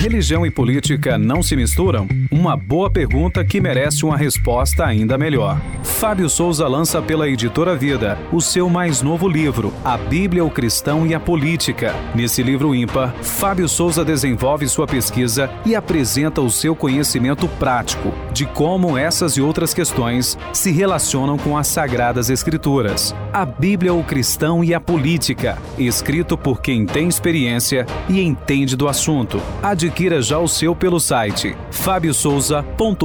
Religião 0.00 0.44
e 0.44 0.50
política 0.50 1.16
não 1.16 1.40
se 1.40 1.54
misturam? 1.54 2.08
Uma 2.32 2.56
boa 2.56 2.90
pergunta 2.90 3.44
que 3.44 3.60
merece 3.60 4.04
uma 4.04 4.16
resposta 4.16 4.84
ainda 4.84 5.16
melhor. 5.16 5.60
Fábio 5.84 6.28
Souza 6.28 6.66
lança 6.66 7.00
pela 7.00 7.28
editora 7.28 7.76
Vida 7.76 8.18
o 8.32 8.40
seu 8.40 8.68
mais 8.68 9.02
novo 9.02 9.28
livro, 9.28 9.72
A 9.84 9.96
Bíblia, 9.96 10.44
o 10.44 10.50
Cristão 10.50 11.06
e 11.06 11.14
a 11.14 11.20
Política. 11.20 11.94
Nesse 12.12 12.42
livro 12.42 12.74
ímpar, 12.74 13.14
Fábio 13.22 13.68
Souza 13.68 14.04
desenvolve 14.04 14.66
sua 14.66 14.86
pesquisa 14.86 15.48
e 15.64 15.76
apresenta 15.76 16.40
o 16.40 16.50
seu 16.50 16.74
conhecimento 16.74 17.46
prático 17.46 18.12
de 18.32 18.46
como 18.46 18.98
essas 18.98 19.34
e 19.34 19.40
outras 19.40 19.72
questões 19.72 20.36
se 20.52 20.72
relacionam 20.72 21.36
com 21.36 21.56
as 21.56 21.68
Sagradas 21.68 22.30
Escrituras. 22.30 23.14
A 23.32 23.44
Bíblia, 23.44 23.94
o 23.94 24.02
Cristão 24.02 24.39
e 24.64 24.72
a 24.72 24.80
Política, 24.80 25.58
escrito 25.78 26.36
por 26.36 26.62
quem 26.62 26.86
tem 26.86 27.08
experiência 27.08 27.86
e 28.08 28.20
entende 28.20 28.74
do 28.74 28.88
assunto. 28.88 29.40
Adquira 29.62 30.22
já 30.22 30.38
o 30.38 30.48
seu 30.48 30.74
pelo 30.74 30.98
site 30.98 31.54
fabiosouza.com.br 31.70 33.04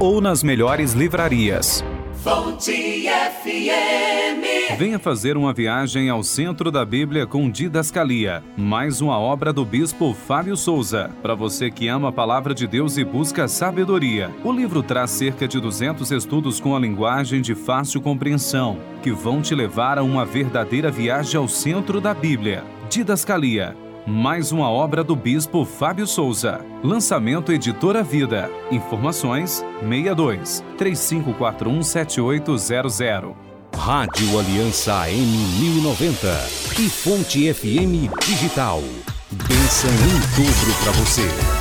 ou 0.00 0.20
nas 0.20 0.42
melhores 0.42 0.94
livrarias. 0.94 1.84
Fonte 2.28 3.08
FM. 3.08 4.76
Venha 4.76 4.98
fazer 4.98 5.34
uma 5.38 5.50
viagem 5.54 6.10
ao 6.10 6.22
centro 6.22 6.70
da 6.70 6.84
Bíblia 6.84 7.26
com 7.26 7.50
Didascalia, 7.50 8.44
mais 8.54 9.00
uma 9.00 9.18
obra 9.18 9.50
do 9.50 9.64
bispo 9.64 10.12
Fábio 10.12 10.54
Souza. 10.54 11.10
Para 11.22 11.34
você 11.34 11.70
que 11.70 11.88
ama 11.88 12.10
a 12.10 12.12
palavra 12.12 12.54
de 12.54 12.66
Deus 12.66 12.98
e 12.98 13.04
busca 13.04 13.48
sabedoria, 13.48 14.30
o 14.44 14.52
livro 14.52 14.82
traz 14.82 15.12
cerca 15.12 15.48
de 15.48 15.58
200 15.58 16.12
estudos 16.12 16.60
com 16.60 16.76
a 16.76 16.78
linguagem 16.78 17.40
de 17.40 17.54
fácil 17.54 18.02
compreensão, 18.02 18.78
que 19.02 19.10
vão 19.10 19.40
te 19.40 19.54
levar 19.54 19.96
a 19.96 20.02
uma 20.02 20.26
verdadeira 20.26 20.90
viagem 20.90 21.40
ao 21.40 21.48
centro 21.48 21.98
da 21.98 22.12
Bíblia. 22.12 22.62
Didascalia 22.90 23.87
mais 24.08 24.50
uma 24.52 24.70
obra 24.70 25.04
do 25.04 25.14
bispo 25.14 25.66
Fábio 25.66 26.06
Souza. 26.06 26.64
Lançamento 26.82 27.52
Editora 27.52 28.02
Vida. 28.02 28.50
Informações 28.70 29.62
62 29.80 30.64
3541 30.78 31.82
7800. 31.82 33.36
Rádio 33.76 34.38
Aliança 34.38 34.94
AM 35.02 35.20
1090 35.60 36.48
e 36.80 36.88
Fonte 36.88 37.52
FM 37.52 38.10
Digital. 38.24 38.82
Bênção 39.30 39.90
em 39.90 40.42
dobro 40.42 40.74
para 40.82 40.92
você. 40.92 41.57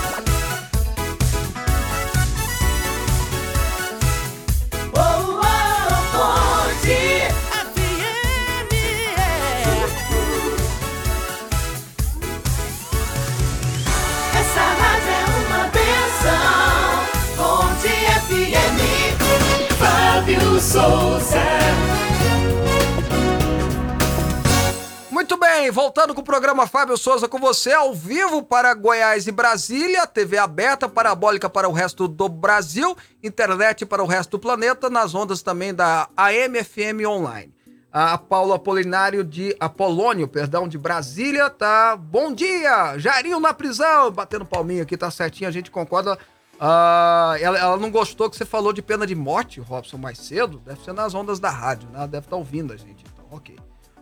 Bem, 25.60 25.72
voltando 25.72 26.14
com 26.14 26.22
o 26.22 26.24
programa 26.24 26.68
Fábio 26.68 26.96
Souza 26.96 27.28
com 27.28 27.40
você, 27.40 27.74
ao 27.74 27.92
vivo 27.92 28.44
para 28.44 28.76
Goiás 28.76 29.26
e 29.26 29.32
Brasília, 29.32 30.06
TV 30.06 30.38
aberta, 30.38 30.88
parabólica 30.88 31.50
para 31.50 31.68
o 31.68 31.72
resto 31.72 32.08
do 32.08 32.30
Brasil, 32.30 32.96
internet 33.24 33.84
para 33.84 34.04
o 34.04 34.06
resto 34.06 34.32
do 34.32 34.40
planeta, 34.40 34.88
nas 34.88 35.16
ondas 35.16 35.42
também 35.42 35.74
da 35.74 36.10
AMFM 36.16 37.08
Online. 37.08 37.52
A 37.92 38.20
Paula 38.20 38.58
Apolinário 38.58 39.24
de 39.24 39.56
Apolônio, 39.60 40.28
perdão, 40.28 40.68
de 40.68 40.78
Brasília, 40.78 41.50
tá. 41.50 41.96
Bom 41.96 42.32
dia! 42.32 43.00
Jairinho 43.00 43.40
na 43.40 43.52
prisão, 43.52 44.12
batendo 44.12 44.46
palminho 44.46 44.84
aqui, 44.84 44.96
tá 44.96 45.10
certinho, 45.10 45.50
a 45.50 45.54
gente 45.54 45.72
concorda. 45.72 46.20
Ah, 46.60 47.36
ela, 47.40 47.58
ela 47.58 47.78
não 47.78 47.90
gostou 47.90 48.30
que 48.30 48.36
você 48.36 48.46
falou 48.46 48.72
de 48.72 48.84
pena 48.84 49.08
de 49.08 49.16
morte, 49.16 49.60
Robson, 49.60 49.98
mais 49.98 50.20
cedo. 50.20 50.60
Deve 50.60 50.84
ser 50.84 50.94
nas 50.94 51.16
ondas 51.16 51.40
da 51.40 51.50
rádio, 51.50 51.90
né? 51.90 51.98
Ela 51.98 52.08
deve 52.08 52.28
estar 52.28 52.36
ouvindo 52.36 52.74
a 52.74 52.78
gente, 52.78 53.04
então, 53.12 53.26
ok. 53.32 53.58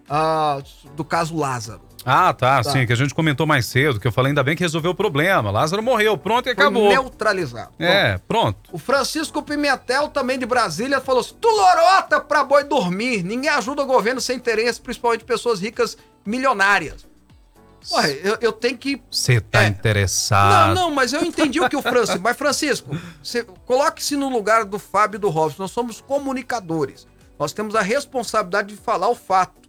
Ah, 0.10 0.62
do 0.96 1.04
caso 1.04 1.36
Lázaro. 1.36 1.82
Ah, 2.08 2.32
tá, 2.34 2.62
Tá. 2.64 2.70
sim, 2.72 2.86
que 2.86 2.94
a 2.94 2.96
gente 2.96 3.16
comentou 3.16 3.48
mais 3.48 3.66
cedo, 3.66 4.00
que 4.00 4.08
eu 4.08 4.12
falei 4.12 4.30
ainda 4.30 4.44
bem 4.44 4.56
que 4.56 4.62
resolveu 4.62 4.92
o 4.92 4.96
problema. 4.96 5.50
Lázaro 5.50 5.82
morreu, 5.82 6.16
pronto 6.16 6.48
e 6.48 6.54
Foi 6.54 6.64
acabou. 6.64 6.88
neutralizado. 6.90 7.72
Bom, 7.80 7.84
É, 7.84 8.20
pronto. 8.28 8.70
o 8.72 8.78
Francisco 8.78 9.42
Pimentel, 9.42 10.10
também 10.10 10.38
de 10.38 10.46
Brasília, 10.46 11.02
falou 11.02 11.22
assim: 11.22 11.34
tu 11.42 11.48
lorota 11.48 12.22
pra 12.22 12.44
boi 12.44 12.64
dormir. 12.64 13.24
Ninguém 13.24 13.50
ajuda 13.50 13.82
o 13.82 13.86
governo 13.88 14.22
sem 14.22 14.38
interesse, 14.38 14.80
principalmente 14.80 15.24
pessoas 15.24 15.60
ricas 15.60 15.98
milionárias. 16.24 17.08
Ué, 17.92 18.20
eu, 18.24 18.38
eu 18.42 18.52
tenho 18.52 18.78
que. 18.78 19.02
Você 19.12 19.40
tá 19.42 19.64
É. 19.64 19.68
interessado. 19.68 20.76
Não, 20.76 20.90
não, 20.90 20.92
mas 20.96 21.12
eu 21.14 21.24
entendi 21.24 21.60
o 21.60 21.68
que 21.70 21.76
o 21.76 21.82
Francisco. 21.82 22.22
Mas, 22.22 22.38
Francisco, 22.38 22.96
coloque-se 23.66 24.16
no 24.16 24.30
lugar 24.30 24.64
do 24.66 24.78
Fábio 24.80 25.18
e 25.18 25.20
do 25.20 25.30
Robson. 25.30 25.64
Nós 25.64 25.72
somos 25.72 26.02
comunicadores. 26.02 27.08
Nós 27.40 27.52
temos 27.54 27.76
a 27.76 27.82
responsabilidade 27.82 28.70
de 28.70 28.76
falar 28.76 29.08
o 29.10 29.16
fato. 29.16 29.65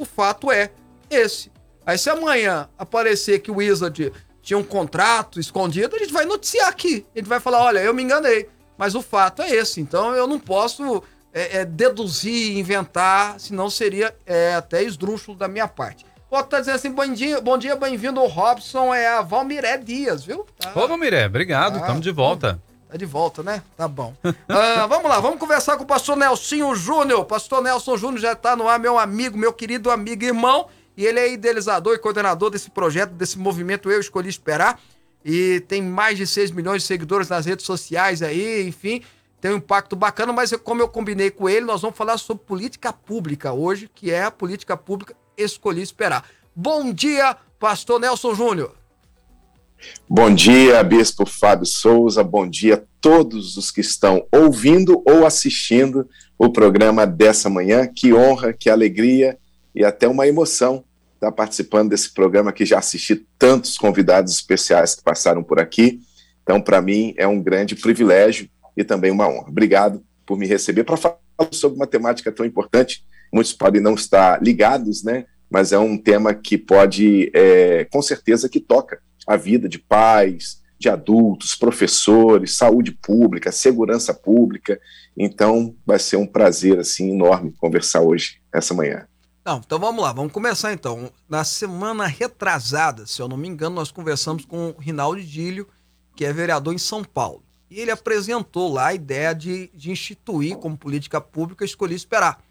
O 0.00 0.06
fato 0.06 0.50
é 0.50 0.70
esse. 1.10 1.52
Aí, 1.84 1.98
se 1.98 2.08
amanhã 2.08 2.70
aparecer 2.78 3.40
que 3.40 3.50
o 3.50 3.56
Wizard 3.56 4.10
tinha 4.40 4.58
um 4.58 4.64
contrato 4.64 5.38
escondido, 5.38 5.94
a 5.94 5.98
gente 5.98 6.12
vai 6.12 6.24
noticiar 6.24 6.68
aqui. 6.68 7.04
A 7.14 7.18
gente 7.18 7.28
vai 7.28 7.38
falar: 7.38 7.62
olha, 7.62 7.80
eu 7.80 7.92
me 7.92 8.02
enganei. 8.02 8.48
Mas 8.78 8.94
o 8.94 9.02
fato 9.02 9.42
é 9.42 9.50
esse. 9.50 9.78
Então, 9.78 10.14
eu 10.14 10.26
não 10.26 10.38
posso 10.38 11.02
é, 11.34 11.58
é, 11.58 11.64
deduzir, 11.66 12.56
inventar, 12.56 13.38
senão 13.38 13.68
seria 13.68 14.16
é, 14.24 14.54
até 14.54 14.82
esdrúxulo 14.82 15.36
da 15.36 15.46
minha 15.46 15.68
parte. 15.68 16.06
O 16.30 16.36
outro 16.36 16.50
tá 16.50 16.60
dizendo 16.60 16.76
assim: 16.76 16.90
bom 16.90 17.12
dia, 17.12 17.38
bom 17.42 17.58
dia 17.58 17.76
bem-vindo, 17.76 18.24
Robson. 18.24 18.94
É 18.94 19.06
a 19.06 19.20
Valmiré 19.20 19.76
Dias, 19.76 20.24
viu? 20.24 20.46
Tá, 20.58 20.72
Ô, 20.74 20.96
Miré, 20.96 21.26
obrigado, 21.26 21.76
Ah, 21.76 21.80
estamos 21.80 22.00
de 22.00 22.10
volta. 22.10 22.58
Tá 22.90 22.96
de 22.96 23.06
volta, 23.06 23.42
né? 23.42 23.62
Tá 23.76 23.86
bom. 23.86 24.14
Ah, 24.48 24.86
vamos 24.86 25.08
lá, 25.08 25.20
vamos 25.20 25.38
conversar 25.38 25.76
com 25.76 25.84
o 25.84 25.86
pastor 25.86 26.16
Nelsinho 26.16 26.74
Júnior. 26.74 27.24
Pastor 27.24 27.62
Nelson 27.62 27.96
Júnior 27.96 28.20
já 28.20 28.34
tá 28.34 28.56
no 28.56 28.68
ar, 28.68 28.78
meu 28.78 28.98
amigo, 28.98 29.38
meu 29.38 29.52
querido 29.52 29.90
amigo 29.90 30.24
e 30.24 30.26
irmão. 30.26 30.66
E 30.96 31.06
ele 31.06 31.20
é 31.20 31.32
idealizador 31.32 31.94
e 31.94 31.98
coordenador 31.98 32.50
desse 32.50 32.68
projeto, 32.68 33.12
desse 33.12 33.38
movimento 33.38 33.90
Eu 33.90 34.00
Escolhi 34.00 34.28
Esperar. 34.28 34.78
E 35.24 35.60
tem 35.68 35.80
mais 35.82 36.18
de 36.18 36.26
6 36.26 36.50
milhões 36.50 36.82
de 36.82 36.88
seguidores 36.88 37.28
nas 37.28 37.46
redes 37.46 37.64
sociais 37.64 38.22
aí, 38.22 38.66
enfim. 38.66 39.02
Tem 39.40 39.52
um 39.52 39.56
impacto 39.56 39.94
bacana, 39.94 40.32
mas 40.32 40.52
como 40.64 40.82
eu 40.82 40.88
combinei 40.88 41.30
com 41.30 41.48
ele, 41.48 41.64
nós 41.64 41.80
vamos 41.80 41.96
falar 41.96 42.18
sobre 42.18 42.44
política 42.44 42.92
pública 42.92 43.52
hoje, 43.52 43.88
que 43.94 44.10
é 44.10 44.24
a 44.24 44.30
política 44.30 44.76
pública 44.76 45.14
Escolhi 45.36 45.82
Esperar. 45.82 46.24
Bom 46.54 46.92
dia, 46.92 47.36
pastor 47.58 48.00
Nelson 48.00 48.34
Júnior. 48.34 48.79
Bom 50.08 50.34
dia, 50.34 50.82
Bispo 50.82 51.24
Fábio 51.24 51.66
Souza. 51.66 52.22
Bom 52.22 52.48
dia 52.48 52.74
a 52.74 52.82
todos 53.00 53.56
os 53.56 53.70
que 53.70 53.80
estão 53.80 54.26
ouvindo 54.32 55.02
ou 55.06 55.24
assistindo 55.24 56.08
o 56.38 56.50
programa 56.50 57.06
dessa 57.06 57.48
manhã. 57.48 57.86
Que 57.86 58.12
honra, 58.12 58.52
que 58.52 58.68
alegria 58.68 59.38
e 59.74 59.84
até 59.84 60.08
uma 60.08 60.26
emoção 60.26 60.84
estar 61.14 61.32
participando 61.32 61.90
desse 61.90 62.12
programa 62.12 62.52
que 62.52 62.64
já 62.64 62.78
assisti 62.78 63.26
tantos 63.38 63.76
convidados 63.76 64.34
especiais 64.34 64.94
que 64.94 65.02
passaram 65.02 65.42
por 65.42 65.60
aqui. 65.60 66.00
Então, 66.42 66.60
para 66.60 66.80
mim, 66.80 67.14
é 67.16 67.26
um 67.26 67.42
grande 67.42 67.76
privilégio 67.76 68.48
e 68.76 68.82
também 68.82 69.10
uma 69.10 69.28
honra. 69.28 69.48
Obrigado 69.48 70.02
por 70.26 70.38
me 70.38 70.46
receber 70.46 70.84
para 70.84 70.96
falar 70.96 71.18
sobre 71.52 71.76
uma 71.76 71.86
temática 71.86 72.32
tão 72.32 72.44
importante. 72.44 73.04
Muitos 73.32 73.52
podem 73.52 73.80
não 73.80 73.94
estar 73.94 74.42
ligados, 74.42 75.04
né? 75.04 75.26
Mas 75.48 75.72
é 75.72 75.78
um 75.78 75.96
tema 75.96 76.32
que 76.34 76.56
pode, 76.56 77.30
é, 77.34 77.84
com 77.90 78.00
certeza, 78.00 78.48
que 78.48 78.60
toca 78.60 79.00
a 79.26 79.36
vida 79.36 79.68
de 79.68 79.78
pais, 79.78 80.60
de 80.78 80.88
adultos, 80.88 81.54
professores, 81.54 82.56
saúde 82.56 82.92
pública, 82.92 83.52
segurança 83.52 84.14
pública. 84.14 84.80
Então, 85.16 85.76
vai 85.84 85.98
ser 85.98 86.16
um 86.16 86.26
prazer 86.26 86.78
assim 86.78 87.12
enorme 87.12 87.52
conversar 87.52 88.00
hoje, 88.00 88.40
essa 88.52 88.72
manhã. 88.72 89.06
Não, 89.44 89.58
então 89.58 89.78
vamos 89.78 90.02
lá, 90.02 90.12
vamos 90.12 90.32
começar 90.32 90.72
então. 90.72 91.10
Na 91.28 91.44
semana 91.44 92.06
retrasada, 92.06 93.06
se 93.06 93.20
eu 93.20 93.28
não 93.28 93.36
me 93.36 93.48
engano, 93.48 93.76
nós 93.76 93.90
conversamos 93.90 94.44
com 94.44 94.70
o 94.70 94.80
Rinaldo 94.80 95.20
Dílio, 95.20 95.68
que 96.16 96.24
é 96.24 96.32
vereador 96.32 96.74
em 96.74 96.78
São 96.78 97.04
Paulo. 97.04 97.42
E 97.70 97.78
ele 97.78 97.90
apresentou 97.90 98.72
lá 98.72 98.88
a 98.88 98.94
ideia 98.94 99.34
de, 99.34 99.70
de 99.74 99.90
instituir 99.90 100.56
como 100.56 100.76
política 100.76 101.20
pública 101.20 101.64
escolher 101.64 101.94
esperar. 101.94 102.42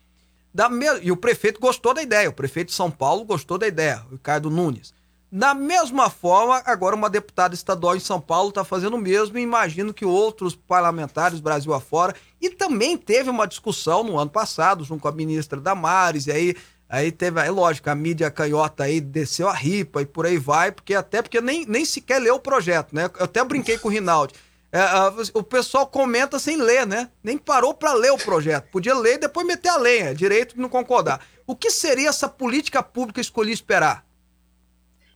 Da. 0.54 0.70
E 1.02 1.12
o 1.12 1.18
prefeito 1.18 1.60
gostou 1.60 1.94
da 1.94 2.02
ideia, 2.02 2.30
o 2.30 2.34
prefeito 2.34 2.70
de 2.70 2.76
São 2.76 2.90
Paulo 2.90 3.26
gostou 3.26 3.58
da 3.58 3.68
ideia, 3.68 4.04
o 4.10 4.14
Ricardo 4.14 4.50
Nunes. 4.50 4.94
Da 5.32 5.54
mesma 5.54 6.10
forma, 6.10 6.60
agora 6.66 6.96
uma 6.96 7.10
deputada 7.10 7.54
estadual 7.54 7.96
em 7.96 8.00
São 8.00 8.20
Paulo 8.20 8.50
está 8.50 8.64
fazendo 8.64 8.96
o 8.96 9.00
mesmo 9.00 9.38
e 9.38 9.42
imagino 9.42 9.94
que 9.94 10.04
outros 10.04 10.56
parlamentares 10.56 11.40
Brasil 11.40 11.72
afora. 11.72 12.16
E 12.42 12.50
também 12.50 12.98
teve 12.98 13.30
uma 13.30 13.46
discussão 13.46 14.04
no 14.04 14.18
ano 14.18 14.32
passado, 14.32 14.84
junto 14.84 15.02
com 15.02 15.08
a 15.08 15.12
ministra 15.12 15.62
Damares, 15.62 16.26
e 16.26 16.32
aí, 16.32 16.56
aí 16.90 17.12
teve, 17.12 17.40
é 17.40 17.52
lógico, 17.52 17.92
a 17.92 17.96
mídia 17.96 18.32
canhota 18.32 18.86
aí 18.86 19.00
desceu 19.00 19.48
a 19.48 19.54
ripa 19.54 20.02
e 20.02 20.06
por 20.06 20.26
aí 20.26 20.40
vai, 20.40 20.72
porque 20.72 20.96
até 20.96 21.22
porque 21.22 21.40
nem, 21.40 21.64
nem 21.64 21.86
sequer 21.86 22.20
leu 22.20 22.36
o 22.36 22.40
projeto, 22.40 22.96
né? 22.96 23.08
Eu 23.20 23.26
até 23.26 23.44
brinquei 23.44 23.78
com 23.78 23.88
o 23.88 23.92
Rinaldi. 23.92 24.34
É, 24.72 24.84
o 25.36 25.44
pessoal 25.44 25.86
comenta 25.86 26.40
sem 26.40 26.58
ler, 26.58 26.88
né? 26.88 27.10
Nem 27.24 27.38
parou 27.38 27.76
para 27.76 27.94
ler 27.94 28.12
o 28.12 28.18
projeto. 28.18 28.70
Podia 28.72 28.96
ler 28.96 29.16
e 29.16 29.20
depois 29.20 29.46
meter 29.46 29.70
a 29.70 29.78
lenha, 29.78 30.16
direito 30.16 30.56
de 30.56 30.62
não 30.62 30.70
concordar. 30.70 31.22
O 31.46 31.56
que 31.56 31.70
seria 31.70 32.10
essa 32.10 32.28
política 32.28 32.82
pública 32.82 33.22
escolher 33.22 33.52
esperar? 33.52 34.09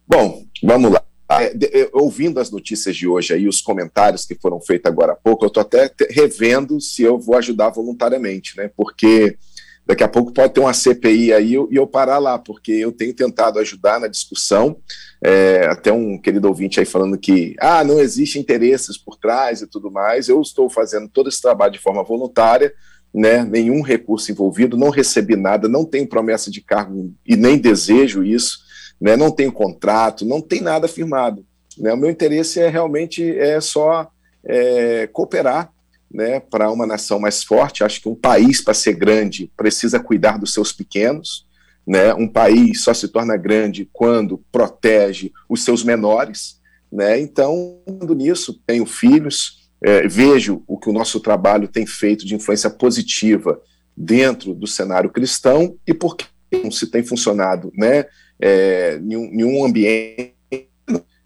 Bom, 0.08 0.46
vamos 0.62 0.92
lá. 0.92 1.04
É, 1.30 1.90
ouvindo 1.94 2.40
as 2.40 2.52
notícias 2.52 2.96
de 2.96 3.08
hoje 3.08 3.34
aí, 3.34 3.48
os 3.48 3.62
comentários 3.62 4.26
que 4.26 4.36
foram 4.36 4.60
feitos 4.62 4.92
agora 4.92 5.14
há 5.14 5.16
pouco, 5.16 5.46
eu 5.46 5.48
estou 5.48 5.62
até 5.62 5.92
revendo 6.10 6.80
se 6.80 7.02
eu 7.02 7.18
vou 7.18 7.36
ajudar 7.38 7.70
voluntariamente, 7.70 8.56
né? 8.58 8.70
Porque 8.76 9.38
daqui 9.86 10.04
a 10.04 10.08
pouco 10.08 10.32
pode 10.32 10.54
ter 10.54 10.60
uma 10.60 10.74
CPI 10.74 11.34
aí 11.34 11.54
e 11.54 11.76
eu 11.76 11.88
parar 11.88 12.20
lá, 12.20 12.38
porque 12.38 12.72
eu 12.72 12.92
tenho 12.92 13.14
tentado 13.14 13.60
ajudar 13.60 14.00
na 14.00 14.08
discussão. 14.08 14.78
É, 15.24 15.66
até 15.68 15.92
um 15.92 16.18
querido 16.18 16.48
ouvinte 16.48 16.80
aí 16.80 16.86
falando 16.86 17.18
que 17.18 17.56
ah, 17.60 17.84
não 17.84 18.00
existe 18.00 18.38
interesses 18.38 18.98
por 18.98 19.18
trás 19.18 19.62
e 19.62 19.68
tudo 19.68 19.90
mais. 19.90 20.28
Eu 20.28 20.42
estou 20.42 20.70
fazendo 20.70 21.08
todo 21.08 21.30
esse 21.30 21.42
trabalho 21.42 21.74
de 21.74 21.80
forma 21.80 22.04
voluntária, 22.04 22.74
né? 23.14 23.44
Nenhum 23.44 23.82
recurso 23.82 24.32
envolvido, 24.32 24.78
não 24.78 24.90
recebi 24.90 25.36
nada, 25.36 25.68
não 25.68 25.86
tenho 25.86 26.08
promessa 26.08 26.52
de 26.52 26.62
cargo 26.62 27.14
e 27.26 27.36
nem 27.36 27.58
desejo 27.58 28.24
isso, 28.24 28.63
né? 29.04 29.18
Não 29.18 29.30
tenho 29.30 29.52
contrato, 29.52 30.26
não 30.26 30.40
tem 30.40 30.62
nada 30.62 30.88
firmado. 30.88 31.46
Né? 31.78 31.92
O 31.92 31.98
meu 31.98 32.10
interesse 32.10 32.62
é 32.62 32.70
realmente 32.70 33.38
é 33.38 33.60
só 33.60 34.10
é, 34.46 35.08
cooperar 35.08 35.70
né, 36.10 36.40
para 36.40 36.72
uma 36.72 36.88
nação 36.88 37.20
mais 37.20 37.44
forte. 37.44 37.84
Acho 37.84 38.02
que 38.02 38.08
um 38.08 38.16
país, 38.16 38.62
para 38.62 38.74
ser 38.74 38.94
grande, 38.94 39.52
precisa 39.58 40.00
cuidar 40.00 40.40
dos 40.40 40.54
seus 40.54 40.72
pequenos. 40.72 41.46
Né? 41.86 42.14
Um 42.14 42.30
país 42.30 42.82
só 42.82 42.94
se 42.94 43.10
torna 43.10 43.36
grande 43.36 43.90
quando 43.92 44.42
protege 44.50 45.34
os 45.50 45.66
seus 45.66 45.84
menores. 45.84 46.62
Né? 46.90 47.20
Então, 47.20 47.82
nisso, 48.16 48.62
tenho 48.66 48.86
filhos, 48.86 49.68
é, 49.84 50.08
vejo 50.08 50.64
o 50.66 50.78
que 50.78 50.90
o 50.90 50.94
nosso 50.94 51.20
trabalho 51.20 51.68
tem 51.68 51.86
feito 51.86 52.26
de 52.26 52.36
influência 52.36 52.70
positiva 52.70 53.62
dentro 53.98 54.54
do 54.54 54.66
cenário 54.66 55.10
cristão 55.10 55.76
e 55.86 55.94
por 55.94 56.16
que 56.16 56.26
não 56.64 56.72
se 56.72 56.88
tem 56.88 57.04
funcionado 57.04 57.70
né, 57.76 58.06
é, 58.40 59.00
em, 59.02 59.16
um, 59.16 59.26
em 59.26 59.44
um 59.44 59.66
ambiente, 59.66 60.34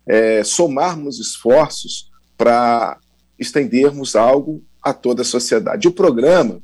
é, 0.07 0.43
somarmos 0.43 1.19
esforços 1.19 2.09
para 2.37 2.97
estendermos 3.37 4.15
algo 4.15 4.63
a 4.81 4.93
toda 4.93 5.21
a 5.21 5.25
sociedade. 5.25 5.87
O 5.87 5.91
programa, 5.91 6.61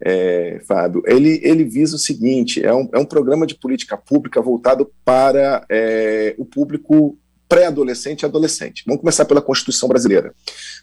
é, 0.00 0.60
Fábio, 0.66 1.02
ele, 1.06 1.40
ele 1.42 1.64
visa 1.64 1.96
o 1.96 1.98
seguinte: 1.98 2.64
é 2.64 2.74
um, 2.74 2.88
é 2.92 2.98
um 2.98 3.04
programa 3.04 3.46
de 3.46 3.54
política 3.54 3.96
pública 3.96 4.40
voltado 4.40 4.90
para 5.04 5.64
é, 5.68 6.34
o 6.38 6.44
público 6.44 7.18
pré-adolescente 7.48 8.22
e 8.22 8.26
adolescente. 8.26 8.84
Vamos 8.86 9.00
começar 9.00 9.24
pela 9.24 9.40
Constituição 9.40 9.88
brasileira. 9.88 10.34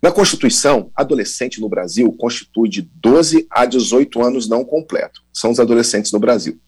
Na 0.02 0.12
Constituição, 0.12 0.90
adolescente 0.96 1.62
no 1.62 1.70
Brasil 1.70 2.12
constitui 2.14 2.68
de 2.68 2.82
12 2.82 3.46
a 3.52 3.66
18 3.66 4.22
anos 4.22 4.50
não 4.50 4.66
completo. 4.66 5.22
São 5.32 5.52
os 5.52 5.60
adolescentes 5.60 6.12
no 6.12 6.20
Brasil. 6.20 6.60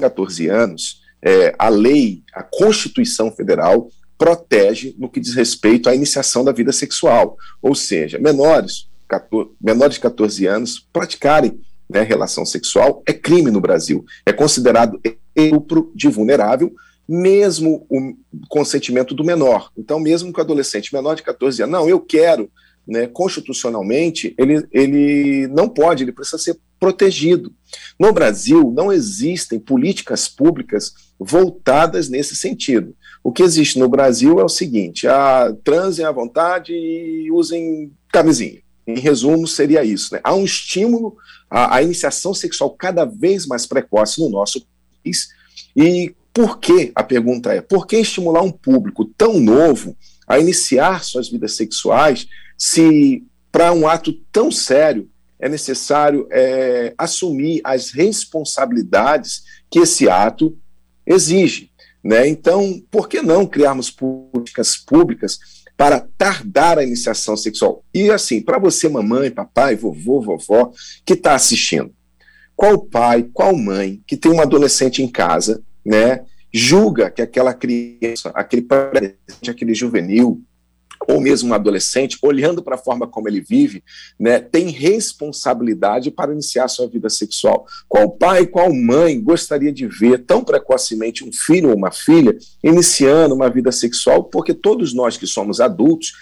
14 0.00 0.48
anos, 0.48 1.02
é, 1.22 1.54
a 1.58 1.68
lei, 1.68 2.22
a 2.32 2.42
Constituição 2.42 3.30
Federal 3.30 3.88
protege 4.18 4.94
no 4.98 5.08
que 5.08 5.20
diz 5.20 5.34
respeito 5.34 5.88
à 5.88 5.94
iniciação 5.94 6.44
da 6.44 6.52
vida 6.52 6.72
sexual, 6.72 7.36
ou 7.60 7.74
seja, 7.74 8.18
menores, 8.18 8.88
14, 9.08 9.50
menores 9.60 9.94
de 9.94 10.00
14 10.00 10.46
anos 10.46 10.86
praticarem 10.92 11.60
né, 11.88 12.02
relação 12.02 12.44
sexual 12.44 13.02
é 13.06 13.12
crime 13.12 13.50
no 13.50 13.60
Brasil, 13.60 14.04
é 14.24 14.32
considerado 14.32 15.00
estupro 15.36 15.92
de 15.94 16.08
vulnerável, 16.08 16.72
mesmo 17.08 17.86
o 17.88 18.14
consentimento 18.48 19.14
do 19.14 19.22
menor. 19.22 19.70
Então, 19.76 20.00
mesmo 20.00 20.32
que 20.32 20.40
o 20.40 20.42
adolescente 20.42 20.92
menor 20.92 21.14
de 21.14 21.22
14 21.22 21.62
anos, 21.62 21.72
não, 21.72 21.88
eu 21.88 22.00
quero, 22.00 22.50
né, 22.86 23.06
constitucionalmente, 23.06 24.34
ele, 24.38 24.66
ele 24.70 25.46
não 25.48 25.68
pode, 25.68 26.04
ele 26.04 26.12
precisa 26.12 26.38
ser 26.38 26.56
protegido. 26.78 27.52
No 27.98 28.12
Brasil, 28.12 28.72
não 28.74 28.92
existem 28.92 29.58
políticas 29.58 30.28
públicas 30.28 30.94
voltadas 31.18 32.08
nesse 32.08 32.36
sentido. 32.36 32.94
O 33.24 33.32
que 33.32 33.42
existe 33.42 33.78
no 33.78 33.88
Brasil 33.88 34.38
é 34.38 34.44
o 34.44 34.48
seguinte: 34.48 35.08
a, 35.08 35.52
transem 35.64 36.04
à 36.04 36.12
vontade 36.12 36.72
e 36.72 37.30
usem 37.32 37.90
camisinha. 38.12 38.60
Em 38.86 39.00
resumo, 39.00 39.48
seria 39.48 39.84
isso. 39.84 40.14
Né? 40.14 40.20
Há 40.22 40.34
um 40.34 40.44
estímulo 40.44 41.16
à, 41.50 41.76
à 41.76 41.82
iniciação 41.82 42.32
sexual 42.32 42.70
cada 42.70 43.04
vez 43.04 43.46
mais 43.46 43.66
precoce 43.66 44.20
no 44.20 44.28
nosso 44.28 44.64
país. 45.02 45.28
E 45.74 46.14
por 46.32 46.60
que? 46.60 46.92
A 46.94 47.02
pergunta 47.02 47.52
é: 47.52 47.60
por 47.60 47.86
que 47.86 47.96
estimular 47.96 48.42
um 48.42 48.52
público 48.52 49.04
tão 49.16 49.40
novo 49.40 49.96
a 50.28 50.38
iniciar 50.38 51.02
suas 51.04 51.28
vidas 51.28 51.56
sexuais 51.56 52.26
se, 52.56 53.24
para 53.50 53.72
um 53.72 53.86
ato 53.86 54.12
tão 54.32 54.50
sério, 54.50 55.08
é 55.38 55.48
necessário 55.48 56.26
é, 56.30 56.94
assumir 56.96 57.60
as 57.62 57.90
responsabilidades 57.90 59.42
que 59.70 59.80
esse 59.80 60.08
ato 60.08 60.56
exige? 61.06 61.70
Né? 62.02 62.28
Então, 62.28 62.80
por 62.90 63.08
que 63.08 63.20
não 63.20 63.46
criarmos 63.46 63.90
políticas 63.90 64.76
públicas 64.76 65.38
para 65.76 66.06
tardar 66.16 66.78
a 66.78 66.84
iniciação 66.84 67.36
sexual? 67.36 67.84
E 67.92 68.10
assim, 68.10 68.40
para 68.40 68.58
você, 68.58 68.88
mamãe, 68.88 69.30
papai, 69.30 69.76
vovô, 69.76 70.20
vovó, 70.20 70.72
que 71.04 71.14
está 71.14 71.34
assistindo, 71.34 71.92
qual 72.54 72.78
pai, 72.78 73.28
qual 73.32 73.54
mãe 73.54 74.00
que 74.06 74.16
tem 74.16 74.32
um 74.32 74.40
adolescente 74.40 75.02
em 75.02 75.08
casa, 75.08 75.62
né, 75.84 76.24
julga 76.52 77.10
que 77.10 77.20
aquela 77.20 77.52
criança, 77.52 78.30
aquele 78.34 78.66
aquele 79.46 79.74
juvenil, 79.74 80.42
ou 81.08 81.20
mesmo 81.20 81.50
um 81.50 81.54
adolescente, 81.54 82.18
olhando 82.22 82.62
para 82.62 82.74
a 82.74 82.78
forma 82.78 83.06
como 83.06 83.28
ele 83.28 83.40
vive, 83.40 83.82
né, 84.18 84.38
tem 84.40 84.68
responsabilidade 84.70 86.10
para 86.10 86.32
iniciar 86.32 86.68
sua 86.68 86.88
vida 86.88 87.08
sexual. 87.08 87.66
Qual 87.88 88.10
pai, 88.10 88.46
qual 88.46 88.72
mãe 88.72 89.20
gostaria 89.20 89.72
de 89.72 89.86
ver 89.86 90.24
tão 90.24 90.44
precocemente 90.44 91.24
um 91.24 91.32
filho 91.32 91.70
ou 91.70 91.76
uma 91.76 91.90
filha 91.90 92.36
iniciando 92.62 93.34
uma 93.34 93.48
vida 93.48 93.70
sexual? 93.70 94.24
Porque 94.24 94.54
todos 94.54 94.94
nós 94.94 95.16
que 95.16 95.26
somos 95.26 95.60
adultos, 95.60 96.12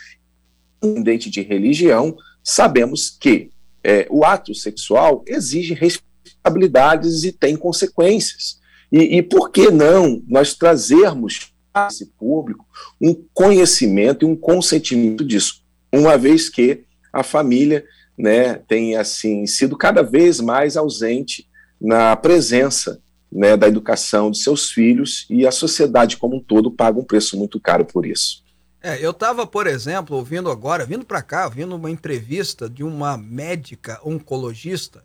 independente 0.83 1.31
de 1.31 1.41
religião, 1.41 2.16
sabemos 2.43 3.16
que 3.18 3.51
é, 3.83 4.07
o 4.11 4.25
ato 4.25 4.55
sexual 4.55 5.22
exige 5.27 5.75
responsabilidades 5.75 7.25
e 7.25 7.33
tem 7.33 7.57
consequências. 7.57 8.59
E, 8.91 9.18
e 9.18 9.22
por 9.22 9.51
que 9.51 9.70
não 9.70 10.22
nós 10.29 10.55
trazermos 10.55 11.54
esse 11.89 12.07
público 12.07 12.66
um 13.01 13.14
conhecimento 13.33 14.25
e 14.25 14.29
um 14.29 14.37
consentimento 14.37 15.25
disso, 15.25 15.62
uma 15.93 16.16
vez 16.16 16.49
que 16.49 16.85
a 17.12 17.22
família 17.22 17.85
né, 18.16 18.55
tem 18.55 18.97
assim 18.97 19.47
sido 19.47 19.77
cada 19.77 20.03
vez 20.03 20.41
mais 20.41 20.77
ausente 20.77 21.49
na 21.81 22.14
presença 22.16 23.01
né, 23.31 23.57
da 23.57 23.66
educação 23.66 24.31
de 24.31 24.39
seus 24.39 24.70
filhos 24.70 25.27
e 25.29 25.47
a 25.47 25.51
sociedade 25.51 26.16
como 26.16 26.37
um 26.37 26.41
todo 26.41 26.70
paga 26.70 26.99
um 26.99 27.05
preço 27.05 27.37
muito 27.37 27.59
caro 27.61 27.85
por 27.85 28.07
isso. 28.07 28.45
É, 28.81 29.05
eu 29.05 29.11
estava, 29.11 29.47
por 29.47 29.66
exemplo, 29.66 30.16
ouvindo 30.16 30.51
agora, 30.51 30.85
vindo 30.85 31.07
para 31.07 31.22
cá, 31.22 31.47
ouvindo 31.47 31.75
uma 31.75 31.91
entrevista 31.91 32.68
de 32.68 32.85
uma 32.85 33.16
médica 33.16 33.99
oncologista, 34.05 35.03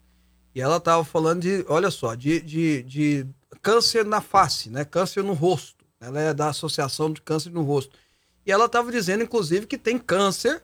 e 0.54 0.62
ela 0.62 0.78
estava 0.78 1.04
falando 1.06 1.42
de, 1.42 1.66
olha 1.68 1.90
só, 1.90 2.14
de, 2.14 2.42
de, 2.42 2.84
de 2.84 3.26
câncer 3.62 4.04
na 4.04 4.20
face, 4.20 4.70
né, 4.70 4.84
câncer 4.84 5.24
no 5.24 5.34
rosto. 5.34 5.79
Ela 6.00 6.22
é 6.22 6.34
da 6.34 6.50
Associação 6.50 7.12
de 7.12 7.22
Câncer 7.22 7.52
no 7.52 7.62
Rosto. 7.62 7.96
E 8.46 8.52
ela 8.52 8.66
estava 8.66 8.92
dizendo, 8.92 9.24
inclusive, 9.24 9.68
que 9.68 9.78
tem 9.78 9.98
câncer 9.98 10.64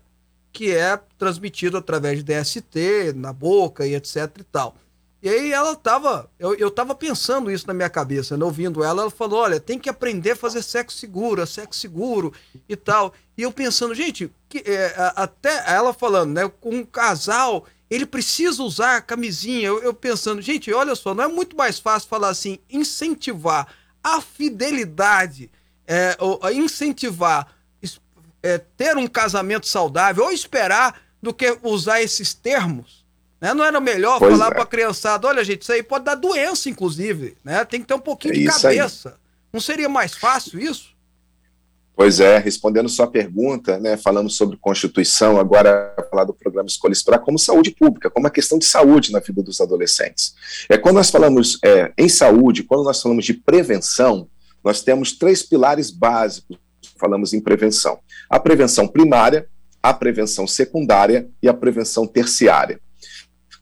que 0.52 0.72
é 0.72 0.98
transmitido 1.18 1.78
através 1.78 2.18
de 2.18 2.24
DST, 2.24 3.14
na 3.14 3.34
boca 3.34 3.86
e 3.86 3.94
etc 3.94 4.32
e 4.40 4.44
tal. 4.44 4.76
E 5.22 5.28
aí 5.28 5.52
ela 5.52 5.74
estava, 5.74 6.30
eu, 6.38 6.54
eu 6.54 6.70
tava 6.70 6.94
pensando 6.94 7.52
isso 7.52 7.68
na 7.68 7.74
minha 7.74 7.90
cabeça, 7.90 8.38
né? 8.38 8.46
ouvindo 8.46 8.84
ela, 8.84 9.02
ela 9.02 9.12
falou, 9.12 9.40
olha, 9.40 9.60
tem 9.60 9.78
que 9.78 9.90
aprender 9.90 10.32
a 10.32 10.36
fazer 10.36 10.62
sexo 10.62 10.98
seguro, 10.98 11.42
é 11.42 11.46
sexo 11.46 11.80
seguro 11.80 12.32
e 12.70 12.76
tal. 12.76 13.14
E 13.38 13.42
eu 13.42 13.52
pensando, 13.52 13.96
gente, 13.96 14.32
que, 14.48 14.60
é, 14.60 14.94
até 15.16 15.64
ela 15.74 15.92
falando, 15.94 16.32
né, 16.32 16.48
com 16.62 16.70
um 16.70 16.86
casal, 16.86 17.66
ele 17.90 18.06
precisa 18.06 18.64
usar 18.64 19.02
camisinha. 19.02 19.68
Eu, 19.68 19.82
eu 19.82 19.94
pensando, 19.94 20.42
gente, 20.42 20.72
olha 20.72 20.96
só, 20.96 21.14
não 21.14 21.24
é 21.24 21.28
muito 21.28 21.58
mais 21.58 21.80
fácil 21.80 22.08
falar 22.08 22.30
assim, 22.30 22.60
incentivar 22.70 23.68
a 24.06 24.22
fidelidade, 24.22 25.50
é, 25.88 26.16
incentivar 26.54 27.48
é, 28.44 28.60
ter 28.60 28.96
um 28.96 29.08
casamento 29.08 29.68
saudável 29.68 30.26
ou 30.26 30.32
esperar 30.32 31.02
do 31.20 31.34
que 31.34 31.58
usar 31.64 32.04
esses 32.04 32.32
termos? 32.32 33.04
Né? 33.42 33.52
Não 33.56 33.66
era 33.66 33.80
melhor 33.80 34.20
Pois 34.20 34.32
falar 34.34 34.52
é. 34.52 34.54
para 34.54 34.62
a 34.62 34.68
criançada, 34.68 35.28
olha 35.28 35.44
gente, 35.44 35.64
isso 35.64 35.72
aí 35.72 35.82
pode 35.82 36.06
dar 36.06 36.14
doença, 36.14 36.70
inclusive, 36.70 37.36
né? 37.44 37.66
Tem 37.66 37.82
que 37.82 37.88
ter 37.88 37.96
um 37.96 38.00
pouquinho 38.00 38.36
É 38.36 38.38
de 38.38 38.44
isso 38.46 38.68
aí. 38.68 38.78
cabeça. 38.78 39.20
Não 39.52 39.60
seria 39.60 39.90
mais 39.90 40.14
fácil 40.14 40.60
isso? 40.60 40.95
Pois 41.96 42.20
é, 42.20 42.38
respondendo 42.38 42.90
sua 42.90 43.08
pergunta, 43.08 43.80
né, 43.80 43.96
falando 43.96 44.30
sobre 44.30 44.58
Constituição, 44.58 45.40
agora 45.40 45.96
falar 46.10 46.26
do 46.26 46.34
programa 46.34 46.68
Escolha 46.68 46.92
Esperar 46.92 47.20
como 47.20 47.40
saúde 47.40 47.72
pública, 47.72 48.10
como 48.10 48.26
uma 48.26 48.32
questão 48.32 48.60
de 48.60 48.66
saúde 48.66 49.12
na 49.12 49.20
vida 49.20 49.42
dos 49.42 49.62
adolescentes. 49.62 50.36
É, 50.68 50.78
quando 50.78 50.96
nós 50.96 51.10
falamos 51.10 51.58
é, 51.64 51.94
em 51.98 52.10
saúde, 52.10 52.64
quando 52.64 52.84
nós 52.84 53.02
falamos 53.02 53.24
de 53.24 53.34
prevenção, 53.34 54.28
nós 54.64 54.82
temos 54.82 55.14
três 55.14 55.42
pilares 55.42 55.90
básicos 55.90 56.58
falamos 56.98 57.34
em 57.34 57.40
prevenção: 57.40 58.00
a 58.30 58.40
prevenção 58.40 58.88
primária, 58.88 59.48
a 59.82 59.94
prevenção 59.94 60.48
secundária 60.48 61.30
e 61.42 61.48
a 61.48 61.54
prevenção 61.54 62.08
terciária. 62.08 62.80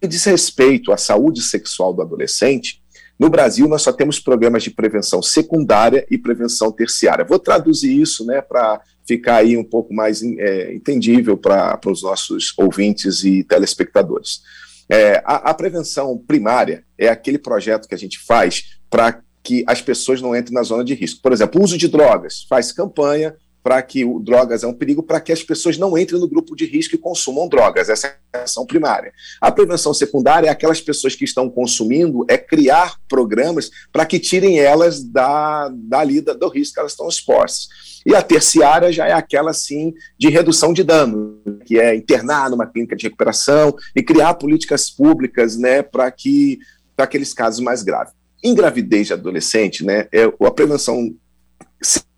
Que 0.01 0.07
diz 0.07 0.23
respeito 0.25 0.91
à 0.91 0.97
saúde 0.97 1.41
sexual 1.41 1.93
do 1.93 2.01
adolescente, 2.01 2.82
no 3.19 3.29
Brasil, 3.29 3.67
nós 3.67 3.81
só 3.81 3.91
temos 3.91 4.19
programas 4.19 4.63
de 4.63 4.71
prevenção 4.71 5.21
secundária 5.21 6.05
e 6.09 6.17
prevenção 6.17 6.71
terciária. 6.71 7.25
Vou 7.25 7.39
traduzir 7.39 7.99
isso 7.99 8.25
né, 8.25 8.41
para 8.41 8.81
ficar 9.05 9.37
aí 9.37 9.55
um 9.55 9.63
pouco 9.63 9.93
mais 9.93 10.21
é, 10.23 10.73
entendível 10.73 11.37
para 11.37 11.79
os 11.85 12.01
nossos 12.01 12.53
ouvintes 12.57 13.23
e 13.23 13.43
telespectadores. 13.43 14.41
É, 14.89 15.21
a, 15.25 15.51
a 15.51 15.53
prevenção 15.53 16.17
primária 16.17 16.83
é 16.97 17.07
aquele 17.07 17.37
projeto 17.37 17.87
que 17.87 17.95
a 17.95 17.97
gente 17.97 18.19
faz 18.19 18.77
para 18.89 19.21
que 19.41 19.63
as 19.67 19.81
pessoas 19.81 20.21
não 20.21 20.35
entrem 20.35 20.53
na 20.53 20.63
zona 20.63 20.83
de 20.83 20.93
risco. 20.93 21.21
Por 21.21 21.33
exemplo, 21.33 21.61
uso 21.61 21.77
de 21.77 21.87
drogas. 21.87 22.45
Faz 22.49 22.71
campanha 22.71 23.35
para 23.63 23.81
que 23.81 24.03
o 24.03 24.19
drogas 24.19 24.63
é 24.63 24.67
um 24.67 24.73
perigo, 24.73 25.01
para 25.01 25.21
que 25.21 25.31
as 25.31 25.41
pessoas 25.41 25.77
não 25.77 25.97
entrem 25.97 26.19
no 26.19 26.27
grupo 26.27 26.53
de 26.55 26.65
risco 26.65 26.95
e 26.95 26.97
consumam 26.97 27.47
drogas. 27.47 27.87
Essa 27.87 28.07
é 28.07 28.09
a 28.09 28.31
prevenção 28.31 28.65
primária. 28.65 29.13
A 29.39 29.51
prevenção 29.51 29.93
secundária 29.93 30.47
é 30.47 30.49
aquelas 30.49 30.81
pessoas 30.81 31.15
que 31.15 31.23
estão 31.23 31.49
consumindo, 31.49 32.25
é 32.27 32.37
criar 32.37 32.97
programas 33.07 33.71
para 33.91 34.05
que 34.05 34.19
tirem 34.19 34.59
elas 34.59 35.01
da, 35.01 35.69
da, 35.73 36.03
do 36.03 36.49
risco 36.49 36.73
que 36.73 36.79
elas 36.81 36.91
estão 36.91 37.07
expostas. 37.07 37.69
E 38.05 38.13
a 38.13 38.21
terciária 38.21 38.91
já 38.91 39.07
é 39.07 39.13
aquela, 39.13 39.51
assim, 39.51 39.93
de 40.19 40.27
redução 40.29 40.73
de 40.73 40.83
dano, 40.83 41.39
que 41.65 41.79
é 41.79 41.95
internar 41.95 42.49
numa 42.49 42.67
clínica 42.67 42.97
de 42.97 43.03
recuperação 43.03 43.73
e 43.95 44.03
criar 44.03 44.33
políticas 44.33 44.89
públicas, 44.89 45.55
né, 45.55 45.81
para 45.81 46.11
que, 46.11 46.59
para 46.97 47.05
aqueles 47.05 47.33
casos 47.33 47.61
mais 47.61 47.81
graves. 47.81 48.13
Em 48.43 48.53
gravidez 48.53 49.07
de 49.07 49.13
adolescente, 49.13 49.85
né, 49.85 50.09
é, 50.11 50.23
a 50.23 50.51
prevenção 50.51 51.15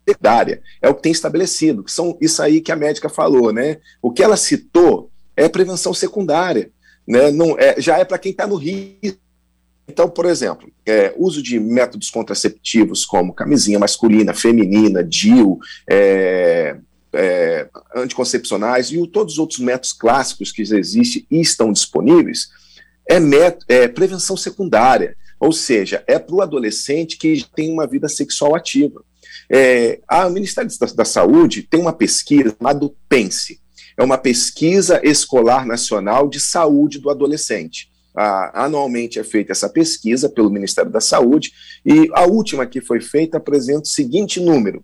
secundária 0.07 0.61
é 0.81 0.89
o 0.89 0.95
que 0.95 1.01
tem 1.01 1.11
estabelecido, 1.11 1.83
que 1.83 1.91
são 1.91 2.17
isso 2.21 2.41
aí 2.41 2.61
que 2.61 2.71
a 2.71 2.75
médica 2.75 3.09
falou, 3.09 3.51
né? 3.51 3.77
O 4.01 4.11
que 4.11 4.23
ela 4.23 4.37
citou 4.37 5.09
é 5.35 5.49
prevenção 5.49 5.93
secundária, 5.93 6.71
né? 7.07 7.31
Não 7.31 7.57
é, 7.57 7.79
já 7.79 7.97
é 7.97 8.05
para 8.05 8.17
quem 8.17 8.31
está 8.31 8.47
no 8.47 8.55
risco. 8.55 9.19
Então, 9.87 10.09
por 10.09 10.25
exemplo, 10.25 10.71
é, 10.85 11.13
uso 11.15 11.43
de 11.43 11.59
métodos 11.59 12.09
contraceptivos 12.09 13.05
como 13.05 13.33
camisinha 13.33 13.77
masculina, 13.77 14.33
feminina, 14.33 15.03
DIU, 15.03 15.59
é, 15.87 16.75
é, 17.13 17.69
anticoncepcionais 17.95 18.87
e 18.87 18.97
o, 18.97 19.07
todos 19.07 19.33
os 19.33 19.39
outros 19.39 19.59
métodos 19.59 19.93
clássicos 19.93 20.51
que 20.51 20.65
já 20.65 20.77
existem 20.77 21.25
e 21.29 21.39
estão 21.39 21.71
disponíveis, 21.71 22.49
é, 23.07 23.19
met, 23.19 23.59
é 23.67 23.87
prevenção 23.87 24.35
secundária, 24.35 25.15
ou 25.39 25.51
seja, 25.51 26.03
é 26.07 26.17
para 26.17 26.35
o 26.35 26.41
adolescente 26.41 27.17
que 27.17 27.45
tem 27.55 27.71
uma 27.71 27.85
vida 27.85 28.09
sexual 28.09 28.55
ativa. 28.55 29.03
É, 29.49 29.99
a 30.07 30.29
Ministério 30.29 30.69
da, 30.79 30.85
da, 30.87 31.05
Saúde 31.05 31.63
tem 31.63 31.79
uma 31.79 31.93
pesquisa 31.93 32.55
chamada 32.57 32.89
PENSE, 33.07 33.59
é 33.97 34.03
uma 34.03 34.17
pesquisa 34.17 34.99
escolar 35.03 35.65
nacional 35.65 36.27
de 36.27 36.39
saúde 36.39 36.99
do 36.99 37.09
adolescente. 37.09 37.89
Ah, 38.17 38.65
anualmente 38.65 39.19
é 39.19 39.23
feita 39.23 39.51
essa 39.51 39.67
pesquisa 39.67 40.29
pelo 40.29 40.49
Ministério 40.49 40.89
da 40.89 41.01
Saúde 41.01 41.51
e 41.85 42.09
a 42.13 42.25
última 42.25 42.65
que 42.65 42.79
foi 42.79 43.01
feita 43.01 43.37
apresenta 43.37 43.81
o 43.81 43.87
seguinte 43.87 44.39
número: 44.39 44.83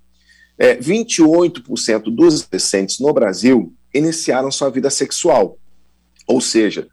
é, 0.57 0.75
28% 0.75 2.13
dos 2.13 2.43
adolescentes 2.43 2.99
no 2.99 3.13
Brasil 3.13 3.73
iniciaram 3.93 4.51
sua 4.51 4.69
vida 4.69 4.89
sexual, 4.89 5.57
ou 6.27 6.41
seja, 6.41 6.87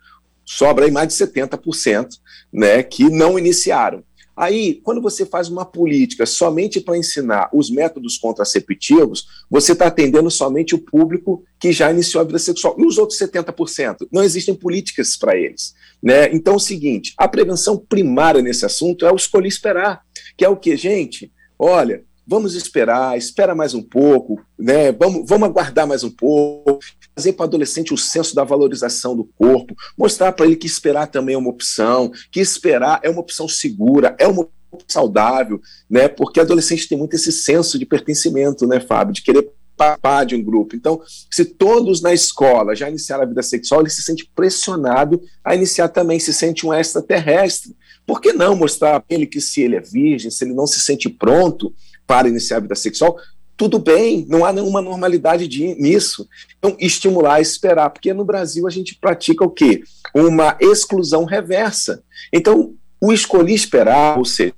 sobra 0.45 0.87
aí 0.87 0.91
mais 0.91 1.09
de 1.09 1.15
70% 1.15 2.09
né, 2.53 2.83
que 2.83 3.11
não 3.11 3.39
iniciaram. 3.39 4.03
Aí, 4.39 4.81
quando 4.85 5.03
você 5.03 5.27
faz 5.27 5.49
uma 5.49 5.65
política 5.65 6.25
somente 6.25 6.81
para 6.81 6.97
ensinar 6.97 7.51
os 7.53 7.71
métodos 7.71 8.17
contraceptivos, 8.17 9.27
você 9.51 9.73
está 9.73 9.89
atendendo 9.89 10.31
somente 10.31 10.77
o 10.77 10.79
público 10.79 11.43
que 11.59 11.73
já 11.73 11.91
iniciou 11.91 12.21
a 12.21 12.25
vida 12.25 12.39
sexual. 12.39 12.77
E 12.79 12.87
os 12.87 12.99
outros 12.99 13.19
70%? 13.19 14.07
Não 14.13 14.23
existem 14.23 14.55
políticas 14.55 15.17
para 15.17 15.37
eles. 15.37 15.75
Né? 16.01 16.33
Então, 16.33 16.53
é 16.55 16.57
o 16.57 16.61
seguinte: 16.61 17.15
a 17.19 17.27
prevenção 17.27 17.77
primária 17.77 18.41
nesse 18.41 18.65
assunto 18.65 19.05
é 19.05 19.13
o 19.13 19.17
escolher 19.17 19.49
esperar, 19.49 20.03
que 20.37 20.45
é 20.45 20.49
o 20.49 20.57
que, 20.57 20.77
gente? 20.77 21.33
Olha, 21.59 22.05
vamos 22.29 22.55
esperar, 22.55 23.17
espera 23.17 23.55
mais 23.55 23.73
um 23.73 23.83
pouco, 23.83 24.39
né? 24.59 24.93
vamos, 24.93 25.27
vamos 25.27 25.49
aguardar 25.49 25.87
mais 25.87 26.05
um 26.05 26.11
pouco, 26.11 26.79
trazer 27.15 27.33
para 27.33 27.45
o 27.45 27.47
adolescente 27.47 27.95
o 27.95 27.97
senso 27.97 28.35
da 28.35 28.45
valorização 28.45 29.17
do 29.17 29.25
corpo, 29.25 29.75
mostrar 29.97 30.33
para 30.33 30.45
ele 30.45 30.55
que 30.55 30.67
esperar 30.67 31.07
também 31.07 31.35
é 31.35 31.39
uma 31.39 31.49
opção, 31.49 32.13
que 32.31 32.39
esperar 32.39 33.01
é 33.03 33.09
uma 33.09 33.21
opção 33.21 33.49
segura, 33.49 34.15
é 34.19 34.29
uma 34.29 34.43
opção 34.43 34.59
saudável, 34.87 35.59
né? 35.89 36.07
Porque 36.07 36.39
adolescente 36.39 36.87
tem 36.87 36.99
muito 36.99 37.17
esse 37.17 37.33
senso 37.33 37.79
de 37.79 37.87
pertencimento, 37.87 38.67
né, 38.67 38.79
Fábio, 38.79 39.15
de 39.15 39.23
querer 39.23 39.51
participar 39.75 40.25
de 40.25 40.35
um 40.35 40.43
grupo. 40.43 40.77
Então, 40.77 41.01
se 41.31 41.45
todos 41.45 42.03
na 42.03 42.13
escola 42.13 42.77
já 42.77 42.91
iniciaram 42.91 43.23
a 43.23 43.27
vida 43.27 43.43
sexual, 43.43 43.81
ele 43.81 43.91
se 43.91 44.03
sente 44.03 44.31
pressionado 44.35 45.23
a 45.43 45.55
iniciar 45.55 45.89
também, 45.89 46.21
se 46.21 46.35
sente 46.35 46.67
um 46.67 46.75
extraterrestre. 46.75 47.75
Por 48.05 48.21
que 48.21 48.33
não 48.33 48.57
mostrar 48.57 49.01
para 49.01 49.17
ele 49.17 49.27
que 49.27 49.41
se 49.41 49.63
ele 49.63 49.77
é 49.77 49.81
virgem, 49.81 50.31
se 50.31 50.45
ele 50.45 50.53
não 50.53 50.67
se 50.67 50.81
sente 50.81 51.09
pronto 51.09 51.73
para 52.09 52.27
iniciar 52.27 52.57
a 52.57 52.61
vida 52.61 52.75
sexual, 52.75 53.19
tudo 53.55 53.79
bem, 53.79 54.25
não 54.29 54.45
há 54.45 54.53
nenhuma 54.53 54.81
normalidade 54.81 55.47
de, 55.47 55.75
nisso. 55.75 56.27
Então, 56.59 56.75
estimular 56.81 57.35
a 57.35 57.41
esperar, 57.41 57.91
porque 57.91 58.15
no 58.15 58.25
Brasil 58.25 58.67
a 58.67 58.71
gente 58.71 58.95
pratica 58.95 59.45
o 59.45 59.51
quê? 59.51 59.83
Uma 60.15 60.57
exclusão 60.61 61.25
reversa. 61.25 62.03
Então, 62.33 62.75
o 63.01 63.13
escolher 63.13 63.53
esperar, 63.53 64.17
ou 64.17 64.25
seja, 64.25 64.55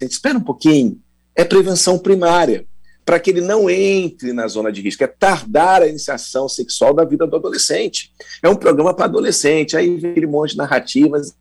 espera 0.00 0.36
um 0.36 0.42
pouquinho, 0.42 0.98
é 1.36 1.44
prevenção 1.44 1.98
primária, 1.98 2.66
para 3.04 3.20
que 3.20 3.30
ele 3.30 3.40
não 3.40 3.68
entre 3.70 4.32
na 4.32 4.48
zona 4.48 4.72
de 4.72 4.80
risco, 4.80 5.04
é 5.04 5.06
tardar 5.06 5.82
a 5.82 5.88
iniciação 5.88 6.48
sexual 6.48 6.92
da 6.94 7.04
vida 7.04 7.26
do 7.26 7.36
adolescente. 7.36 8.10
É 8.42 8.48
um 8.48 8.56
programa 8.56 8.94
para 8.94 9.04
adolescente, 9.04 9.76
aí 9.76 9.96
vem 9.96 10.10
aquele 10.10 10.26
monte 10.26 10.52
de 10.52 10.56
narrativas 10.56 11.34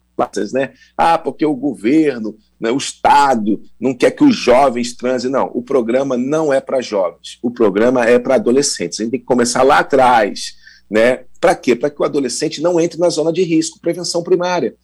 né? 0.54 0.74
Ah, 0.98 1.18
porque 1.18 1.46
o 1.46 1.56
governo, 1.56 2.36
né, 2.60 2.72
o 2.72 2.78
Estado 2.78 3.62
não 3.80 3.94
quer 3.94 4.12
que 4.12 4.24
os 4.24 4.36
jovens 4.36 4.96
transem. 4.96 5.32
Não, 5.32 5.50
o 5.54 5.62
programa 5.62 6.18
não 6.18 6.52
é 6.52 6.60
para 6.60 6.82
jovens, 6.82 7.40
o 7.42 7.52
programa 7.52 8.06
é 8.06 8.20
para 8.20 8.36
adolescentes. 8.36 9.00
A 9.00 9.04
gente 9.04 9.12
tem 9.12 9.20
que 9.20 9.26
começar 9.26 9.64
lá 9.64 9.80
atrás, 9.80 10.54
né? 10.90 11.26
Para 11.40 11.56
quê? 11.56 11.76
Para 11.76 11.90
que 11.90 12.02
o 12.02 12.06
adolescente 12.06 12.62
não 12.62 12.80
entre 12.80 13.00
na 13.00 13.10
zona 13.10 13.32
de 13.32 13.44
risco, 13.44 13.80
prevenção 13.80 14.22
primária. 14.24 14.76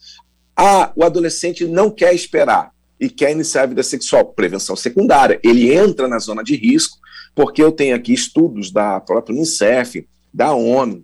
Ah, 0.56 0.92
o 0.96 1.04
adolescente 1.04 1.68
não 1.68 1.92
quer 1.92 2.14
esperar 2.14 2.72
e 3.00 3.10
quer 3.10 3.32
iniciar 3.32 3.64
a 3.64 3.68
vida 3.68 3.84
sexual, 3.84 4.26
prevenção 4.26 4.76
secundária. 4.76 5.40
Ele 5.44 5.74
entra 5.74 6.08
na 6.08 6.18
zona 6.20 6.44
de 6.44 6.56
risco, 6.56 6.98
porque 7.34 7.62
eu 7.62 7.72
tenho 7.72 7.96
aqui 7.96 8.14
estudos 8.14 8.72
da 8.72 9.00
própria 9.02 9.36
Unicef, 9.36 10.08
da 10.34 10.54
ONU, 10.54 11.04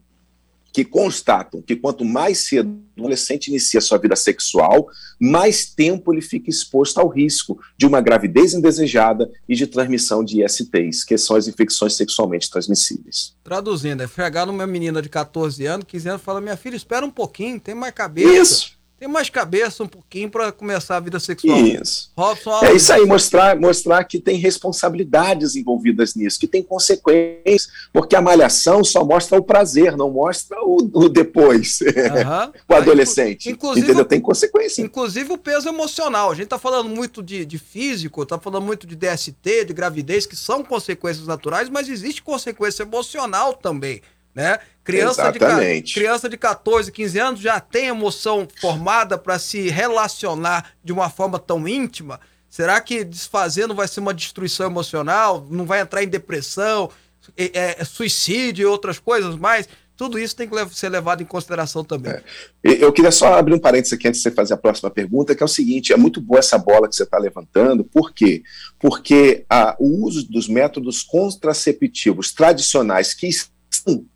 que 0.73 0.85
constatam 0.85 1.61
que 1.61 1.75
quanto 1.75 2.05
mais 2.05 2.39
cedo 2.47 2.81
o 2.97 3.01
adolescente 3.01 3.47
inicia 3.47 3.81
sua 3.81 3.97
vida 3.97 4.15
sexual, 4.15 4.87
mais 5.19 5.65
tempo 5.65 6.13
ele 6.13 6.21
fica 6.21 6.49
exposto 6.49 6.99
ao 6.99 7.07
risco 7.07 7.59
de 7.77 7.85
uma 7.85 7.99
gravidez 7.99 8.53
indesejada 8.53 9.29
e 9.47 9.55
de 9.55 9.67
transmissão 9.67 10.23
de 10.23 10.43
ISTs, 10.43 11.03
que 11.03 11.17
são 11.17 11.35
as 11.35 11.47
infecções 11.47 11.95
sexualmente 11.95 12.49
transmissíveis. 12.49 13.35
Traduzindo, 13.43 14.01
é 14.03 14.07
chegar 14.07 14.45
numa 14.45 14.67
menina 14.67 15.01
de 15.01 15.09
14 15.09 15.65
anos, 15.65 15.85
15 15.87 16.09
anos, 16.09 16.21
fala: 16.21 16.39
minha 16.39 16.57
filha, 16.57 16.75
espera 16.75 17.05
um 17.05 17.11
pouquinho, 17.11 17.59
tem 17.59 17.75
mais 17.75 17.93
cabeça. 17.93 18.41
Isso. 18.41 18.80
Tem 19.01 19.09
mais 19.09 19.31
cabeça 19.31 19.83
um 19.83 19.87
pouquinho 19.87 20.29
para 20.29 20.51
começar 20.51 20.95
a 20.95 20.99
vida 20.99 21.19
sexual. 21.19 21.57
Isso. 21.57 22.11
Robson, 22.15 22.63
é 22.63 22.75
isso 22.75 22.93
aí, 22.93 23.03
mostrar, 23.03 23.59
mostrar 23.59 24.03
que 24.03 24.19
tem 24.19 24.37
responsabilidades 24.37 25.55
envolvidas 25.55 26.13
nisso, 26.13 26.39
que 26.39 26.45
tem 26.45 26.61
consequências, 26.61 27.67
porque 27.91 28.15
a 28.15 28.21
malhação 28.21 28.83
só 28.83 29.03
mostra 29.03 29.39
o 29.39 29.43
prazer, 29.43 29.97
não 29.97 30.11
mostra 30.11 30.55
o, 30.61 30.87
o 30.93 31.09
depois. 31.09 31.79
Uhum. 31.81 32.53
o 32.69 32.75
adolescente. 32.75 33.49
Inclusive, 33.49 33.87
entendeu? 33.87 34.05
Tem 34.05 34.21
consequência. 34.21 34.83
Inclusive 34.83 35.33
o 35.33 35.37
peso 35.39 35.67
emocional. 35.67 36.29
A 36.29 36.35
gente 36.35 36.49
tá 36.49 36.59
falando 36.59 36.87
muito 36.87 37.23
de, 37.23 37.43
de 37.43 37.57
físico, 37.57 38.23
tá 38.23 38.37
falando 38.37 38.67
muito 38.67 38.85
de 38.85 38.95
DST, 38.95 39.65
de 39.65 39.73
gravidez, 39.73 40.27
que 40.27 40.35
são 40.35 40.63
consequências 40.63 41.25
naturais, 41.25 41.69
mas 41.69 41.89
existe 41.89 42.21
consequência 42.21 42.83
emocional 42.83 43.55
também 43.55 43.99
né? 44.33 44.59
Criança 44.83 45.21
Exatamente. 45.21 45.87
de, 45.87 45.93
criança 45.93 46.27
de 46.27 46.37
14, 46.37 46.91
15 46.91 47.19
anos 47.19 47.39
já 47.39 47.59
tem 47.59 47.87
emoção 47.87 48.47
formada 48.59 49.17
para 49.17 49.37
se 49.37 49.69
relacionar 49.69 50.71
de 50.83 50.91
uma 50.91 51.09
forma 51.09 51.37
tão 51.37 51.67
íntima? 51.67 52.19
Será 52.49 52.81
que 52.81 53.03
desfazendo 53.03 53.75
vai 53.75 53.87
ser 53.87 53.99
uma 53.99 54.13
destruição 54.13 54.65
emocional? 54.65 55.45
Não 55.49 55.65
vai 55.65 55.81
entrar 55.81 56.03
em 56.03 56.07
depressão? 56.07 56.89
é, 57.37 57.75
é, 57.79 57.85
suicídio 57.85 58.63
e 58.63 58.65
outras 58.65 58.99
coisas 58.99 59.35
mais. 59.35 59.67
Tudo 59.95 60.17
isso 60.17 60.35
tem 60.35 60.49
que 60.49 60.75
ser 60.75 60.89
levado 60.89 61.21
em 61.21 61.25
consideração 61.25 61.83
também. 61.83 62.13
É. 62.13 62.23
Eu 62.63 62.91
queria 62.91 63.11
só 63.11 63.35
abrir 63.35 63.53
um 63.53 63.59
parênteses 63.59 63.93
aqui 63.93 64.07
antes 64.07 64.19
de 64.19 64.23
você 64.23 64.33
fazer 64.33 64.55
a 64.55 64.57
próxima 64.57 64.89
pergunta, 64.89 65.35
que 65.35 65.43
é 65.43 65.45
o 65.45 65.49
seguinte: 65.49 65.93
é 65.93 65.97
muito 65.97 66.19
boa 66.19 66.39
essa 66.39 66.57
bola 66.57 66.89
que 66.89 66.95
você 66.95 67.03
está 67.03 67.19
levantando, 67.19 67.83
por 67.83 68.11
quê? 68.11 68.41
Porque 68.79 69.45
a, 69.47 69.75
o 69.79 70.03
uso 70.03 70.27
dos 70.27 70.47
métodos 70.47 71.03
contraceptivos 71.03 72.33
tradicionais 72.33 73.13
que 73.13 73.29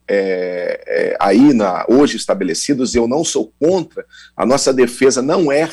é, 0.08 0.84
é, 0.88 1.18
aí 1.20 1.54
na, 1.54 1.86
hoje 1.90 2.18
estabelecidos, 2.18 2.96
eu 2.96 3.08
não 3.08 3.24
sou 3.24 3.54
contra, 3.60 4.06
a 4.36 4.46
nossa 4.46 4.74
defesa 4.74 5.22
não 5.22 5.52
é 5.52 5.70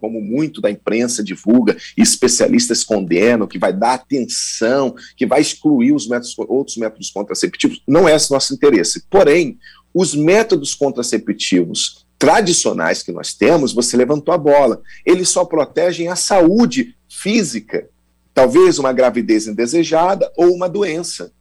como 0.00 0.20
muito 0.20 0.60
da 0.60 0.70
imprensa 0.70 1.22
divulga, 1.22 1.76
especialistas 1.96 2.84
condenam, 2.84 3.46
que 3.46 3.58
vai 3.58 3.72
dar 3.72 3.94
atenção, 3.94 4.94
que 5.16 5.26
vai 5.26 5.40
excluir 5.40 5.92
os 5.92 6.06
métodos, 6.06 6.34
outros 6.38 6.76
métodos 6.76 7.10
contraceptivos, 7.10 7.82
não 7.86 8.08
é 8.08 8.14
esse 8.14 8.30
nosso 8.30 8.54
interesse. 8.54 9.02
Porém, 9.10 9.58
os 9.92 10.14
métodos 10.14 10.74
contraceptivos 10.74 12.06
tradicionais 12.18 13.02
que 13.02 13.12
nós 13.12 13.34
temos, 13.34 13.72
você 13.72 13.96
levantou 13.96 14.32
a 14.32 14.38
bola, 14.38 14.80
eles 15.04 15.28
só 15.28 15.44
protegem 15.44 16.08
a 16.08 16.16
saúde 16.16 16.96
física, 17.08 17.88
talvez 18.32 18.78
uma 18.78 18.92
gravidez 18.92 19.46
indesejada 19.46 20.30
ou 20.36 20.54
uma 20.54 20.68
doença. 20.68 21.32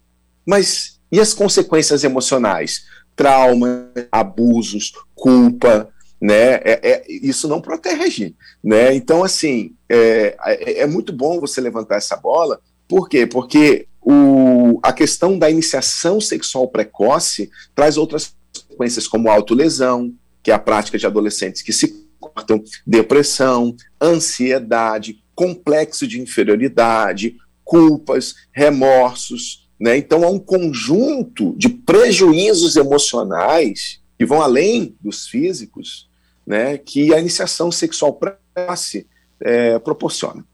Mas 0.46 0.93
e 1.14 1.20
as 1.20 1.32
consequências 1.32 2.04
emocionais? 2.04 2.86
Trauma, 3.16 3.92
abusos, 4.12 4.94
culpa, 5.14 5.88
né? 6.20 6.56
É, 6.64 6.80
é, 6.82 7.04
isso 7.08 7.48
não 7.48 7.62
protege, 7.62 8.34
né? 8.64 8.96
Então, 8.96 9.24
assim, 9.24 9.76
é, 9.88 10.36
é, 10.44 10.80
é, 10.80 10.88
muito 10.88 11.14
bom 11.14 11.40
você 11.40 11.62
levantar 11.62 11.98
essa 11.98 12.18
bola. 12.18 12.60
Por 12.88 13.08
quê? 13.08 13.28
Porque 13.28 13.88
o, 14.02 14.80
a 14.82 14.92
questão 14.92 15.38
da 15.38 15.52
iniciação 15.52 16.20
sexual 16.20 16.68
precoce 16.68 17.52
traz 17.76 17.96
outras 17.96 18.34
consequências, 18.52 19.08
como 19.08 19.30
autolesão, 19.30 20.12
que 20.42 20.50
é 20.50 20.54
a 20.56 20.60
prática 20.60 20.98
de 20.98 21.06
adolescentes 21.06 21.62
que 21.62 21.72
se 21.72 22.08
cortam, 22.20 22.64
depressão, 22.88 23.76
ansiedade, 24.02 25.24
complexo 25.36 26.08
de 26.08 26.20
inferioridade, 26.20 27.38
culpas, 27.64 28.34
remorsos, 28.52 29.63
né? 29.84 29.98
Então, 29.98 30.24
há 30.24 30.30
um 30.30 30.40
conjunto 30.40 31.54
de 31.58 31.68
prejuízos 31.68 32.78
emocionais 32.78 34.00
que 34.18 34.26
vão 34.26 34.42
além 34.42 34.96
dos 35.02 35.28
físicos, 35.28 36.08
né, 36.48 36.78
que 36.78 37.14
a 37.14 37.20
iniciação 37.20 37.70
sexual 37.70 38.14
precoce 38.14 39.06
é, 39.42 39.78
proporciona. 39.80 40.46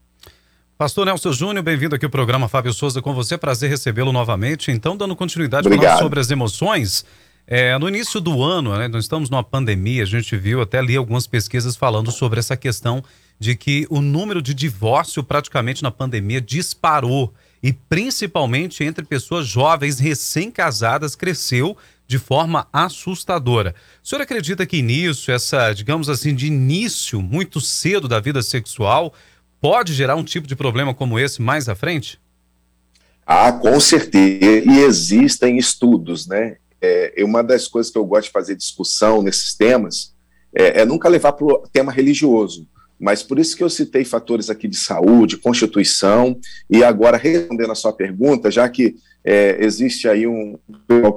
Pastor 0.76 1.06
Nelson 1.06 1.30
Júnior, 1.30 1.62
bem-vindo 1.62 1.94
aqui 1.94 2.04
ao 2.04 2.10
programa 2.10 2.48
Fábio 2.48 2.72
Souza 2.72 3.00
com 3.00 3.14
você, 3.14 3.38
prazer 3.38 3.70
recebê-lo 3.70 4.12
novamente. 4.12 4.72
Então, 4.72 4.96
dando 4.96 5.14
continuidade 5.14 5.68
sobre 6.00 6.18
as 6.18 6.28
emoções, 6.32 7.04
é, 7.46 7.78
no 7.78 7.88
início 7.88 8.20
do 8.20 8.42
ano, 8.42 8.76
né, 8.76 8.88
nós 8.88 9.04
estamos 9.04 9.30
numa 9.30 9.44
pandemia, 9.44 10.02
a 10.02 10.06
gente 10.06 10.36
viu 10.36 10.60
até 10.60 10.80
ali 10.80 10.96
algumas 10.96 11.28
pesquisas 11.28 11.76
falando 11.76 12.10
sobre 12.10 12.40
essa 12.40 12.56
questão 12.56 13.00
de 13.38 13.54
que 13.54 13.86
o 13.90 14.00
número 14.00 14.42
de 14.42 14.52
divórcio 14.52 15.22
praticamente 15.22 15.84
na 15.84 15.92
pandemia 15.92 16.40
disparou 16.40 17.32
e 17.62 17.72
principalmente 17.72 18.82
entre 18.82 19.04
pessoas 19.04 19.46
jovens 19.46 19.98
recém-casadas 19.98 21.14
cresceu 21.14 21.76
de 22.06 22.18
forma 22.18 22.66
assustadora. 22.72 23.74
O 24.02 24.08
senhor 24.08 24.22
acredita 24.22 24.66
que 24.66 24.82
nisso, 24.82 25.30
essa, 25.30 25.72
digamos 25.72 26.08
assim, 26.08 26.34
de 26.34 26.46
início 26.46 27.22
muito 27.22 27.60
cedo 27.60 28.08
da 28.08 28.18
vida 28.18 28.42
sexual, 28.42 29.14
pode 29.60 29.92
gerar 29.92 30.16
um 30.16 30.24
tipo 30.24 30.46
de 30.46 30.56
problema 30.56 30.94
como 30.94 31.18
esse 31.18 31.40
mais 31.40 31.68
à 31.68 31.74
frente? 31.74 32.18
Ah, 33.24 33.52
com 33.52 33.78
certeza. 33.78 34.44
E 34.44 34.80
existem 34.80 35.56
estudos, 35.56 36.26
né? 36.26 36.56
É, 36.82 37.14
uma 37.22 37.44
das 37.44 37.68
coisas 37.68 37.92
que 37.92 37.98
eu 37.98 38.04
gosto 38.04 38.24
de 38.24 38.32
fazer 38.32 38.56
discussão 38.56 39.22
nesses 39.22 39.54
temas 39.54 40.12
é, 40.52 40.80
é 40.80 40.84
nunca 40.84 41.08
levar 41.08 41.32
para 41.32 41.44
o 41.44 41.58
tema 41.72 41.92
religioso. 41.92 42.66
Mas 43.00 43.22
por 43.22 43.38
isso 43.38 43.56
que 43.56 43.64
eu 43.64 43.70
citei 43.70 44.04
fatores 44.04 44.50
aqui 44.50 44.68
de 44.68 44.76
saúde, 44.76 45.38
constituição, 45.38 46.38
e 46.68 46.84
agora 46.84 47.16
respondendo 47.16 47.72
a 47.72 47.74
sua 47.74 47.92
pergunta, 47.92 48.50
já 48.50 48.68
que 48.68 48.96
é, 49.24 49.58
existe 49.64 50.08
aí 50.08 50.26
um 50.26 50.58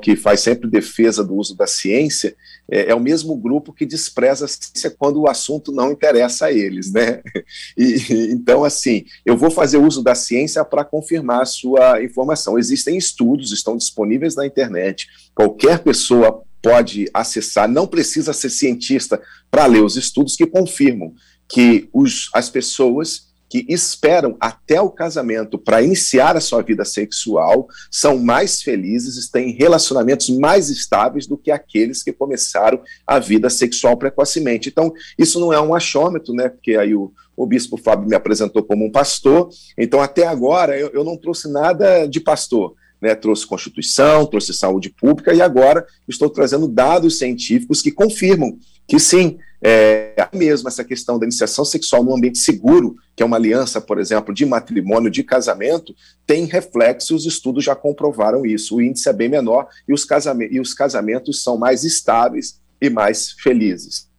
que 0.02 0.16
faz 0.16 0.42
sempre 0.42 0.70
defesa 0.70 1.24
do 1.24 1.36
uso 1.36 1.56
da 1.56 1.68
ciência, 1.68 2.36
é, 2.70 2.92
é, 2.92 2.96
o 2.96 3.00
mesmo 3.00 3.36
grupo 3.36 3.74
que 3.74 3.86
despreza 3.86 4.46
a 4.46 4.48
ciência 4.48 4.90
quando 4.90 5.22
o 5.22 5.30
assunto 5.30 5.72
não 5.72 5.92
interessa 5.92 6.48
a 6.48 6.52
eles, 6.52 6.92
né? 6.92 7.22
E, 7.78 8.32
então, 8.32 8.64
assim, 8.64 9.06
eu 9.26 9.36
vou 9.36 9.50
fazer 9.50 9.78
uso 9.78 10.04
da 10.04 10.16
ciência 10.16 10.64
para 10.64 10.86
confirmar 10.86 11.42
a 11.42 11.46
sua 11.46 12.02
informação. 12.04 12.58
Existem 12.58 12.98
estudos, 12.98 13.52
estão 13.52 13.76
disponíveis 13.76 14.36
na 14.36 14.46
internet, 14.46 15.08
qualquer 15.34 15.80
pessoa 15.80 16.44
pode 16.62 17.10
acessar, 17.14 17.68
não 17.68 17.86
precisa 17.86 18.32
ser 18.32 18.50
cientista 18.50 19.22
para 19.52 19.66
ler 19.66 19.84
os 19.84 19.98
estudos 19.98 20.36
que 20.36 20.48
confirmam 20.48 21.14
que 21.48 21.90
os, 21.94 22.30
as 22.34 22.50
pessoas 22.50 23.34
que 23.54 23.68
esperam 23.70 24.36
até 24.40 24.82
o 24.82 24.90
casamento 24.90 25.60
para 25.60 25.80
iniciar 25.80 26.36
a 26.36 26.42
sua 26.42 26.64
vida 26.64 26.84
sexual 26.84 27.68
são 27.92 28.18
mais 28.18 28.64
felizes, 28.64 29.30
têm 29.30 29.52
relacionamentos 29.52 30.28
mais 30.32 30.72
estáveis 30.72 31.28
do 31.28 31.38
que 31.38 31.52
aqueles 31.52 32.02
que 32.02 32.12
começaram 32.12 32.82
a 33.06 33.20
vida 33.20 33.52
sexual 33.52 33.96
precocemente. 33.96 34.70
Então, 34.70 34.92
isso 35.20 35.40
não 35.40 35.54
é 35.54 35.62
um 35.62 35.76
achômetro, 35.76 36.34
né? 36.34 36.50
Porque 36.50 36.76
aí 36.76 36.96
o, 36.96 37.14
o 37.38 37.46
bispo 37.46 37.78
Fábio 37.78 38.10
me 38.10 38.16
apresentou 38.16 38.64
como 38.64 38.86
um 38.86 38.92
pastor, 38.92 39.50
então 39.78 40.02
até 40.02 40.26
agora 40.26 40.76
eu, 40.76 40.90
eu 40.90 41.04
não 41.04 41.16
trouxe 41.16 41.48
nada 41.48 42.08
de 42.08 42.20
pastor. 42.20 42.74
Né, 43.00 43.14
trouxe 43.14 43.46
Constituição, 43.46 44.26
trouxe 44.26 44.54
saúde 44.54 44.90
pública 44.90 45.34
e 45.34 45.42
agora 45.42 45.86
estou 46.08 46.30
trazendo 46.30 46.70
dados 46.70 47.20
científicos 47.20 47.82
que 47.82 47.92
confirmam 47.92 48.58
que 48.88 48.98
sim, 48.98 49.38
é, 49.66 50.28
mesmo 50.34 50.68
essa 50.68 50.84
questão 50.84 51.18
da 51.18 51.26
iniciação 51.26 51.64
sexual 51.64 52.04
num 52.04 52.16
ambiente 52.16 52.38
seguro, 52.38 52.98
que 53.16 53.24
é 53.24 53.26
uma 53.26 53.38
aliança, 53.38 53.80
por 53.80 53.98
exemplo, 53.98 54.34
de 54.34 54.46
matrimônio, 54.46 55.10
de 55.10 55.24
casamento, 55.24 55.96
tem 56.28 56.46
reflexos, 56.46 57.26
estudos 57.26 57.64
já 57.64 57.74
comprovaram 57.74 58.46
isso. 58.46 58.76
O 58.76 58.82
índice 58.82 59.08
é 59.08 59.14
bem 59.14 59.30
menor 59.30 59.68
e 59.88 59.94
os, 59.94 60.04
casamentos, 60.04 60.56
e 60.56 60.60
os 60.60 60.74
casamentos 60.74 61.42
são 61.42 61.58
mais 61.58 61.86
estáveis 61.86 62.60
e 62.82 62.90
mais 62.90 63.32
felizes. 63.32 64.12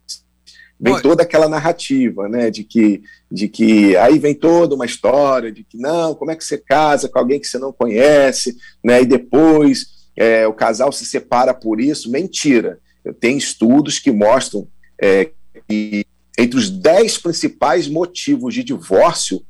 Vem 0.79 0.99
toda 0.99 1.23
aquela 1.23 1.47
narrativa, 1.47 2.27
né, 2.27 2.49
de 2.49 2.63
que, 2.63 3.01
de 3.31 3.47
que 3.47 3.95
aí 3.95 4.19
vem 4.19 4.33
toda 4.33 4.75
uma 4.75 4.85
história 4.85 5.49
de 5.51 5.63
que 5.63 5.77
não, 5.77 6.13
como 6.13 6.31
é 6.31 6.35
que 6.35 6.43
você 6.43 6.57
casa 6.57 7.07
com 7.07 7.17
alguém 7.17 7.39
que 7.39 7.47
você 7.47 7.57
não 7.57 7.71
conhece, 7.71 8.57
né, 8.83 9.01
e 9.01 9.05
depois 9.05 9.85
é, 10.17 10.45
o 10.47 10.53
casal 10.53 10.91
se 10.91 11.05
separa 11.05 11.53
por 11.53 11.79
isso. 11.79 12.11
Mentira 12.11 12.79
tem 13.13 13.37
estudos 13.37 13.99
que 13.99 14.11
mostram 14.11 14.67
é, 15.01 15.31
que 15.67 16.05
entre 16.37 16.57
os 16.57 16.69
dez 16.69 17.17
principais 17.17 17.87
motivos 17.87 18.53
de 18.53 18.63
divórcio, 18.63 19.41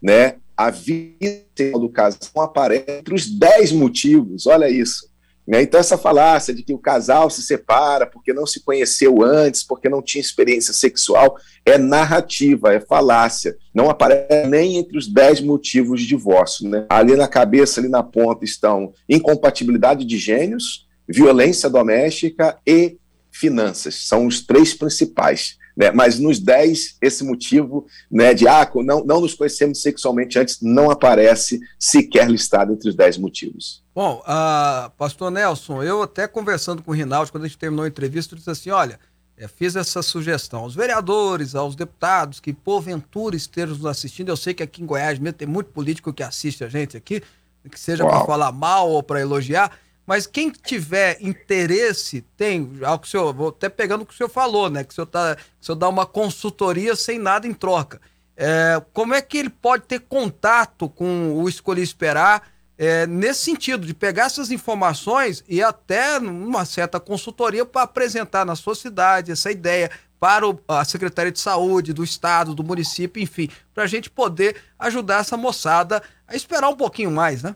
né, 0.00 0.36
a 0.56 0.70
vida 0.70 1.72
do 1.72 1.88
casal 1.88 2.42
aparece 2.42 2.84
entre 2.88 3.14
os 3.14 3.26
dez 3.26 3.72
motivos, 3.72 4.46
olha 4.46 4.68
isso. 4.68 5.08
Né? 5.48 5.62
Então, 5.62 5.80
essa 5.80 5.96
falácia 5.96 6.52
de 6.52 6.62
que 6.62 6.74
o 6.74 6.78
casal 6.78 7.30
se 7.30 7.42
separa 7.42 8.06
porque 8.06 8.34
não 8.34 8.46
se 8.46 8.62
conheceu 8.62 9.22
antes, 9.22 9.62
porque 9.62 9.88
não 9.88 10.02
tinha 10.02 10.20
experiência 10.20 10.74
sexual, 10.74 11.36
é 11.64 11.78
narrativa, 11.78 12.74
é 12.74 12.80
falácia. 12.80 13.56
Não 13.72 13.88
aparece 13.88 14.46
nem 14.46 14.76
entre 14.76 14.98
os 14.98 15.06
dez 15.06 15.40
motivos 15.40 16.02
de 16.02 16.06
divórcio. 16.06 16.68
Né? 16.68 16.84
Ali 16.90 17.16
na 17.16 17.26
cabeça, 17.26 17.80
ali 17.80 17.88
na 17.88 18.02
ponta, 18.02 18.44
estão 18.44 18.92
incompatibilidade 19.08 20.04
de 20.04 20.18
gênios, 20.18 20.86
violência 21.08 21.70
doméstica 21.70 22.58
e 22.66 22.98
finanças. 23.38 24.06
São 24.06 24.26
os 24.26 24.40
três 24.40 24.74
principais. 24.74 25.56
Né? 25.76 25.92
Mas 25.92 26.18
nos 26.18 26.40
dez, 26.40 26.96
esse 27.00 27.22
motivo 27.22 27.86
né, 28.10 28.34
de 28.34 28.48
ah, 28.48 28.68
não, 28.84 29.04
não 29.04 29.20
nos 29.20 29.34
conhecemos 29.34 29.80
sexualmente 29.80 30.36
antes 30.36 30.60
não 30.60 30.90
aparece 30.90 31.60
sequer 31.78 32.28
listado 32.28 32.72
entre 32.72 32.88
os 32.88 32.96
dez 32.96 33.16
motivos. 33.16 33.82
Bom, 33.94 34.20
uh, 34.26 34.90
pastor 34.98 35.30
Nelson, 35.30 35.82
eu 35.82 36.02
até 36.02 36.26
conversando 36.26 36.82
com 36.82 36.90
o 36.90 36.94
Rinaldo, 36.94 37.30
quando 37.30 37.44
a 37.44 37.46
gente 37.46 37.58
terminou 37.58 37.84
a 37.84 37.88
entrevista, 37.88 38.34
eu 38.34 38.38
disse 38.38 38.50
assim: 38.50 38.70
olha, 38.70 38.98
é, 39.36 39.46
fiz 39.46 39.76
essa 39.76 40.02
sugestão 40.02 40.60
aos 40.60 40.74
vereadores, 40.74 41.54
aos 41.54 41.76
deputados 41.76 42.40
que 42.40 42.52
porventura 42.52 43.36
estejam 43.36 43.76
nos 43.76 43.86
assistindo. 43.86 44.30
Eu 44.30 44.36
sei 44.36 44.52
que 44.52 44.64
aqui 44.64 44.82
em 44.82 44.86
Goiás 44.86 45.18
mesmo 45.20 45.38
tem 45.38 45.46
muito 45.46 45.70
político 45.70 46.12
que 46.12 46.24
assiste 46.24 46.64
a 46.64 46.68
gente 46.68 46.96
aqui, 46.96 47.22
que 47.70 47.78
seja 47.78 48.04
para 48.04 48.24
falar 48.24 48.50
mal 48.50 48.90
ou 48.90 49.00
para 49.00 49.20
elogiar. 49.20 49.78
Mas 50.08 50.26
quem 50.26 50.50
tiver 50.50 51.18
interesse, 51.20 52.22
tem, 52.34 52.78
algo 52.82 53.02
que 53.02 53.08
o 53.08 53.10
senhor, 53.10 53.30
vou 53.34 53.48
até 53.50 53.68
pegando 53.68 54.00
o 54.00 54.06
que 54.06 54.14
o 54.14 54.16
senhor 54.16 54.30
falou, 54.30 54.70
né? 54.70 54.82
Que 54.82 54.90
o 54.90 54.94
senhor, 54.94 55.04
tá, 55.04 55.36
o 55.60 55.62
senhor 55.62 55.76
dá 55.76 55.86
uma 55.86 56.06
consultoria 56.06 56.96
sem 56.96 57.18
nada 57.18 57.46
em 57.46 57.52
troca. 57.52 58.00
É, 58.34 58.80
como 58.94 59.12
é 59.12 59.20
que 59.20 59.36
ele 59.36 59.50
pode 59.50 59.84
ter 59.84 60.00
contato 60.00 60.88
com 60.88 61.34
o 61.34 61.46
Escolhi 61.46 61.82
Esperar 61.82 62.48
é, 62.78 63.06
nesse 63.06 63.40
sentido, 63.40 63.86
de 63.86 63.92
pegar 63.92 64.24
essas 64.24 64.50
informações 64.50 65.44
e 65.46 65.62
até 65.62 66.16
uma 66.16 66.64
certa 66.64 66.98
consultoria 66.98 67.66
para 67.66 67.82
apresentar 67.82 68.46
na 68.46 68.56
sua 68.56 68.74
cidade 68.74 69.32
essa 69.32 69.50
ideia 69.50 69.90
para 70.18 70.48
o, 70.48 70.58
a 70.68 70.86
Secretaria 70.86 71.32
de 71.32 71.38
Saúde 71.38 71.92
do 71.92 72.02
Estado, 72.02 72.54
do 72.54 72.64
município, 72.64 73.22
enfim, 73.22 73.50
para 73.74 73.84
a 73.84 73.86
gente 73.86 74.08
poder 74.08 74.56
ajudar 74.78 75.20
essa 75.20 75.36
moçada 75.36 76.02
a 76.26 76.34
esperar 76.34 76.70
um 76.70 76.76
pouquinho 76.76 77.10
mais, 77.10 77.42
né? 77.42 77.54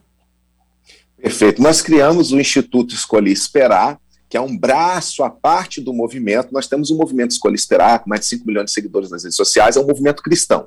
Perfeito. 1.23 1.63
Nós 1.63 1.81
criamos 1.81 2.33
o 2.33 2.41
Instituto 2.41 2.97
Escolher 2.97 3.31
Esperar, 3.31 3.97
que 4.29 4.37
é 4.37 4.41
um 4.41 4.59
braço 4.59 5.23
à 5.23 5.31
parte 5.31 5.81
do 5.81 5.93
movimento. 5.93 6.53
Nós 6.53 6.67
temos 6.67 6.91
o 6.91 6.97
movimento 6.97 7.31
Escolha 7.31 7.55
Esperar, 7.55 8.01
com 8.01 8.11
mais 8.11 8.23
de 8.23 8.27
5 8.27 8.45
milhões 8.45 8.65
de 8.67 8.73
seguidores 8.73 9.09
nas 9.09 9.23
redes 9.23 9.37
sociais, 9.37 9.77
é 9.77 9.81
um 9.81 9.87
movimento 9.87 10.21
cristão. 10.21 10.67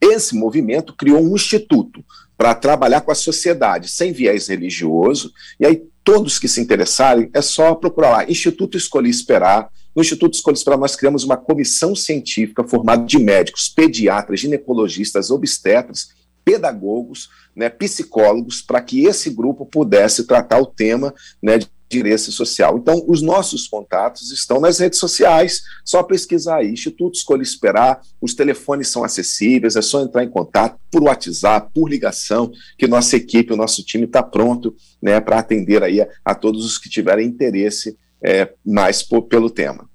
Esse 0.00 0.36
movimento 0.36 0.94
criou 0.96 1.20
um 1.20 1.34
instituto 1.34 2.04
para 2.38 2.54
trabalhar 2.54 3.00
com 3.00 3.10
a 3.10 3.16
sociedade 3.16 3.88
sem 3.88 4.12
viés 4.12 4.46
religioso, 4.46 5.32
e 5.58 5.66
aí 5.66 5.82
todos 6.04 6.38
que 6.38 6.46
se 6.46 6.60
interessarem, 6.60 7.28
é 7.34 7.42
só 7.42 7.74
procurar 7.74 8.10
lá, 8.10 8.30
Instituto 8.30 8.76
Escolhi 8.76 9.10
Esperar. 9.10 9.68
No 9.94 10.02
Instituto 10.02 10.34
Escolhi 10.34 10.56
Esperar, 10.56 10.78
nós 10.78 10.94
criamos 10.94 11.24
uma 11.24 11.36
comissão 11.36 11.96
científica 11.96 12.62
formada 12.62 13.04
de 13.04 13.18
médicos, 13.18 13.68
pediatras, 13.68 14.38
ginecologistas, 14.38 15.32
obstetras, 15.32 16.10
pedagogos, 16.46 17.28
né, 17.56 17.68
psicólogos, 17.68 18.62
para 18.62 18.80
que 18.80 19.04
esse 19.04 19.30
grupo 19.30 19.66
pudesse 19.66 20.24
tratar 20.28 20.60
o 20.60 20.66
tema 20.66 21.12
né, 21.42 21.58
de 21.58 21.68
direito 21.88 22.30
social. 22.30 22.78
Então, 22.78 23.04
os 23.08 23.20
nossos 23.20 23.66
contatos 23.66 24.30
estão 24.30 24.60
nas 24.60 24.78
redes 24.78 25.00
sociais, 25.00 25.62
só 25.84 26.04
pesquisar 26.04 26.58
aí, 26.58 26.70
Instituto 26.70 27.16
Escolha 27.16 27.42
Esperar, 27.42 28.00
os 28.20 28.32
telefones 28.32 28.88
são 28.88 29.02
acessíveis, 29.02 29.74
é 29.74 29.82
só 29.82 30.02
entrar 30.02 30.22
em 30.22 30.30
contato 30.30 30.78
por 30.90 31.02
WhatsApp, 31.02 31.68
por 31.74 31.88
ligação, 31.88 32.52
que 32.78 32.86
nossa 32.86 33.16
equipe, 33.16 33.52
o 33.52 33.56
nosso 33.56 33.84
time 33.84 34.04
está 34.04 34.22
pronto 34.22 34.74
né, 35.02 35.20
para 35.20 35.40
atender 35.40 35.82
aí 35.82 36.00
a, 36.00 36.08
a, 36.24 36.34
todos 36.34 36.64
os 36.64 36.78
que 36.78 36.88
tiverem 36.88 37.26
interesse 37.26 37.96
é, 38.22 38.52
mais 38.64 39.02
por, 39.02 39.22
pelo 39.22 39.50
tema. 39.50 39.88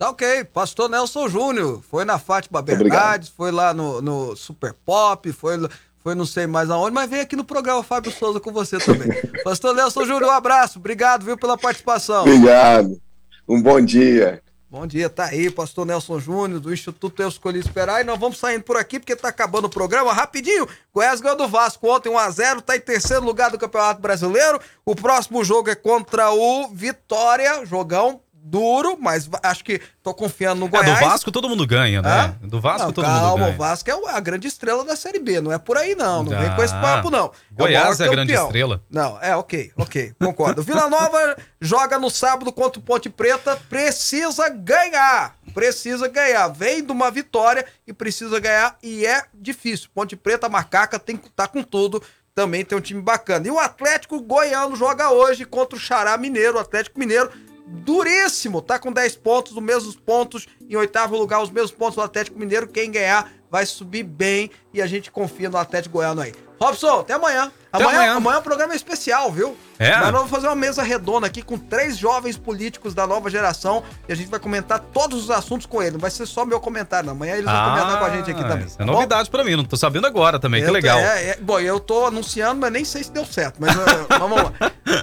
Tá 0.00 0.08
ok, 0.08 0.44
Pastor 0.44 0.88
Nelson 0.88 1.28
Júnior, 1.28 1.82
foi 1.82 2.06
na 2.06 2.18
Fátima 2.18 2.62
Bernardes, 2.62 3.28
foi 3.28 3.50
lá 3.50 3.74
no, 3.74 4.00
no 4.00 4.34
Super 4.34 4.72
Pop, 4.72 5.30
foi 5.30 5.58
foi 5.98 6.14
não 6.14 6.24
sei 6.24 6.46
mais 6.46 6.70
aonde, 6.70 6.94
mas 6.94 7.10
vem 7.10 7.20
aqui 7.20 7.36
no 7.36 7.44
programa 7.44 7.82
Fábio 7.82 8.10
Souza 8.10 8.40
com 8.40 8.50
você 8.50 8.78
também. 8.78 9.10
Pastor 9.44 9.74
Nelson 9.74 10.06
Júnior, 10.06 10.30
um 10.30 10.34
abraço, 10.34 10.78
obrigado, 10.78 11.22
viu, 11.22 11.36
pela 11.36 11.58
participação. 11.58 12.22
Obrigado, 12.22 12.98
um 13.46 13.60
bom 13.60 13.78
dia. 13.78 14.42
Bom 14.70 14.86
dia, 14.86 15.10
tá 15.10 15.24
aí, 15.24 15.50
pastor 15.50 15.84
Nelson 15.84 16.18
Júnior, 16.20 16.60
do 16.60 16.72
Instituto 16.72 17.20
Eu 17.20 17.28
Escolhi 17.28 17.58
Esperar, 17.58 18.00
e 18.00 18.04
nós 18.04 18.18
vamos 18.18 18.38
saindo 18.38 18.62
por 18.62 18.76
aqui, 18.76 19.00
porque 19.00 19.16
tá 19.16 19.28
acabando 19.28 19.64
o 19.64 19.68
programa, 19.68 20.12
rapidinho, 20.14 20.66
Goiás 20.94 21.20
ganhou 21.20 21.36
do 21.36 21.48
Vasco 21.48 21.86
ontem 21.88 22.08
1x0, 22.08 22.60
tá 22.62 22.76
em 22.76 22.80
terceiro 22.80 23.24
lugar 23.24 23.50
do 23.50 23.58
Campeonato 23.58 24.00
Brasileiro, 24.00 24.60
o 24.86 24.94
próximo 24.94 25.44
jogo 25.44 25.68
é 25.68 25.74
contra 25.74 26.30
o 26.30 26.68
Vitória, 26.68 27.66
jogão 27.66 28.20
duro, 28.42 28.96
mas 29.00 29.28
acho 29.42 29.64
que 29.64 29.80
tô 30.02 30.12
confiando 30.14 30.60
no 30.60 30.68
Goiás. 30.68 30.88
É, 30.88 30.94
do 30.94 31.08
Vasco 31.08 31.32
todo 31.32 31.48
mundo 31.48 31.66
ganha, 31.66 32.02
né? 32.02 32.36
Hã? 32.42 32.48
Do 32.48 32.60
Vasco 32.60 32.86
não, 32.86 32.92
todo 32.92 33.04
calma, 33.04 33.28
mundo 33.28 33.38
ganha. 33.38 33.54
o 33.54 33.56
Vasco 33.56 33.90
é 33.90 34.10
a 34.10 34.20
grande 34.20 34.48
estrela 34.48 34.84
da 34.84 34.96
Série 34.96 35.18
B, 35.18 35.40
não 35.40 35.52
é 35.52 35.58
por 35.58 35.76
aí 35.76 35.94
não, 35.94 36.24
não 36.24 36.36
ah, 36.36 36.40
vem 36.40 36.56
com 36.56 36.62
esse 36.62 36.74
papo 36.74 37.10
não. 37.10 37.30
Goiás 37.52 38.00
é, 38.00 38.04
é 38.04 38.06
a 38.06 38.10
grande 38.10 38.32
estrela. 38.32 38.82
Não, 38.90 39.18
é, 39.20 39.36
ok, 39.36 39.72
ok, 39.76 40.14
concordo. 40.18 40.62
Vila 40.62 40.88
Nova 40.88 41.36
joga 41.60 41.98
no 41.98 42.10
sábado 42.10 42.52
contra 42.52 42.80
o 42.80 42.82
Ponte 42.82 43.08
Preta, 43.08 43.56
precisa 43.68 44.48
ganhar, 44.48 45.36
precisa 45.54 46.08
ganhar, 46.08 46.48
vem 46.48 46.84
de 46.84 46.90
uma 46.90 47.10
vitória 47.10 47.64
e 47.86 47.92
precisa 47.92 48.40
ganhar 48.40 48.76
e 48.82 49.06
é 49.06 49.24
difícil. 49.34 49.88
Ponte 49.94 50.16
Preta, 50.16 50.48
Macaca, 50.48 50.98
tem 50.98 51.16
que 51.16 51.30
tá 51.30 51.46
com 51.46 51.62
tudo, 51.62 52.02
também 52.34 52.64
tem 52.64 52.76
um 52.76 52.80
time 52.80 53.02
bacana. 53.02 53.46
E 53.46 53.50
o 53.50 53.58
Atlético 53.58 54.20
Goiano 54.20 54.74
joga 54.74 55.10
hoje 55.10 55.44
contra 55.44 55.76
o 55.76 55.80
Xará 55.80 56.16
Mineiro, 56.16 56.56
o 56.56 56.60
Atlético 56.60 56.98
Mineiro 56.98 57.30
duríssimo, 57.70 58.60
tá 58.60 58.78
com 58.78 58.92
10 58.92 59.16
pontos, 59.16 59.52
os 59.52 59.62
mesmos 59.62 59.96
pontos, 59.96 60.46
em 60.68 60.76
oitavo 60.76 61.16
lugar, 61.16 61.42
os 61.42 61.50
mesmos 61.50 61.70
pontos 61.70 61.96
do 61.96 62.02
Atlético 62.02 62.38
Mineiro. 62.38 62.68
Quem 62.68 62.90
ganhar 62.90 63.32
vai 63.50 63.64
subir 63.64 64.02
bem 64.02 64.50
e 64.72 64.82
a 64.82 64.86
gente 64.86 65.10
confia 65.10 65.48
no 65.48 65.56
Atlético 65.56 65.94
Goiano 65.94 66.20
aí. 66.20 66.34
Robson, 66.60 67.00
até 67.00 67.14
amanhã. 67.14 67.50
Amanhã, 67.72 67.88
amanhã. 67.98 68.12
amanhã 68.16 68.36
é 68.36 68.38
um 68.38 68.42
programa 68.42 68.74
especial, 68.74 69.30
viu? 69.30 69.56
É? 69.78 69.90
Mas 69.92 70.00
nós 70.06 70.12
vamos 70.12 70.30
fazer 70.30 70.46
uma 70.48 70.56
mesa 70.56 70.82
redonda 70.82 71.26
aqui 71.26 71.40
com 71.40 71.56
três 71.56 71.96
jovens 71.96 72.36
políticos 72.36 72.94
da 72.94 73.06
nova 73.06 73.30
geração 73.30 73.82
e 74.08 74.12
a 74.12 74.16
gente 74.16 74.28
vai 74.28 74.40
comentar 74.40 74.80
todos 74.80 75.22
os 75.24 75.30
assuntos 75.30 75.66
com 75.66 75.80
eles. 75.80 75.94
Não 75.94 76.00
vai 76.00 76.10
ser 76.10 76.26
só 76.26 76.44
meu 76.44 76.58
comentário. 76.60 77.08
Amanhã 77.10 77.34
eles 77.34 77.44
vão 77.44 77.54
Ah, 77.54 77.70
comentar 77.70 77.98
com 77.98 78.04
a 78.04 78.10
gente 78.10 78.30
aqui 78.30 78.42
também. 78.42 78.66
Tá 78.66 78.82
é 78.82 78.84
novidade 78.84 79.30
pra 79.30 79.44
mim, 79.44 79.56
não 79.56 79.64
tô 79.64 79.76
sabendo 79.76 80.06
agora 80.06 80.38
também, 80.38 80.62
que 80.62 80.68
Eu- 80.68 80.72
legal. 80.72 80.98
É, 80.98 81.28
é, 81.30 81.36
bom, 81.40 81.60
eu 81.60 81.78
tô 81.80 82.06
anunciando, 82.06 82.60
mas 82.60 82.72
nem 82.72 82.84
sei 82.84 83.04
se 83.04 83.12
deu 83.12 83.24
certo. 83.24 83.56
Mas 83.60 83.70
uh, 83.76 84.06
vamos 84.18 84.36
lá. 84.42 84.52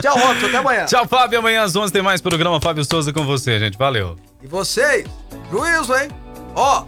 Tchau, 0.01 0.17
Robson. 0.17 0.47
Até 0.47 0.57
amanhã. 0.57 0.85
Tchau, 0.85 1.07
Fábio. 1.07 1.39
Amanhã 1.39 1.63
às 1.63 1.75
11 1.75 1.91
tem 1.93 2.01
mais 2.01 2.21
programa 2.21 2.59
Fábio 2.61 2.83
Souza 2.83 3.13
com 3.13 3.25
você, 3.25 3.57
gente. 3.59 3.77
Valeu. 3.77 4.15
E 4.43 4.47
vocês, 4.47 5.07
juízo, 5.49 5.95
hein? 5.95 6.09
Ó, 6.53 6.83